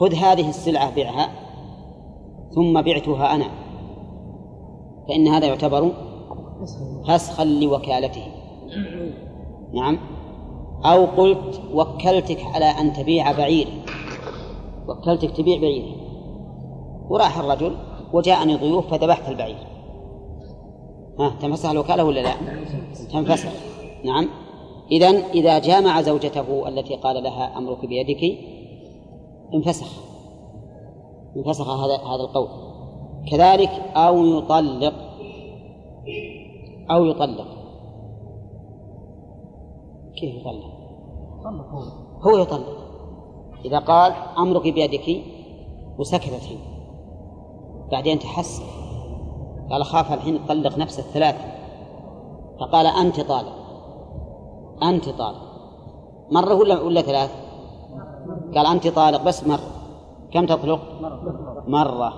خذ 0.00 0.14
هذه 0.14 0.48
السلعة 0.48 0.94
بيعها 0.94 1.45
ثم 2.56 2.82
بعتها 2.82 3.34
أنا. 3.34 3.46
فإن 5.08 5.28
هذا 5.28 5.46
يعتبر 5.46 5.92
فسخا 7.08 7.44
لوكالته. 7.44 8.22
نعم. 9.74 9.98
أو 10.84 11.04
قلت 11.04 11.62
وكلتك 11.74 12.44
على 12.54 12.64
أن 12.64 12.92
تبيع 12.92 13.32
بعيري 13.32 13.82
وكلتك 14.88 15.30
تبيع 15.30 15.60
بعيري 15.60 15.96
وراح 17.08 17.38
الرجل 17.38 17.76
وجاءني 18.12 18.56
ضيوف 18.56 18.86
فذبحت 18.86 19.28
البعير. 19.28 19.56
ها 21.18 21.36
تنفسخ 21.40 21.70
الوكالة 21.70 22.04
ولا 22.04 22.20
لا؟ 22.20 22.34
تنفسخ. 23.12 23.50
نعم. 24.04 24.28
إذا 24.92 25.08
إذا 25.34 25.58
جامع 25.58 26.02
زوجته 26.02 26.68
التي 26.68 26.94
قال 26.94 27.22
لها 27.22 27.58
أمرك 27.58 27.86
بيدك 27.86 28.38
انفسخ. 29.54 30.15
انفسخ 31.36 31.68
هذا 31.68 31.96
هذا 31.96 32.22
القول. 32.22 32.48
كذلك 33.30 33.70
أو 33.96 34.24
يطلق 34.24 34.94
أو 36.90 37.04
يطلق. 37.04 37.46
كيف 40.16 40.34
يطلق؟ 40.34 40.76
هو. 42.22 42.36
يطلق. 42.36 42.76
إذا 43.64 43.78
قال 43.78 44.12
أمرك 44.38 44.62
بيدك 44.62 45.22
وسكتت 45.98 46.44
هي 46.44 46.56
بعدين 47.92 48.18
تحسن 48.18 48.62
قال 49.70 49.84
خاف 49.84 50.12
الحين 50.12 50.44
تطلق 50.46 50.78
نفسه 50.78 51.02
الثلاثة 51.02 51.44
فقال 52.60 52.86
أنت 52.86 53.20
طالق. 53.20 53.52
أنت 54.82 55.08
طالق. 55.08 55.46
مرة 56.30 56.54
ولا 56.54 56.80
ولا 56.80 57.02
ثلاث؟ 57.02 57.30
قال 58.54 58.66
أنت 58.66 58.88
طالق 58.88 59.22
بس 59.22 59.46
مرة. 59.46 59.75
كم 60.32 60.46
تطلق؟ 60.46 60.80
مرة. 61.66 62.12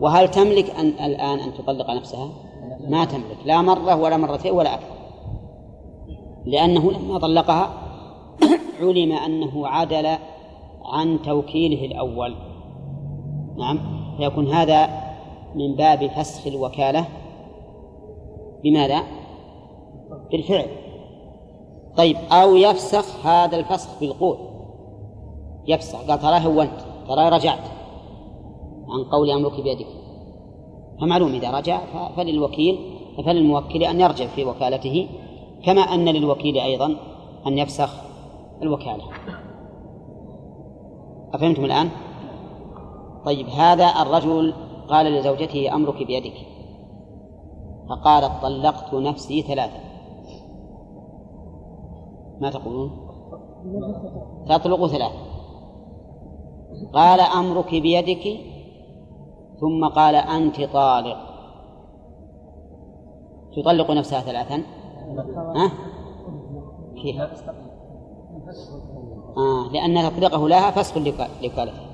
وهل 0.00 0.28
تملك 0.28 0.70
أن 0.70 0.86
الآن 0.86 1.38
أن 1.38 1.54
تطلق 1.54 1.90
نفسها؟ 1.90 2.28
ما 2.88 3.04
تملك. 3.04 3.36
لا 3.44 3.62
مرة 3.62 3.96
ولا 3.96 4.16
مرتين 4.16 4.52
ولا 4.52 4.74
أكثر. 4.74 4.94
لأنه 6.46 6.92
لما 6.92 7.18
طلقها 7.18 7.70
علم 8.80 9.12
أنه 9.12 9.68
عدل 9.68 10.16
عن 10.84 11.22
توكيله 11.22 11.86
الأول. 11.86 12.34
نعم. 13.58 13.78
فيكون 14.16 14.46
هذا 14.46 14.90
من 15.54 15.74
باب 15.76 16.06
فسخ 16.06 16.46
الوكالة. 16.46 17.04
بماذا؟ 18.62 19.02
بالفعل. 20.32 20.66
طيب 21.96 22.16
أو 22.32 22.56
يفسخ 22.56 23.26
هذا 23.26 23.56
الفسخ 23.56 24.00
بالقول. 24.00 24.36
يفسخ. 25.66 25.98
قال 26.08 26.18
تراه 26.18 26.38
هونت 26.38 26.89
تراه 27.10 27.28
رجعت. 27.28 27.64
عن 28.88 29.04
قول 29.12 29.30
أمرك 29.30 29.60
بيدك. 29.60 29.86
فمعلوم 31.00 31.32
إذا 31.32 31.50
رجع 31.50 31.80
فللوكيل 32.16 32.78
فللموكل 33.26 33.82
أن 33.82 34.00
يرجع 34.00 34.26
في 34.26 34.44
وكالته 34.44 35.08
كما 35.64 35.80
أن 35.80 36.08
للوكيل 36.08 36.58
أيضا 36.58 36.96
أن 37.46 37.58
يفسخ 37.58 37.90
الوكالة. 38.62 39.04
أفهمتم 41.34 41.64
الآن؟ 41.64 41.90
طيب 43.24 43.48
هذا 43.48 43.88
الرجل 44.02 44.54
قال 44.88 45.06
لزوجته 45.06 45.74
أمرك 45.74 46.06
بيدك. 46.06 46.34
فقالت 47.88 48.32
طلقت 48.42 48.94
نفسي 48.94 49.42
ثلاثة 49.42 49.80
ما 52.40 52.50
تقولون؟ 52.50 52.90
تطلق 54.48 54.86
ثلاثة 54.86 55.29
قال 56.92 57.20
أمرك 57.20 57.70
بيدك 57.70 58.40
ثم 59.60 59.88
قال 59.88 60.14
أنت 60.14 60.60
طالق. 60.60 61.16
تطلق 63.56 63.90
نفسها 63.90 64.20
ثلاثا؟ 64.20 64.62
ها؟ 65.56 65.72
كيف؟ 67.02 67.20
آه 69.36 69.72
لأن 69.72 70.10
تطلقه 70.10 70.48
لها 70.48 70.70
فسخ 70.70 70.96
لوكالته 71.42 71.90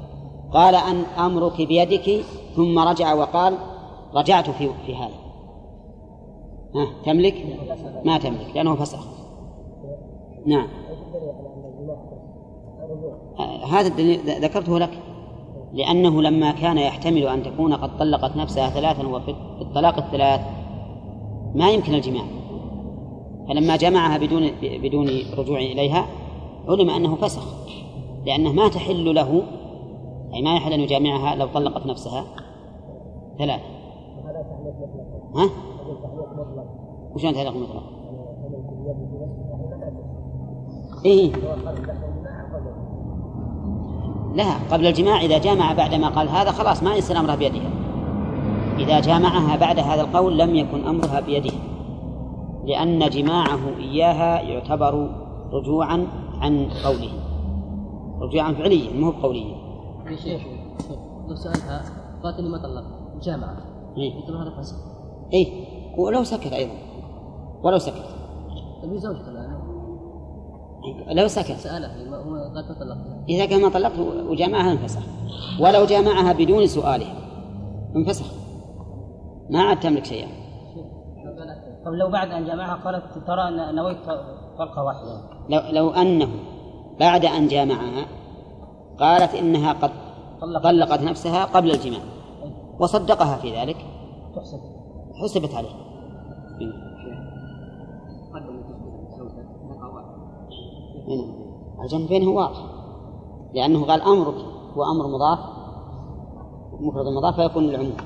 قال 0.53 0.75
أن 0.75 1.05
أمرك 1.19 1.63
بيدك 1.63 2.25
ثم 2.57 2.79
رجع 2.79 3.15
وقال 3.15 3.59
رجعت 4.15 4.51
في 4.51 4.71
في 4.87 4.97
هذا. 4.97 5.15
ها 6.75 6.87
تملك؟ 7.05 7.59
ما 8.05 8.19
تملك 8.19 8.57
لأنه 8.57 8.75
فسخ. 8.75 9.07
نعم. 10.47 10.69
آه، 10.69 12.16
هذا 13.71 13.89
الدليل 13.89 14.21
ذكرته 14.45 14.79
لك 14.79 14.91
لأنه 15.73 16.23
لما 16.23 16.53
كان 16.53 16.79
يحتمل 16.79 17.27
أن 17.27 17.43
تكون 17.43 17.75
قد 17.75 17.99
طلقت 17.99 18.37
نفسها 18.37 18.71
ثلاثا 18.71 19.07
وفي 19.07 19.35
الطلاق 19.61 19.99
الثلاث 19.99 20.41
ما 21.55 21.71
يمكن 21.71 21.95
الجماع 21.95 22.25
فلما 23.49 23.77
جمعها 23.77 24.19
بدون 24.19 24.51
بدون 24.63 25.09
رجوع 25.39 25.59
إليها 25.59 26.07
علم 26.69 26.91
أنه 26.91 27.17
فسخ 27.17 27.45
لأنه 28.27 28.53
ما 28.53 28.69
تحل 28.69 29.15
له 29.15 29.43
أي 30.35 30.43
ما 30.43 30.57
يحل 30.57 30.73
أن 30.73 30.81
يجامعها 30.81 31.35
لو 31.35 31.47
طلقت 31.47 31.87
نفسها 31.87 32.25
ثلاث 33.39 33.61
ها؟ 35.35 35.51
وشلون 37.15 37.35
تعليق 37.35 37.57
مطلق؟ 37.57 37.83
إيه 41.05 41.33
لا 44.37 44.55
قبل 44.71 44.87
الجماع 44.87 45.21
إذا 45.21 45.39
جامع 45.39 45.73
بعدما 45.73 46.09
قال 46.09 46.29
هذا 46.29 46.53
خلاص 46.53 46.83
ما 46.83 46.95
يصير 46.95 47.19
أمرها 47.19 47.37
بيدها 47.37 47.71
إذا 48.79 49.01
جامعها 49.01 49.57
بعد 49.57 49.79
هذا 49.79 50.01
القول 50.01 50.39
لم 50.39 50.55
يكن 50.55 50.87
أمرها 50.87 51.21
بيده 51.21 51.53
لأن 52.65 53.11
جماعة 53.11 53.59
إياها 53.79 54.41
يعتبر 54.41 55.11
رجوعا 55.53 56.07
عن 56.41 56.69
قوله. 56.85 57.11
رجوعا 58.21 58.53
فعليا 58.53 58.93
مو 58.93 59.11
بقوليا 59.11 59.57
يا 60.11 60.17
شيخ 60.17 60.43
لو 61.29 61.35
سألها 61.35 61.83
قالت 62.23 62.39
إني 62.39 62.49
ما 62.49 62.59
طلقت 62.59 63.25
جامعة. 63.25 63.57
إيه؟ 63.97 64.13
هذا 64.13 64.61
فسق 64.61 64.77
إيه 65.33 65.47
ولو 65.99 66.25
سكت 66.25 66.53
أيضا 66.53 66.73
ولو 67.63 67.79
سكت. 67.79 68.05
طيب 68.83 68.97
زوجته 68.97 69.31
الآن 69.31 69.56
لو 71.09 71.29
سكت. 71.29 71.57
سألها 71.57 72.09
هو 72.09 72.55
قالت 72.55 72.69
ما 72.69 72.75
طلقت 72.75 73.29
إذا 73.29 73.47
كان 73.47 73.63
ما 73.63 73.69
طلقت 73.69 73.99
وجامعها 73.99 74.73
انفسخ. 74.73 75.03
ولو 75.61 75.85
جامعها 75.85 76.33
بدون 76.33 76.67
سؤالها 76.67 77.15
انفسخ. 77.97 78.27
ما 79.51 79.63
عاد 79.63 79.81
تملك 79.81 80.05
شيئا. 80.05 80.29
طب 81.85 81.93
لو 81.93 82.11
بعد 82.11 82.31
أن 82.31 82.47
جامعها 82.47 82.75
قالت 82.85 83.05
ترى 83.27 83.49
أن 83.49 83.75
نويت 83.75 83.97
طلقة 84.59 84.83
واحدة. 84.83 85.31
لو 85.49 85.61
لو 85.71 85.91
أنه 85.91 86.29
بعد 87.01 87.25
أن 87.25 87.49
جامعها 87.49 88.07
قالت 88.99 89.35
إنها 89.35 89.73
قد 89.73 89.91
طلقت. 90.63 91.03
نفسها 91.03 91.45
قبل 91.45 91.71
الجماع. 91.71 92.01
وصدقها 92.81 93.37
في 93.37 93.57
ذلك. 93.61 93.77
حسبت 95.23 95.55
عليه. 95.55 95.87
هنا 101.09 101.25
الجمع 101.85 102.07
بينه 102.09 102.31
واضح. 102.31 102.63
لأنه 103.55 103.87
قال 103.87 104.03
أمرك 104.03 104.35
هو 104.77 104.85
أمر 104.85 105.07
مضاف 105.07 105.39
مفرد 106.81 107.07
مضاف 107.07 107.35
فيكون 107.41 107.65
العموم 107.65 107.97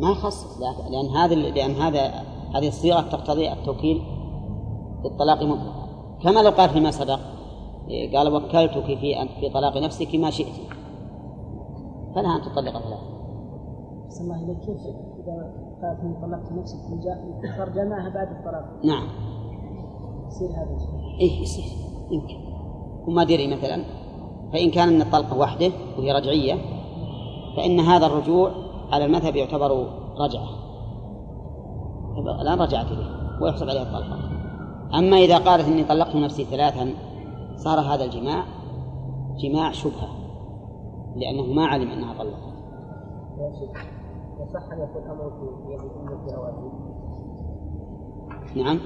ما 0.00 0.10
يخصص 0.10 0.60
لا- 0.60 0.88
لأن 0.90 1.16
هذا 1.16 1.34
لأن 1.34 1.70
هذا 1.70 2.06
هذه 2.54 2.68
الصيغة 2.68 3.00
تقتضي 3.00 3.52
التوكيل 3.52 4.02
بالطلاق 5.02 5.42
مطلقا. 5.42 5.86
كما 6.22 6.40
لو 6.40 6.50
قال 6.50 6.70
فيما 6.70 6.90
سبق 6.90 7.18
إيه، 7.88 8.16
قال 8.18 8.34
وكلتك 8.34 8.84
في 8.84 9.28
في 9.40 9.50
طلاق 9.54 9.76
نفسك 9.76 10.14
ما 10.14 10.30
شئت. 10.30 10.54
فلها 12.14 12.36
أن 12.36 12.42
تطلق 12.42 12.72
ثلاثة 12.72 12.96
بس 14.08 14.20
الله 14.20 14.44
إليك. 14.44 14.58
كيف 14.58 14.80
إذا 15.18 15.52
قالت 15.82 16.00
إني 16.00 16.14
طلقت 16.22 16.52
نفسك 16.52 16.78
جمعها 17.74 18.08
بعد 18.14 18.28
الطلاق؟ 18.36 18.84
نعم. 18.84 19.06
يصير 20.28 20.48
هذا 20.48 20.76
الشيء. 20.76 21.20
إيه 21.20 21.42
يصير. 21.42 21.64
يمكن. 22.10 22.36
وما 23.08 23.24
دري 23.24 23.46
مثلا. 23.56 23.84
فإن 24.52 24.70
كان 24.70 24.88
أن 24.88 25.02
الطلقة 25.02 25.38
وحده 25.38 25.70
وهي 25.98 26.12
رجعية 26.12 26.54
فإن 27.56 27.80
هذا 27.80 28.06
الرجوع 28.06 28.50
على 28.92 29.04
المذهب 29.04 29.36
يعتبر 29.36 29.88
رجعة. 30.20 30.48
الآن 32.40 32.58
رجعت 32.58 32.86
إليه 32.86 33.40
ويحسب 33.40 33.68
عليها 33.68 33.82
الطلقة. 33.82 34.18
أما 34.98 35.16
إذا 35.16 35.38
قالت 35.38 35.68
إني 35.68 35.84
طلقت 35.84 36.16
نفسي 36.16 36.44
ثلاثا 36.44 36.94
صار 37.56 37.80
هذا 37.80 38.04
الجماع 38.04 38.44
جماع 39.36 39.72
شبهة 39.72 40.08
لأنه 41.16 41.42
ما 41.42 41.66
علم 41.66 41.90
أنها 41.90 42.14
طلقت. 42.14 42.56
يصح 44.40 44.72
أن 44.72 44.78
يكون 44.80 45.02
أو 46.34 46.44
ابيك 46.44 46.86
نعم. 48.56 48.80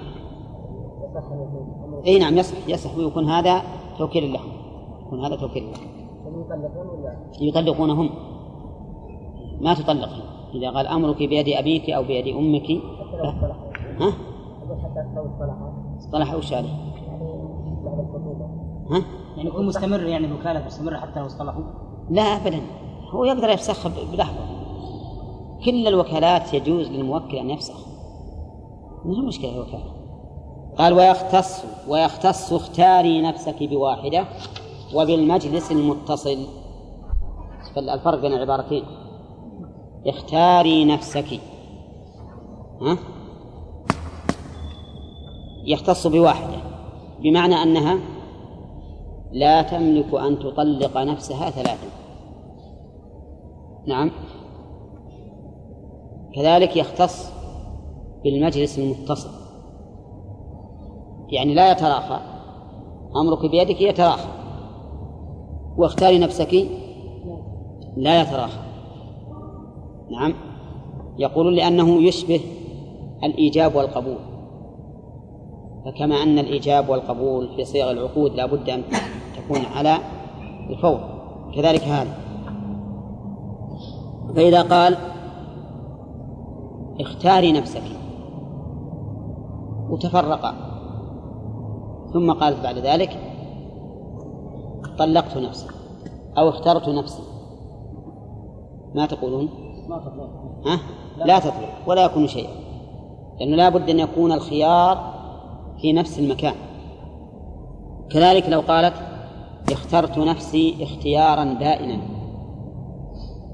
أي 2.07 2.19
نعم 2.19 2.39
يصح 2.39 2.69
يصح 2.69 2.97
ويكون 2.97 3.29
هذا 3.29 3.63
توكيل 3.99 4.33
لهم. 4.33 4.53
يكون 5.07 5.25
هذا 5.25 5.37
توكيل 5.37 5.63
لهم. 5.63 5.75
هم 6.27 6.41
يطلقون 6.41 6.87
ولا 6.87 7.17
يطلقونهم. 7.41 8.11
ما 9.61 9.75
تطلقهم. 9.75 10.23
إذا 10.55 10.71
قال 10.71 10.87
أمرك 10.87 11.17
بيد 11.17 11.49
أبيك 11.49 11.91
أو 11.91 12.03
بيد 12.03 12.37
أمك 12.37 12.71
ها؟ 14.01 14.13
أقول 14.63 14.81
حتى 14.81 15.15
لو 15.17 15.27
اصطلحوا 15.27 15.71
اصطلح 15.99 16.35
وش 16.35 16.53
عليه 16.53 16.69
يعني 16.69 17.25
ها؟ 18.91 19.05
يعني 19.37 19.49
يكون 19.49 19.67
مستمر 19.67 20.03
يعني 20.03 20.27
الوكالة 20.27 20.67
مستمرة 20.67 20.97
حتى 20.97 21.21
لو 21.21 21.27
اصطلحوا؟ 21.27 21.63
لا 22.11 22.23
أبدا. 22.23 22.61
هو 23.11 23.25
يقدر 23.25 23.49
يفسخ 23.49 23.89
بلحظة. 24.13 24.39
كل 25.65 25.89
الوكالات 25.89 26.55
يجوز 26.55 26.89
للموكل 26.89 27.37
أن 27.37 27.51
يفسخ. 27.51 27.87
ما 29.05 29.15
هي 29.17 29.27
مشكلة 29.27 29.55
الوكالة؟ 29.55 30.00
قال 30.81 30.93
ويختص 30.93 31.65
ويختص 31.89 32.53
اختاري 32.53 33.23
نفسك 33.23 33.63
بواحدة 33.63 34.25
وبالمجلس 34.95 35.73
المتصل. 35.73 36.47
فالفرق 37.75 38.21
بين 38.21 38.33
العبارتين. 38.33 38.85
اختاري 40.07 40.85
نفسك. 40.85 41.41
ها؟ 42.81 42.99
يختص 45.65 46.07
بواحدة. 46.07 46.59
بمعنى 47.23 47.55
أنها 47.55 47.99
لا 49.33 49.63
تملك 49.63 50.15
أن 50.15 50.39
تطلق 50.39 50.97
نفسها 50.99 51.51
ثلاثا. 51.51 51.89
نعم. 53.87 54.11
كذلك 56.35 56.77
يختص 56.77 57.31
بالمجلس 58.25 58.79
المتصل. 58.79 59.40
يعني 61.31 61.55
لا 61.55 61.73
يتراخى. 61.73 62.21
أمرك 63.17 63.51
بيدك 63.51 63.81
يتراخى. 63.81 64.29
واختاري 65.77 66.19
نفسك 66.19 66.69
لا 67.97 68.21
يتراخى. 68.21 68.61
نعم. 70.11 70.35
يقولون 71.19 71.55
لأنه 71.55 72.03
يشبه 72.03 72.41
الإيجاب 73.25 73.75
والقبول. 73.75 74.19
فكما 75.85 76.23
أن 76.23 76.39
الإيجاب 76.39 76.89
والقبول 76.89 77.49
في 77.57 77.65
صيغ 77.65 77.91
العقود 77.91 78.35
لا 78.35 78.47
بد 78.47 78.71
أن 78.71 78.83
تكون 79.37 79.61
على 79.77 79.99
الفور. 80.71 81.01
كذلك 81.55 81.83
هذا. 81.83 82.15
فإذا 84.35 84.63
قال 84.63 84.97
اختاري 87.01 87.53
نفسك. 87.53 87.83
وتفرقا 89.91 90.70
ثم 92.13 92.33
قالت 92.33 92.63
بعد 92.63 92.79
ذلك 92.79 93.19
طلقت 94.99 95.37
نفسي 95.37 95.67
أو 96.39 96.49
اخترت 96.49 96.89
نفسي. 96.89 97.23
ما 98.95 99.07
تقولون؟ 99.07 99.49
ما 99.89 99.99
تطلق. 99.99 100.31
ها؟ 100.67 100.81
لا. 101.27 101.39
تطلق 101.39 101.69
ولا 101.87 102.05
يكون 102.05 102.27
شيئا 102.27 102.51
لأنه 103.41 103.57
لا 103.57 103.69
بد 103.69 103.91
أن 103.91 103.99
يكون 103.99 104.33
الخيار 104.33 105.15
في 105.81 105.93
نفس 105.93 106.19
المكان. 106.19 106.55
كذلك 108.11 108.49
لو 108.49 108.61
قالت 108.61 108.95
اخترت 109.73 110.19
نفسي 110.19 110.77
اختيارا 110.85 111.45
بائنا 111.45 112.01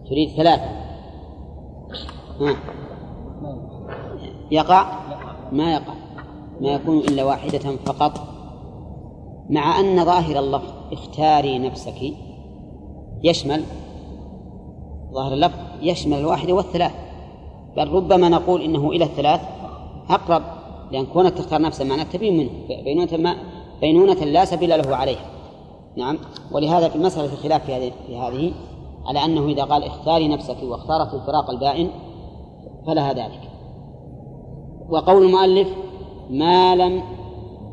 تريد 0.08 0.36
ثلاثة. 0.36 0.70
ها؟ 2.40 2.56
يقع. 4.50 4.86
ما 5.52 5.72
يقع. 5.72 5.94
ما 6.60 6.68
يكون 6.68 6.98
إلا 6.98 7.24
واحدة 7.24 7.76
فقط. 7.76 8.35
مع 9.50 9.80
أن 9.80 10.04
ظاهر 10.04 10.38
اللفظ 10.38 10.72
اختاري 10.92 11.58
نفسك 11.58 12.12
يشمل 13.22 13.62
ظاهر 15.12 15.32
اللفظ 15.32 15.58
يشمل 15.82 16.18
الواحدة 16.18 16.52
والثلاث 16.52 16.92
بل 17.76 17.88
ربما 17.88 18.28
نقول 18.28 18.62
إنه 18.62 18.90
إلى 18.90 19.04
الثلاث 19.04 19.40
أقرب 20.10 20.42
لأن 20.92 21.06
كونك 21.06 21.32
تختار 21.32 21.60
نفسا 21.60 21.84
معناه 21.84 22.04
تبين 22.04 22.36
منه 22.36 22.50
بينونة 22.84 23.16
ما 23.16 23.36
بينونة 23.80 24.24
لا 24.24 24.44
سبيل 24.44 24.68
له 24.68 24.96
عليها. 24.96 25.24
نعم 25.96 26.18
ولهذا 26.52 26.88
في 26.88 26.96
المسألة 26.96 27.32
الخلاف 27.32 27.66
في 27.66 27.74
هذه 27.74 27.92
في 28.06 28.16
هذه 28.16 28.52
على 29.06 29.24
أنه 29.24 29.46
إذا 29.46 29.64
قال 29.64 29.84
اختاري 29.84 30.28
نفسك 30.28 30.56
واختارت 30.62 31.14
الفراق 31.14 31.50
البائن 31.50 31.90
فلها 32.86 33.12
ذلك. 33.12 33.40
وقول 34.88 35.24
المؤلف 35.24 35.68
ما 36.30 36.74
لم 36.74 37.02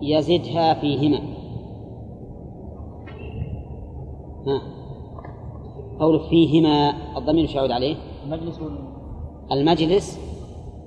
يزدها 0.02 0.74
فيهما 0.74 1.18
ها 1.18 1.44
قول 6.00 6.20
فيهما 6.30 6.94
الضمير 7.18 7.50
يعود 7.56 7.72
عليه؟ 7.72 7.96
المجلس 8.26 8.60
وال... 8.60 8.78
المجلس 9.52 10.20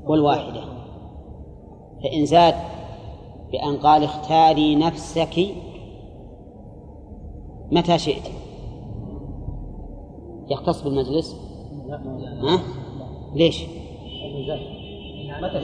والواحدة. 0.06 0.60
فإن 2.02 2.26
زاد 2.26 2.54
بأن 3.52 3.76
قال 3.76 4.04
اختاري 4.04 4.76
نفسك 4.76 5.46
متى 7.72 7.98
شئت. 7.98 8.28
يختص 10.50 10.82
بالمجلس؟ 10.82 11.36
ها؟ 12.42 12.60
ليش؟ 13.34 13.64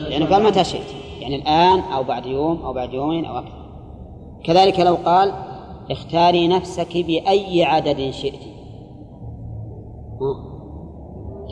لأنه 0.09 0.27
قال 0.27 0.45
متى 0.45 0.65
شئت. 0.65 0.95
يعني 1.21 1.37
الآن 1.37 1.79
أو 1.79 2.03
بعد 2.03 2.27
يوم 2.27 2.63
أو 2.63 2.73
بعد 2.73 2.95
يومين 2.95 3.25
أو 3.25 3.39
أكثر. 3.39 3.63
كذلك 4.45 4.81
لو 4.81 4.95
قال 4.95 5.33
اختاري 5.91 6.49
نفسك 6.49 6.97
بأي 6.97 7.65
عدد 7.65 8.11
شئت؟ 8.11 8.41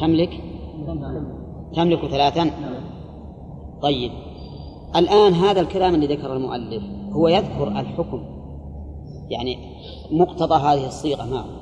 تملك؟ 0.01 0.41
تملك 1.75 2.07
ثلاثا؟ 2.07 2.51
طيب. 3.83 4.11
الآن 4.97 5.33
هذا 5.33 5.61
الكلام 5.61 5.95
اللي 5.95 6.07
ذكر 6.07 6.37
المؤلف 6.37 6.83
هو 7.13 7.29
يذكر 7.29 7.69
الحكم. 7.69 8.23
يعني 9.31 9.59
مقتضى 10.11 10.55
هذه 10.55 10.87
الصيغة 10.87 11.25
ما 11.25 11.41
هو؟ 11.41 11.61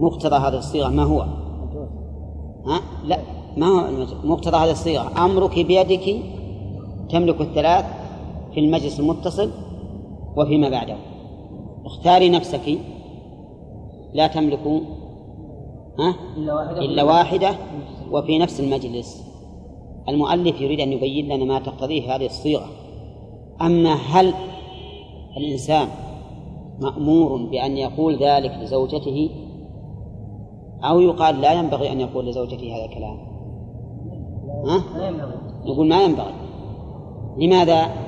مقتضى 0.00 0.36
هذه 0.36 0.58
الصيغة 0.58 0.88
ما 0.88 1.02
هو؟ 1.02 1.20
ها؟ 2.66 2.80
لا 3.04 3.18
ما 3.56 3.66
هو 3.66 4.06
مقتضى 4.24 4.56
هذه 4.56 4.70
الصيغة. 4.70 5.24
أمرك 5.24 5.66
بيدك 5.66 6.22
تملك 7.10 7.40
الثلاث 7.40 7.84
في 8.54 8.60
المجلس 8.60 9.00
المتصل 9.00 9.50
وفيما 10.36 10.68
بعده. 10.68 10.96
اختاري 11.84 12.28
نفسك. 12.28 12.78
لا 14.14 14.26
تملك 14.26 14.82
ها؟ 15.98 16.14
إلا 16.36 16.54
واحدة. 16.54 16.80
إلا 16.80 17.02
واحدة 17.02 17.54
وفي 18.10 18.38
نفس 18.38 18.60
المجلس. 18.60 19.28
المؤلف 20.08 20.60
يريد 20.60 20.80
أن 20.80 20.92
يبين 20.92 21.32
لنا 21.32 21.44
ما 21.44 21.58
تقتضيه 21.58 22.16
هذه 22.16 22.26
الصيغة. 22.26 22.66
أما 23.60 23.94
هل 23.94 24.34
الإنسان 25.36 25.88
مأمور 26.80 27.36
بأن 27.36 27.76
يقول 27.76 28.16
ذلك 28.16 28.58
لزوجته 28.62 29.30
أو 30.84 31.00
يقال 31.00 31.40
لا 31.40 31.52
ينبغي 31.52 31.92
أن 31.92 32.00
يقول 32.00 32.28
لزوجته 32.28 32.76
هذا 32.76 32.84
الكلام؟ 32.84 33.18
ها؟ 34.66 34.98
لا 34.98 35.08
ينبغي. 35.08 35.34
نقول 35.64 35.88
ما 35.88 36.02
ينبغي. 36.02 36.32
لماذا؟ 37.38 38.07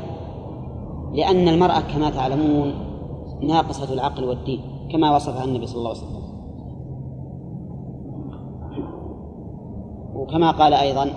لأن 1.12 1.48
المرأة 1.48 1.80
كما 1.80 2.10
تعلمون 2.10 2.74
ناقصة 3.42 3.92
العقل 3.92 4.24
والدين 4.24 4.60
كما 4.92 5.16
وصفها 5.16 5.44
النبي 5.44 5.66
صلى 5.66 5.78
الله 5.78 5.90
عليه 5.90 6.00
وسلم. 6.00 6.20
وكما 10.14 10.50
قال 10.50 10.74
أيضا 10.74 11.10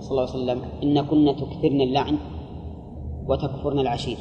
صلى 0.00 0.10
الله 0.10 0.22
عليه 0.22 0.42
وسلم 0.42 0.62
إن 0.82 1.00
كن 1.00 1.36
تكثرن 1.36 1.80
اللعن 1.80 2.18
وتكفرن 3.28 3.78
العشير. 3.78 4.18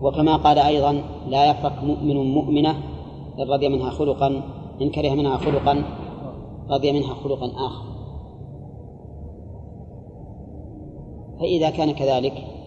وكما 0.00 0.36
قال 0.36 0.58
أيضا 0.58 1.02
لا 1.28 1.50
يفرق 1.50 1.84
مؤمن 1.84 2.34
مؤمنة 2.34 2.70
إن 3.38 3.50
رضي 3.50 3.68
منها 3.68 3.90
خلقا 3.90 4.42
إن 4.82 4.90
كره 4.90 5.10
منها 5.14 5.36
خلقا 5.36 5.84
رضي 6.70 6.92
منها 6.92 7.14
خلقا 7.14 7.46
آخر. 7.46 7.88
فإذا 11.40 11.70
كان 11.70 11.92
كذلك 11.92 12.57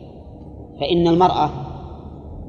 فإن 0.80 1.08
المرأة 1.08 1.50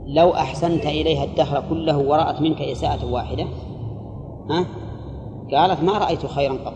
لو 0.07 0.31
أحسنت 0.31 0.86
إليها 0.86 1.24
الدهر 1.24 1.65
كله 1.70 1.99
ورأت 1.99 2.40
منك 2.40 2.62
إساءة 2.62 3.12
واحدة 3.12 3.47
ها؟ 4.51 4.66
قالت 5.53 5.82
ما 5.82 5.99
رأيت 5.99 6.27
خيرا 6.27 6.53
قط. 6.53 6.74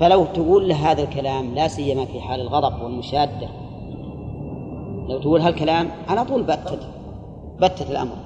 فلو 0.00 0.24
تقول 0.24 0.68
له 0.68 0.90
هذا 0.90 1.02
الكلام 1.02 1.54
لا 1.54 1.68
سيما 1.68 2.04
في 2.04 2.20
حال 2.20 2.40
الغضب 2.40 2.82
والمشادة. 2.82 3.48
لو 5.08 5.18
تقول 5.20 5.40
هالكلام 5.40 5.88
على 6.08 6.24
طول 6.24 6.42
بتت 6.42 6.80
بتت 7.60 7.90
الأمر. 7.90 8.16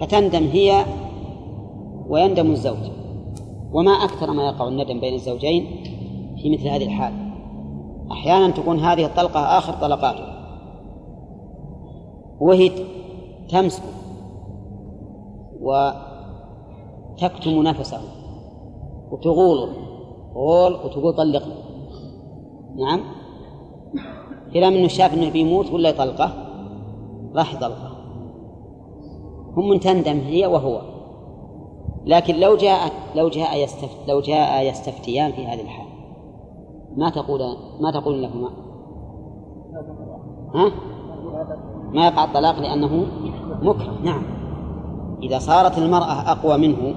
فتندم 0.00 0.44
هي 0.44 0.84
ويندم 2.08 2.50
الزوج. 2.50 2.90
وما 3.72 3.92
أكثر 3.92 4.30
ما 4.30 4.46
يقع 4.46 4.68
الندم 4.68 5.00
بين 5.00 5.14
الزوجين 5.14 5.66
في 6.42 6.50
مثل 6.50 6.68
هذه 6.68 6.84
الحال. 6.84 7.23
أحيانا 8.12 8.50
تكون 8.50 8.78
هذه 8.78 9.06
الطلقة 9.06 9.58
آخر 9.58 9.72
طلقاته 9.72 10.34
وهي 12.40 12.70
تمسك 13.48 13.82
وتكتم 15.60 17.62
نفسه 17.62 18.00
وتغوله 19.10 19.68
غول 20.34 20.72
وتقول 20.72 21.12
طلقني. 21.12 21.54
نعم. 22.76 23.00
إلى 24.56 24.70
من 24.70 24.88
شاف 24.88 25.14
أنه 25.14 25.30
بيموت 25.30 25.70
ولا 25.70 25.88
يطلقه 25.88 26.32
راح 27.34 27.54
يطلقه 27.54 27.90
هم 29.56 29.78
تندم 29.78 30.18
هي 30.18 30.46
وهو. 30.46 30.80
لكن 32.06 32.40
لو 32.40 32.56
جاء 32.56 32.92
لو 33.14 33.28
جاء 33.28 33.68
لو 34.08 34.20
جاء 34.20 34.68
يستفتيان 34.68 35.32
في 35.32 35.46
هذه 35.46 35.60
الحال 35.60 35.83
ما 36.96 37.10
تقول 37.10 37.40
ما 37.80 37.90
تقول 37.90 38.22
لهما؟ 38.22 38.50
ها؟ 40.54 40.72
ما 41.92 42.06
يقع 42.06 42.24
الطلاق 42.24 42.58
لأنه 42.58 43.06
مكره. 43.62 43.98
نعم. 44.02 44.22
إذا 45.22 45.38
صارت 45.38 45.78
المرأة 45.78 46.32
أقوى 46.32 46.58
منه 46.58 46.94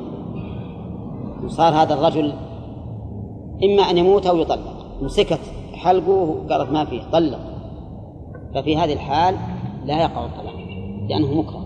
وصار 1.46 1.74
هذا 1.74 1.94
الرجل 1.94 2.34
إما 3.64 3.84
أن 3.84 3.98
يموت 3.98 4.26
أو 4.28 4.38
يطلق. 4.38 4.60
مسكت 5.02 5.40
حلقه 5.74 6.36
قالت 6.50 6.72
ما 6.72 6.86
فيه 6.86 7.02
طلق. 7.12 7.40
ففي 8.56 8.78
هذه 8.78 8.94
الحال 8.94 9.36
لا 9.86 10.02
يقع 10.02 10.26
الطلاق 10.26 10.56
لأنه 11.10 11.34
مكره. 11.34 11.64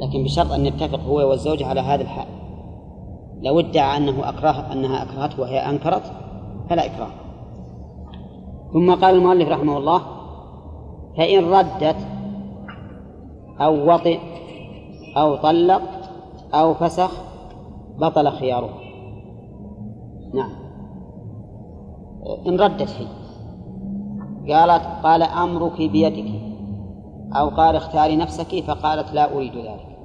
لكن 0.00 0.24
بشرط 0.24 0.52
أن 0.52 0.66
يتفق 0.66 1.00
هو 1.00 1.30
والزوجة 1.30 1.66
على 1.66 1.80
هذا 1.80 2.02
الحال. 2.02 2.26
لو 3.42 3.60
ادعى 3.60 3.96
أنه 3.96 4.28
أكره 4.28 4.72
أنها 4.72 5.02
أكرهته 5.02 5.42
وهي 5.42 5.58
أنكرت 5.58 6.12
فلا 6.70 6.86
إكراه. 6.86 7.25
ثم 8.72 8.94
قال 8.94 9.14
المؤلف 9.14 9.48
رحمه 9.48 9.78
الله 9.78 10.02
فإن 11.16 11.52
ردت 11.52 11.96
أو 13.60 13.94
وطئ 13.94 14.18
أو 15.16 15.36
طلق 15.36 15.82
أو 16.54 16.74
فسخ 16.74 17.10
بطل 17.98 18.30
خياره. 18.30 18.70
نعم. 20.34 20.50
إن 22.46 22.60
ردت 22.60 22.90
هي. 22.90 23.06
قالت 24.54 24.82
قال 25.02 25.22
أمرك 25.22 25.76
بيدك. 25.76 26.46
أو 27.32 27.48
قال 27.48 27.76
اختاري 27.76 28.16
نفسك 28.16 28.64
فقالت 28.64 29.12
لا 29.12 29.34
أريد 29.34 29.56
ذلك. 29.56 29.98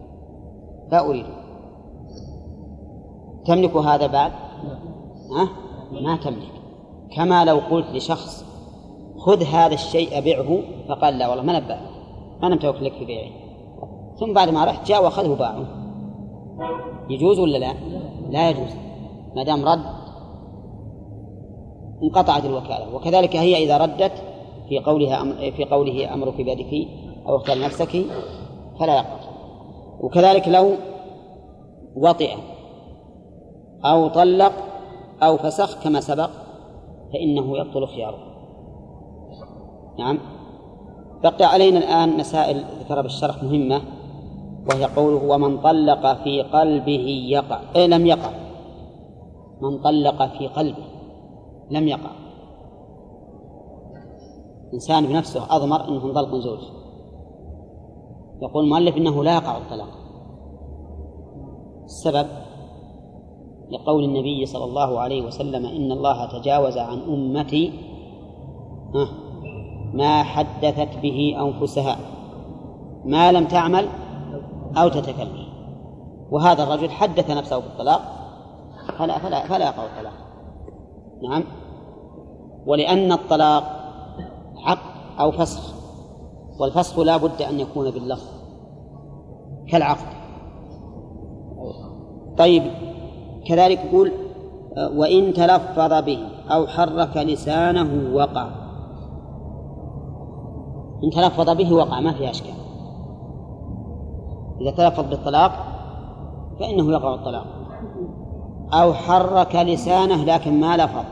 لا 0.91 1.09
أريد. 1.09 1.25
تملك 3.45 3.75
هذا 3.75 4.07
بعد؟ 4.07 4.31
ها؟ 5.31 5.49
ما 6.01 6.15
تملك. 6.15 6.51
كما 7.15 7.45
لو 7.45 7.59
قلت 7.71 7.85
لشخص 7.93 8.50
خذ 9.25 9.43
هذا 9.43 9.73
الشيء 9.73 10.19
بيعه 10.21 10.59
فقال 10.89 11.17
لا 11.17 11.29
والله 11.29 11.43
ما 11.43 11.59
نبأ 11.59 11.77
ما 12.41 12.49
نمتلك 12.49 12.81
لك 12.81 12.93
في 12.93 13.05
بيعه 13.05 13.29
ثم 14.19 14.33
بعد 14.33 14.49
ما 14.49 14.65
رحت 14.65 14.87
جاء 14.87 15.03
وأخذه 15.03 15.31
وباعه 15.31 15.81
يجوز 17.09 17.39
ولا 17.39 17.57
لا؟ 17.57 17.73
لا 18.29 18.49
يجوز. 18.49 18.71
ما 19.35 19.43
دام 19.43 19.65
رد 19.65 19.85
انقطعت 22.03 22.45
الوكالة. 22.45 22.95
وكذلك 22.95 23.35
هي 23.35 23.63
إذا 23.63 23.77
ردت 23.77 24.23
في 24.69 24.79
قولها 24.79 25.21
أمر 25.21 25.51
في 25.51 25.65
قوله 25.65 26.13
أمرك 26.13 26.35
بيدك 26.35 26.87
أو 27.27 27.35
اختار 27.35 27.59
نفسك 27.59 28.05
فلا 28.79 28.95
يقبل 28.95 29.21
وكذلك 29.99 30.47
لو 30.47 30.71
وطئ 31.95 32.31
أو 33.85 34.07
طلق 34.07 34.53
أو 35.23 35.37
فسخ 35.37 35.83
كما 35.83 35.99
سبق 35.99 36.29
فإنه 37.13 37.57
يبطل 37.57 37.87
خياره. 37.87 38.30
نعم. 40.01 40.19
بقي 41.23 41.45
علينا 41.45 41.79
الآن 41.79 42.17
مسائل 42.17 42.63
ذكرها 42.79 43.01
بالشرح 43.01 43.43
مهمة 43.43 43.81
وهي 44.69 44.85
قوله 44.85 45.33
ومن 45.33 45.61
طلق 45.61 46.23
في 46.23 46.41
قلبه 46.41 47.25
يقع. 47.29 47.59
إيه 47.75 47.87
لم 47.87 48.05
يقع. 48.05 48.31
من 49.61 49.77
طلق 49.81 50.37
في 50.37 50.47
قلبه 50.47 50.83
لم 51.71 51.87
يقع. 51.87 52.09
إنسان 54.73 55.05
بنفسه 55.05 55.55
أضمر 55.55 55.87
أنه 55.87 56.05
انطلق 56.05 56.33
من 56.33 56.41
زوج 56.41 56.59
يقول 58.41 58.63
المؤلف 58.63 58.97
إنه 58.97 59.23
لا 59.23 59.35
يقع 59.35 59.57
الطلاق. 59.57 59.89
السبب 61.83 62.27
لقول 63.71 64.03
النبي 64.03 64.45
صلى 64.45 64.63
الله 64.63 64.99
عليه 64.99 65.25
وسلم 65.25 65.65
إن 65.65 65.91
الله 65.91 66.39
تجاوز 66.39 66.77
عن 66.77 66.99
أمتي 66.99 67.73
ما 69.93 70.23
حدثت 70.23 70.97
به 71.01 71.35
أنفسها 71.39 71.97
ما 73.05 73.31
لم 73.31 73.45
تعمل 73.45 73.87
أو 74.77 74.89
تتكلم. 74.89 75.45
وهذا 76.31 76.63
الرجل 76.63 76.89
حدث 76.89 77.31
نفسه 77.31 77.57
بالطلاق 77.57 78.01
فلا 78.99 79.17
فلا 79.17 79.47
فلا 79.47 79.65
يقع 79.65 79.83
الطلاق 79.85 80.13
نعم. 81.23 81.43
ولأن 82.65 83.11
الطلاق 83.11 83.63
عقد 84.57 85.19
أو 85.19 85.31
فسخ 85.31 85.73
والفسخ 86.59 86.99
لا 86.99 87.17
بد 87.17 87.41
أن 87.41 87.59
يكون 87.59 87.91
باللفظ 87.91 88.27
كالعقد. 89.67 90.07
طيب 92.37 92.63
كذلك 93.45 93.79
يقول 93.85 94.11
وإن 94.77 95.33
تلفظ 95.33 95.93
به 96.03 96.19
أو 96.51 96.67
حرك 96.67 97.17
لسانه 97.17 98.15
وقع 98.15 98.60
إن 101.03 101.09
تلفظ 101.09 101.49
به 101.49 101.73
وقع 101.73 101.99
ما 101.99 102.13
في 102.13 102.29
أشكال. 102.29 102.53
إذا 104.61 104.71
تلفظ 104.71 105.09
بالطلاق 105.09 105.51
فإنه 106.59 106.91
يقع 106.91 107.13
الطلاق. 107.13 107.45
أو 108.73 108.93
حرك 108.93 109.55
لسانه 109.55 110.23
لكن 110.23 110.59
ما 110.59 110.77
لفظ. 110.77 111.05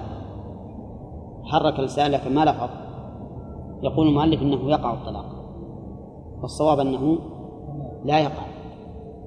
حرك 1.44 1.80
لسانه 1.80 2.18
لكن 2.18 2.36
ما 2.36 2.46
لفظ. 2.46 2.70
يقول 3.84 4.08
المؤلف 4.08 4.42
إنه 4.42 4.70
يقع 4.70 4.94
الطلاق. 4.94 5.26
والصواب 6.42 6.80
أنه 6.80 7.18
لا 8.06 8.20
يقع. 8.20 8.46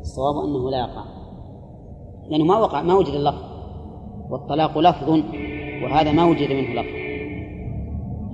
الصواب 0.01 0.45
أنه 0.45 0.71
لا 0.71 0.79
يقع. 0.79 1.05
لأنه 2.29 2.45
ما 2.45 2.59
وقع 2.59 2.83
ما 2.83 2.95
وجد 2.95 3.15
اللفظ. 3.15 3.45
والطلاق 4.31 4.79
لفظ 4.79 5.09
وهذا 5.85 6.13
ما 6.13 6.25
وجد 6.25 6.51
منه 6.53 6.81
لفظ. 6.81 7.03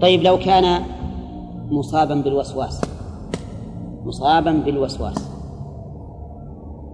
طيب 0.00 0.22
لو 0.22 0.38
كان 0.38 0.82
مصابا 1.70 2.14
بالوسواس. 2.14 2.80
مصابا 4.04 4.52
بالوسواس. 4.52 5.30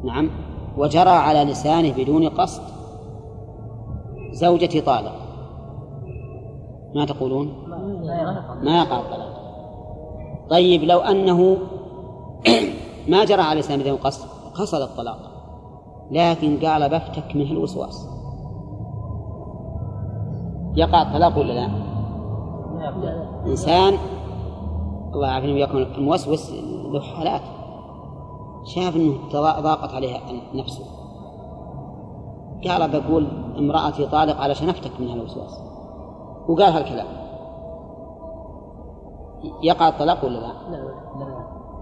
نعم. 0.04 0.30
وجرى 0.78 1.10
على 1.10 1.44
لسانه 1.44 1.92
بدون 1.96 2.28
قصد 2.28 2.62
زوجتي 4.32 4.80
طالق. 4.80 5.14
ما 6.94 7.04
تقولون؟ 7.04 7.52
ما 8.62 8.78
يقع 8.82 9.00
الطلاق. 9.00 9.34
طيب 10.50 10.82
لو 10.82 10.98
أنه 10.98 11.56
ما 13.12 13.24
جرى 13.24 13.42
على 13.42 13.60
لسانه 13.60 13.82
بدون 13.82 13.96
قصد 13.96 14.28
قصد 14.54 14.80
الطلاق. 14.80 15.18
لكن 16.10 16.58
قال 16.66 16.88
بفتك 16.88 17.36
منه 17.36 17.50
الوسواس. 17.50 18.08
يقع 20.76 21.02
الطلاق 21.02 21.38
ولا 21.38 21.52
لا؟ 21.52 21.68
إنسان 23.46 23.94
الله 25.14 25.28
يعافينا 25.28 25.52
وياكم 25.52 25.78
الموسوس 25.78 26.52
له 26.92 27.00
حالات. 27.00 27.42
شاف 28.64 28.96
إنه 28.96 29.18
ضاقت 29.60 29.94
عليها 29.94 30.20
نفسه. 30.54 30.84
قال 32.64 32.90
بقول 32.90 33.26
امرأتي 33.58 34.06
طالق 34.06 34.40
علشان 34.40 34.68
افتك 34.68 35.00
منها 35.00 35.14
الوسواس. 35.14 35.60
وقال 36.48 36.72
هالكلام. 36.72 37.06
يقع 39.62 39.88
الطلاق 39.88 40.24
ولا 40.24 40.38
لا؟ 40.38 40.52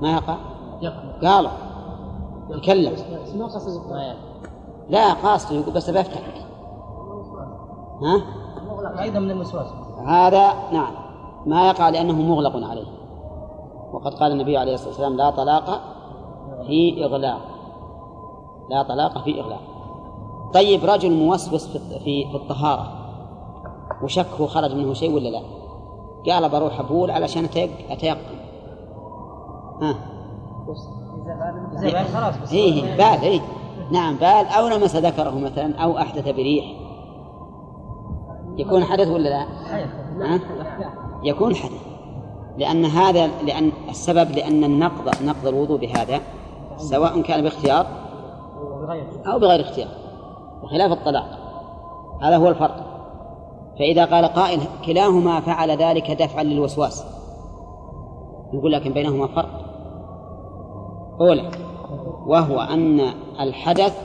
ما 0.03 0.13
يقع؟ 0.13 0.37
قال 1.23 1.49
يتكلم 2.51 2.95
لا 4.89 5.13
قاصد 5.13 5.55
يقول 5.55 5.75
بس 5.75 5.91
بفتك 5.91 6.23
ها؟ 8.03 8.23
أيضا 9.03 9.19
من 9.19 9.31
الوسواس. 9.31 9.67
هذا 10.07 10.53
نعم. 10.73 10.95
ما 11.47 11.69
يقع 11.69 11.89
لأنه 11.89 12.13
مغلق 12.13 12.69
عليه. 12.69 13.02
وقد 13.93 14.15
قال 14.15 14.33
النبي 14.33 14.57
عليه 14.57 14.75
الصلاة 14.75 14.89
والسلام 14.89 15.17
لا 15.17 15.31
طلاق 15.31 15.81
في 16.67 17.05
إغلاق. 17.05 17.41
لا 18.71 18.83
طلاق 18.83 19.25
في 19.25 19.41
إغلاق. 19.41 19.61
طيب 20.55 20.85
رجل 20.85 21.13
موسوس 21.13 21.67
في 21.77 21.99
في 22.05 22.37
الطهارة 22.37 22.93
وشكه 24.03 24.47
خرج 24.47 24.75
منه 24.75 24.95
شيء 24.95 25.15
ولا 25.15 25.29
لا؟ 25.29 25.41
قال 26.33 26.49
بروح 26.49 26.81
أبول 26.81 27.11
علشان 27.11 27.45
أتيقن. 27.91 28.17
ها؟ 29.83 29.95
خلاص. 32.15 32.53
إيه 32.53 32.97
بال 32.97 33.23
إيه. 33.23 33.41
نعم 33.91 34.15
بال. 34.17 34.47
أو 34.47 34.69
لمس 34.69 34.97
ذكره 34.97 35.39
مثلا 35.39 35.79
أو 35.79 35.99
أحدث 35.99 36.29
بريح. 36.29 36.65
يكون 38.57 38.85
حدث 38.85 39.09
ولا 39.09 39.29
لا؟ 39.29 39.47
ها؟ 40.21 40.41
يكون 41.23 41.55
حدث. 41.55 41.92
لأن 42.59 42.85
هذا 42.85 43.27
لأن 43.27 43.73
السبب 43.89 44.31
لأن 44.31 44.65
النقض 44.65 45.23
نقض 45.25 45.47
الوضوء 45.47 45.79
بهذا 45.79 46.21
سواء 46.77 47.23
كان 47.23 47.43
باختيار 47.43 47.87
أو 49.27 49.39
بغير 49.39 49.61
اختيار 49.61 49.89
بخلاف 50.63 50.93
الطلاق. 50.93 51.27
هذا 52.23 52.37
هو 52.37 52.49
الفرق. 52.49 52.77
فإذا 53.79 54.05
قال 54.05 54.25
قائل 54.25 54.61
كلاهما 54.87 55.41
فعل 55.41 55.71
ذلك 55.71 56.11
دفعا 56.11 56.43
للوسواس. 56.43 57.05
نقول 58.55 58.73
لكن 58.73 58.93
بينهما 58.93 59.27
فرق. 59.27 59.61
أولا 61.21 61.51
وهو 62.27 62.61
أن 62.61 63.01
الحدث 63.41 64.03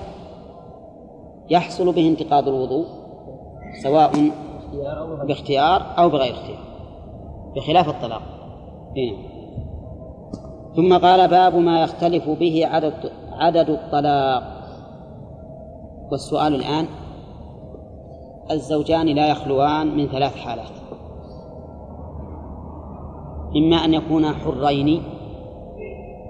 يحصل 1.49 1.91
به 1.94 2.07
انتقاض 2.07 2.48
الوضوء 2.48 2.86
سواء 3.84 4.32
باختيار 5.28 5.82
أو 5.98 6.10
بغير 6.10 6.34
اختيار 6.34 6.60
بخلاف 7.56 7.90
الطلاق. 7.90 8.37
هنا 8.98 9.38
ثم 10.76 10.98
قال 10.98 11.28
باب 11.28 11.56
ما 11.56 11.82
يختلف 11.84 12.30
به 12.30 12.66
عدد 12.66 13.12
عدد 13.32 13.70
الطلاق. 13.70 14.44
والسؤال 16.12 16.56
الآن 16.56 16.86
الزوجان 18.52 19.06
لا 19.06 19.28
يخلوان 19.28 19.98
من 19.98 20.08
ثلاث 20.08 20.36
حالات. 20.36 20.70
إما 23.56 23.76
أن 23.76 23.94
يكونا 23.94 24.34
حرين 24.34 25.04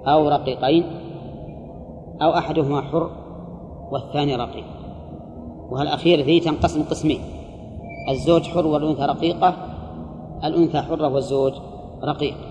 أو 0.08 0.30
رقيقين 0.30 0.84
أو 2.22 2.38
أحدهما 2.38 2.82
حر 2.82 3.10
والثاني 3.92 4.36
رقيق. 4.36 4.66
وهالأخير 5.70 6.22
ذي 6.22 6.40
تنقسم 6.40 6.84
قسمين 6.84 7.20
الزوج 8.10 8.42
حر 8.42 8.68
والأنثى 8.68 9.06
رقيقة 9.06 9.54
الأنثى 10.44 10.82
حرة 10.82 11.08
والزوج 11.08 11.54
رقيق. 12.04 12.47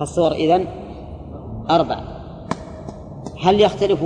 فالصور 0.00 0.32
إذن 0.32 0.66
أربع. 1.70 2.00
هل 3.42 3.60
يختلف 3.60 4.04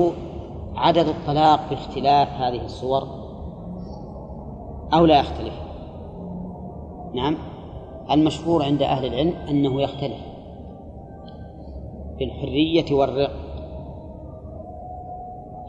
عدد 0.77 1.09
الطلاق 1.09 1.61
باختلاف 1.71 2.29
هذه 2.29 2.65
الصور؟ 2.65 3.03
أو 4.95 5.07
لا 5.07 5.19
يختلف؟ 5.21 5.55
نعم. 7.15 7.39
المشهور 8.11 8.63
عند 8.63 8.83
أهل 8.83 9.07
العلم 9.07 9.35
أنه 9.49 9.83
يختلف 9.83 10.21
في 12.19 12.25
الحرية 12.25 12.95
والرق. 12.95 13.31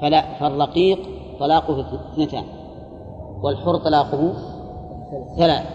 فلا 0.01 0.39
فالرقيق 0.39 0.99
طلاقه 1.39 1.85
اثنتان 2.13 2.43
والحر 3.41 3.77
طلاقه 3.77 4.33
ثلاث. 5.37 5.65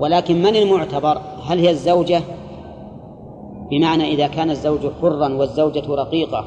ولكن 0.00 0.42
من 0.42 0.56
المعتبر؟ 0.56 1.18
هل 1.46 1.58
هي 1.58 1.70
الزوجة؟ 1.70 2.22
بمعنى 3.72 4.04
إذا 4.04 4.26
كان 4.26 4.50
الزوج 4.50 4.80
حرا 5.02 5.34
والزوجة 5.34 5.94
رقيقة. 5.94 6.44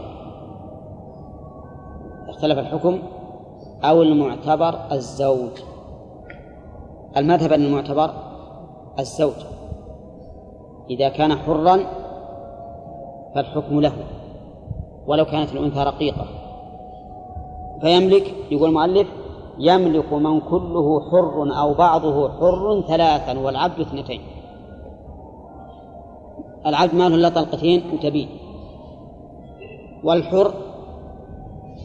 اختلف 2.30 2.60
الحكم. 2.60 3.00
أو 3.84 4.02
المعتبر 4.02 4.80
الزوج. 4.92 5.50
المذهب 7.18 7.54
أن 7.54 7.66
المعتبر 7.66 8.10
الزوج. 9.00 9.34
إذا 10.90 11.10
كان 11.10 11.36
حرا 11.36 11.80
فالحكم 13.36 13.82
له. 13.82 13.94
ولو 15.08 15.26
كانت 15.26 15.54
الأنثى 15.54 15.84
رقيقة. 15.84 16.26
فيملك 17.82 18.34
يقول 18.52 18.70
المؤلف 18.70 19.08
يملك 19.60 20.14
من 20.14 20.40
كله 20.40 21.02
حر 21.12 21.60
أو 21.60 21.74
بعضه 21.74 22.30
حر 22.30 22.84
ثلاثا 22.88 23.40
والعبد 23.40 23.80
اثنتين. 23.80 24.35
العبد 26.66 26.96
ما 26.96 27.10
له 27.10 27.16
إلا 27.16 27.30
طلقتين 27.30 27.84
وتبين. 27.94 28.30
والحر 30.04 30.52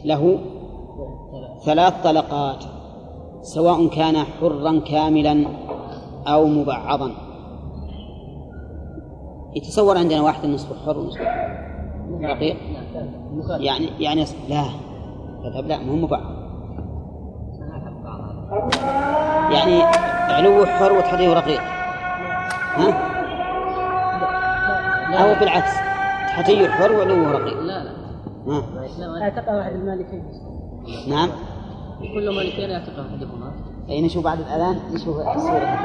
له 0.05 0.39
ثلاث 1.65 1.93
طلقات 2.03 2.63
سواء 3.41 3.87
كان 3.87 4.17
حرا 4.17 4.79
كاملا 4.79 5.45
أو 6.27 6.45
مبعضا. 6.45 7.11
يتصور 9.55 9.97
عندنا 9.97 10.21
واحد 10.21 10.45
نصف 10.45 10.85
حر 10.85 10.97
ونصف 10.97 11.21
رقيق 12.23 12.57
يعني 13.49 13.87
يعني 13.99 14.25
لا 14.49 14.63
تذهب 15.43 15.67
لا 15.67 15.77
مو 15.77 15.95
مبعض. 15.95 16.21
يعني 19.51 19.81
علو 20.33 20.65
حر 20.65 20.93
وتحتيه 20.93 21.33
رقيق. 21.33 21.61
ها؟ 22.75 23.10
أو 25.13 25.39
بالعكس. 25.39 25.73
تحتيه 26.27 26.69
حر 26.69 26.91
وعلوه 26.91 27.31
رقيق. 27.31 27.59
لا 27.59 27.83
لا. 27.83 27.91
ها؟ 28.47 28.63
لا 28.99 29.21
أعتقد 29.23 29.55
واحد 29.55 29.71
المالكين. 29.71 30.23
نعم. 31.07 31.29
كل 32.13 32.35
مالكين 32.35 32.69
يعتقد 32.69 32.99
أحدهما. 32.99 33.51
أي 33.89 34.01
نشوف 34.01 34.23
بعد 34.23 34.39
الأذان 34.39 34.79
نشوف 34.93 35.17
الصورة 35.17 35.81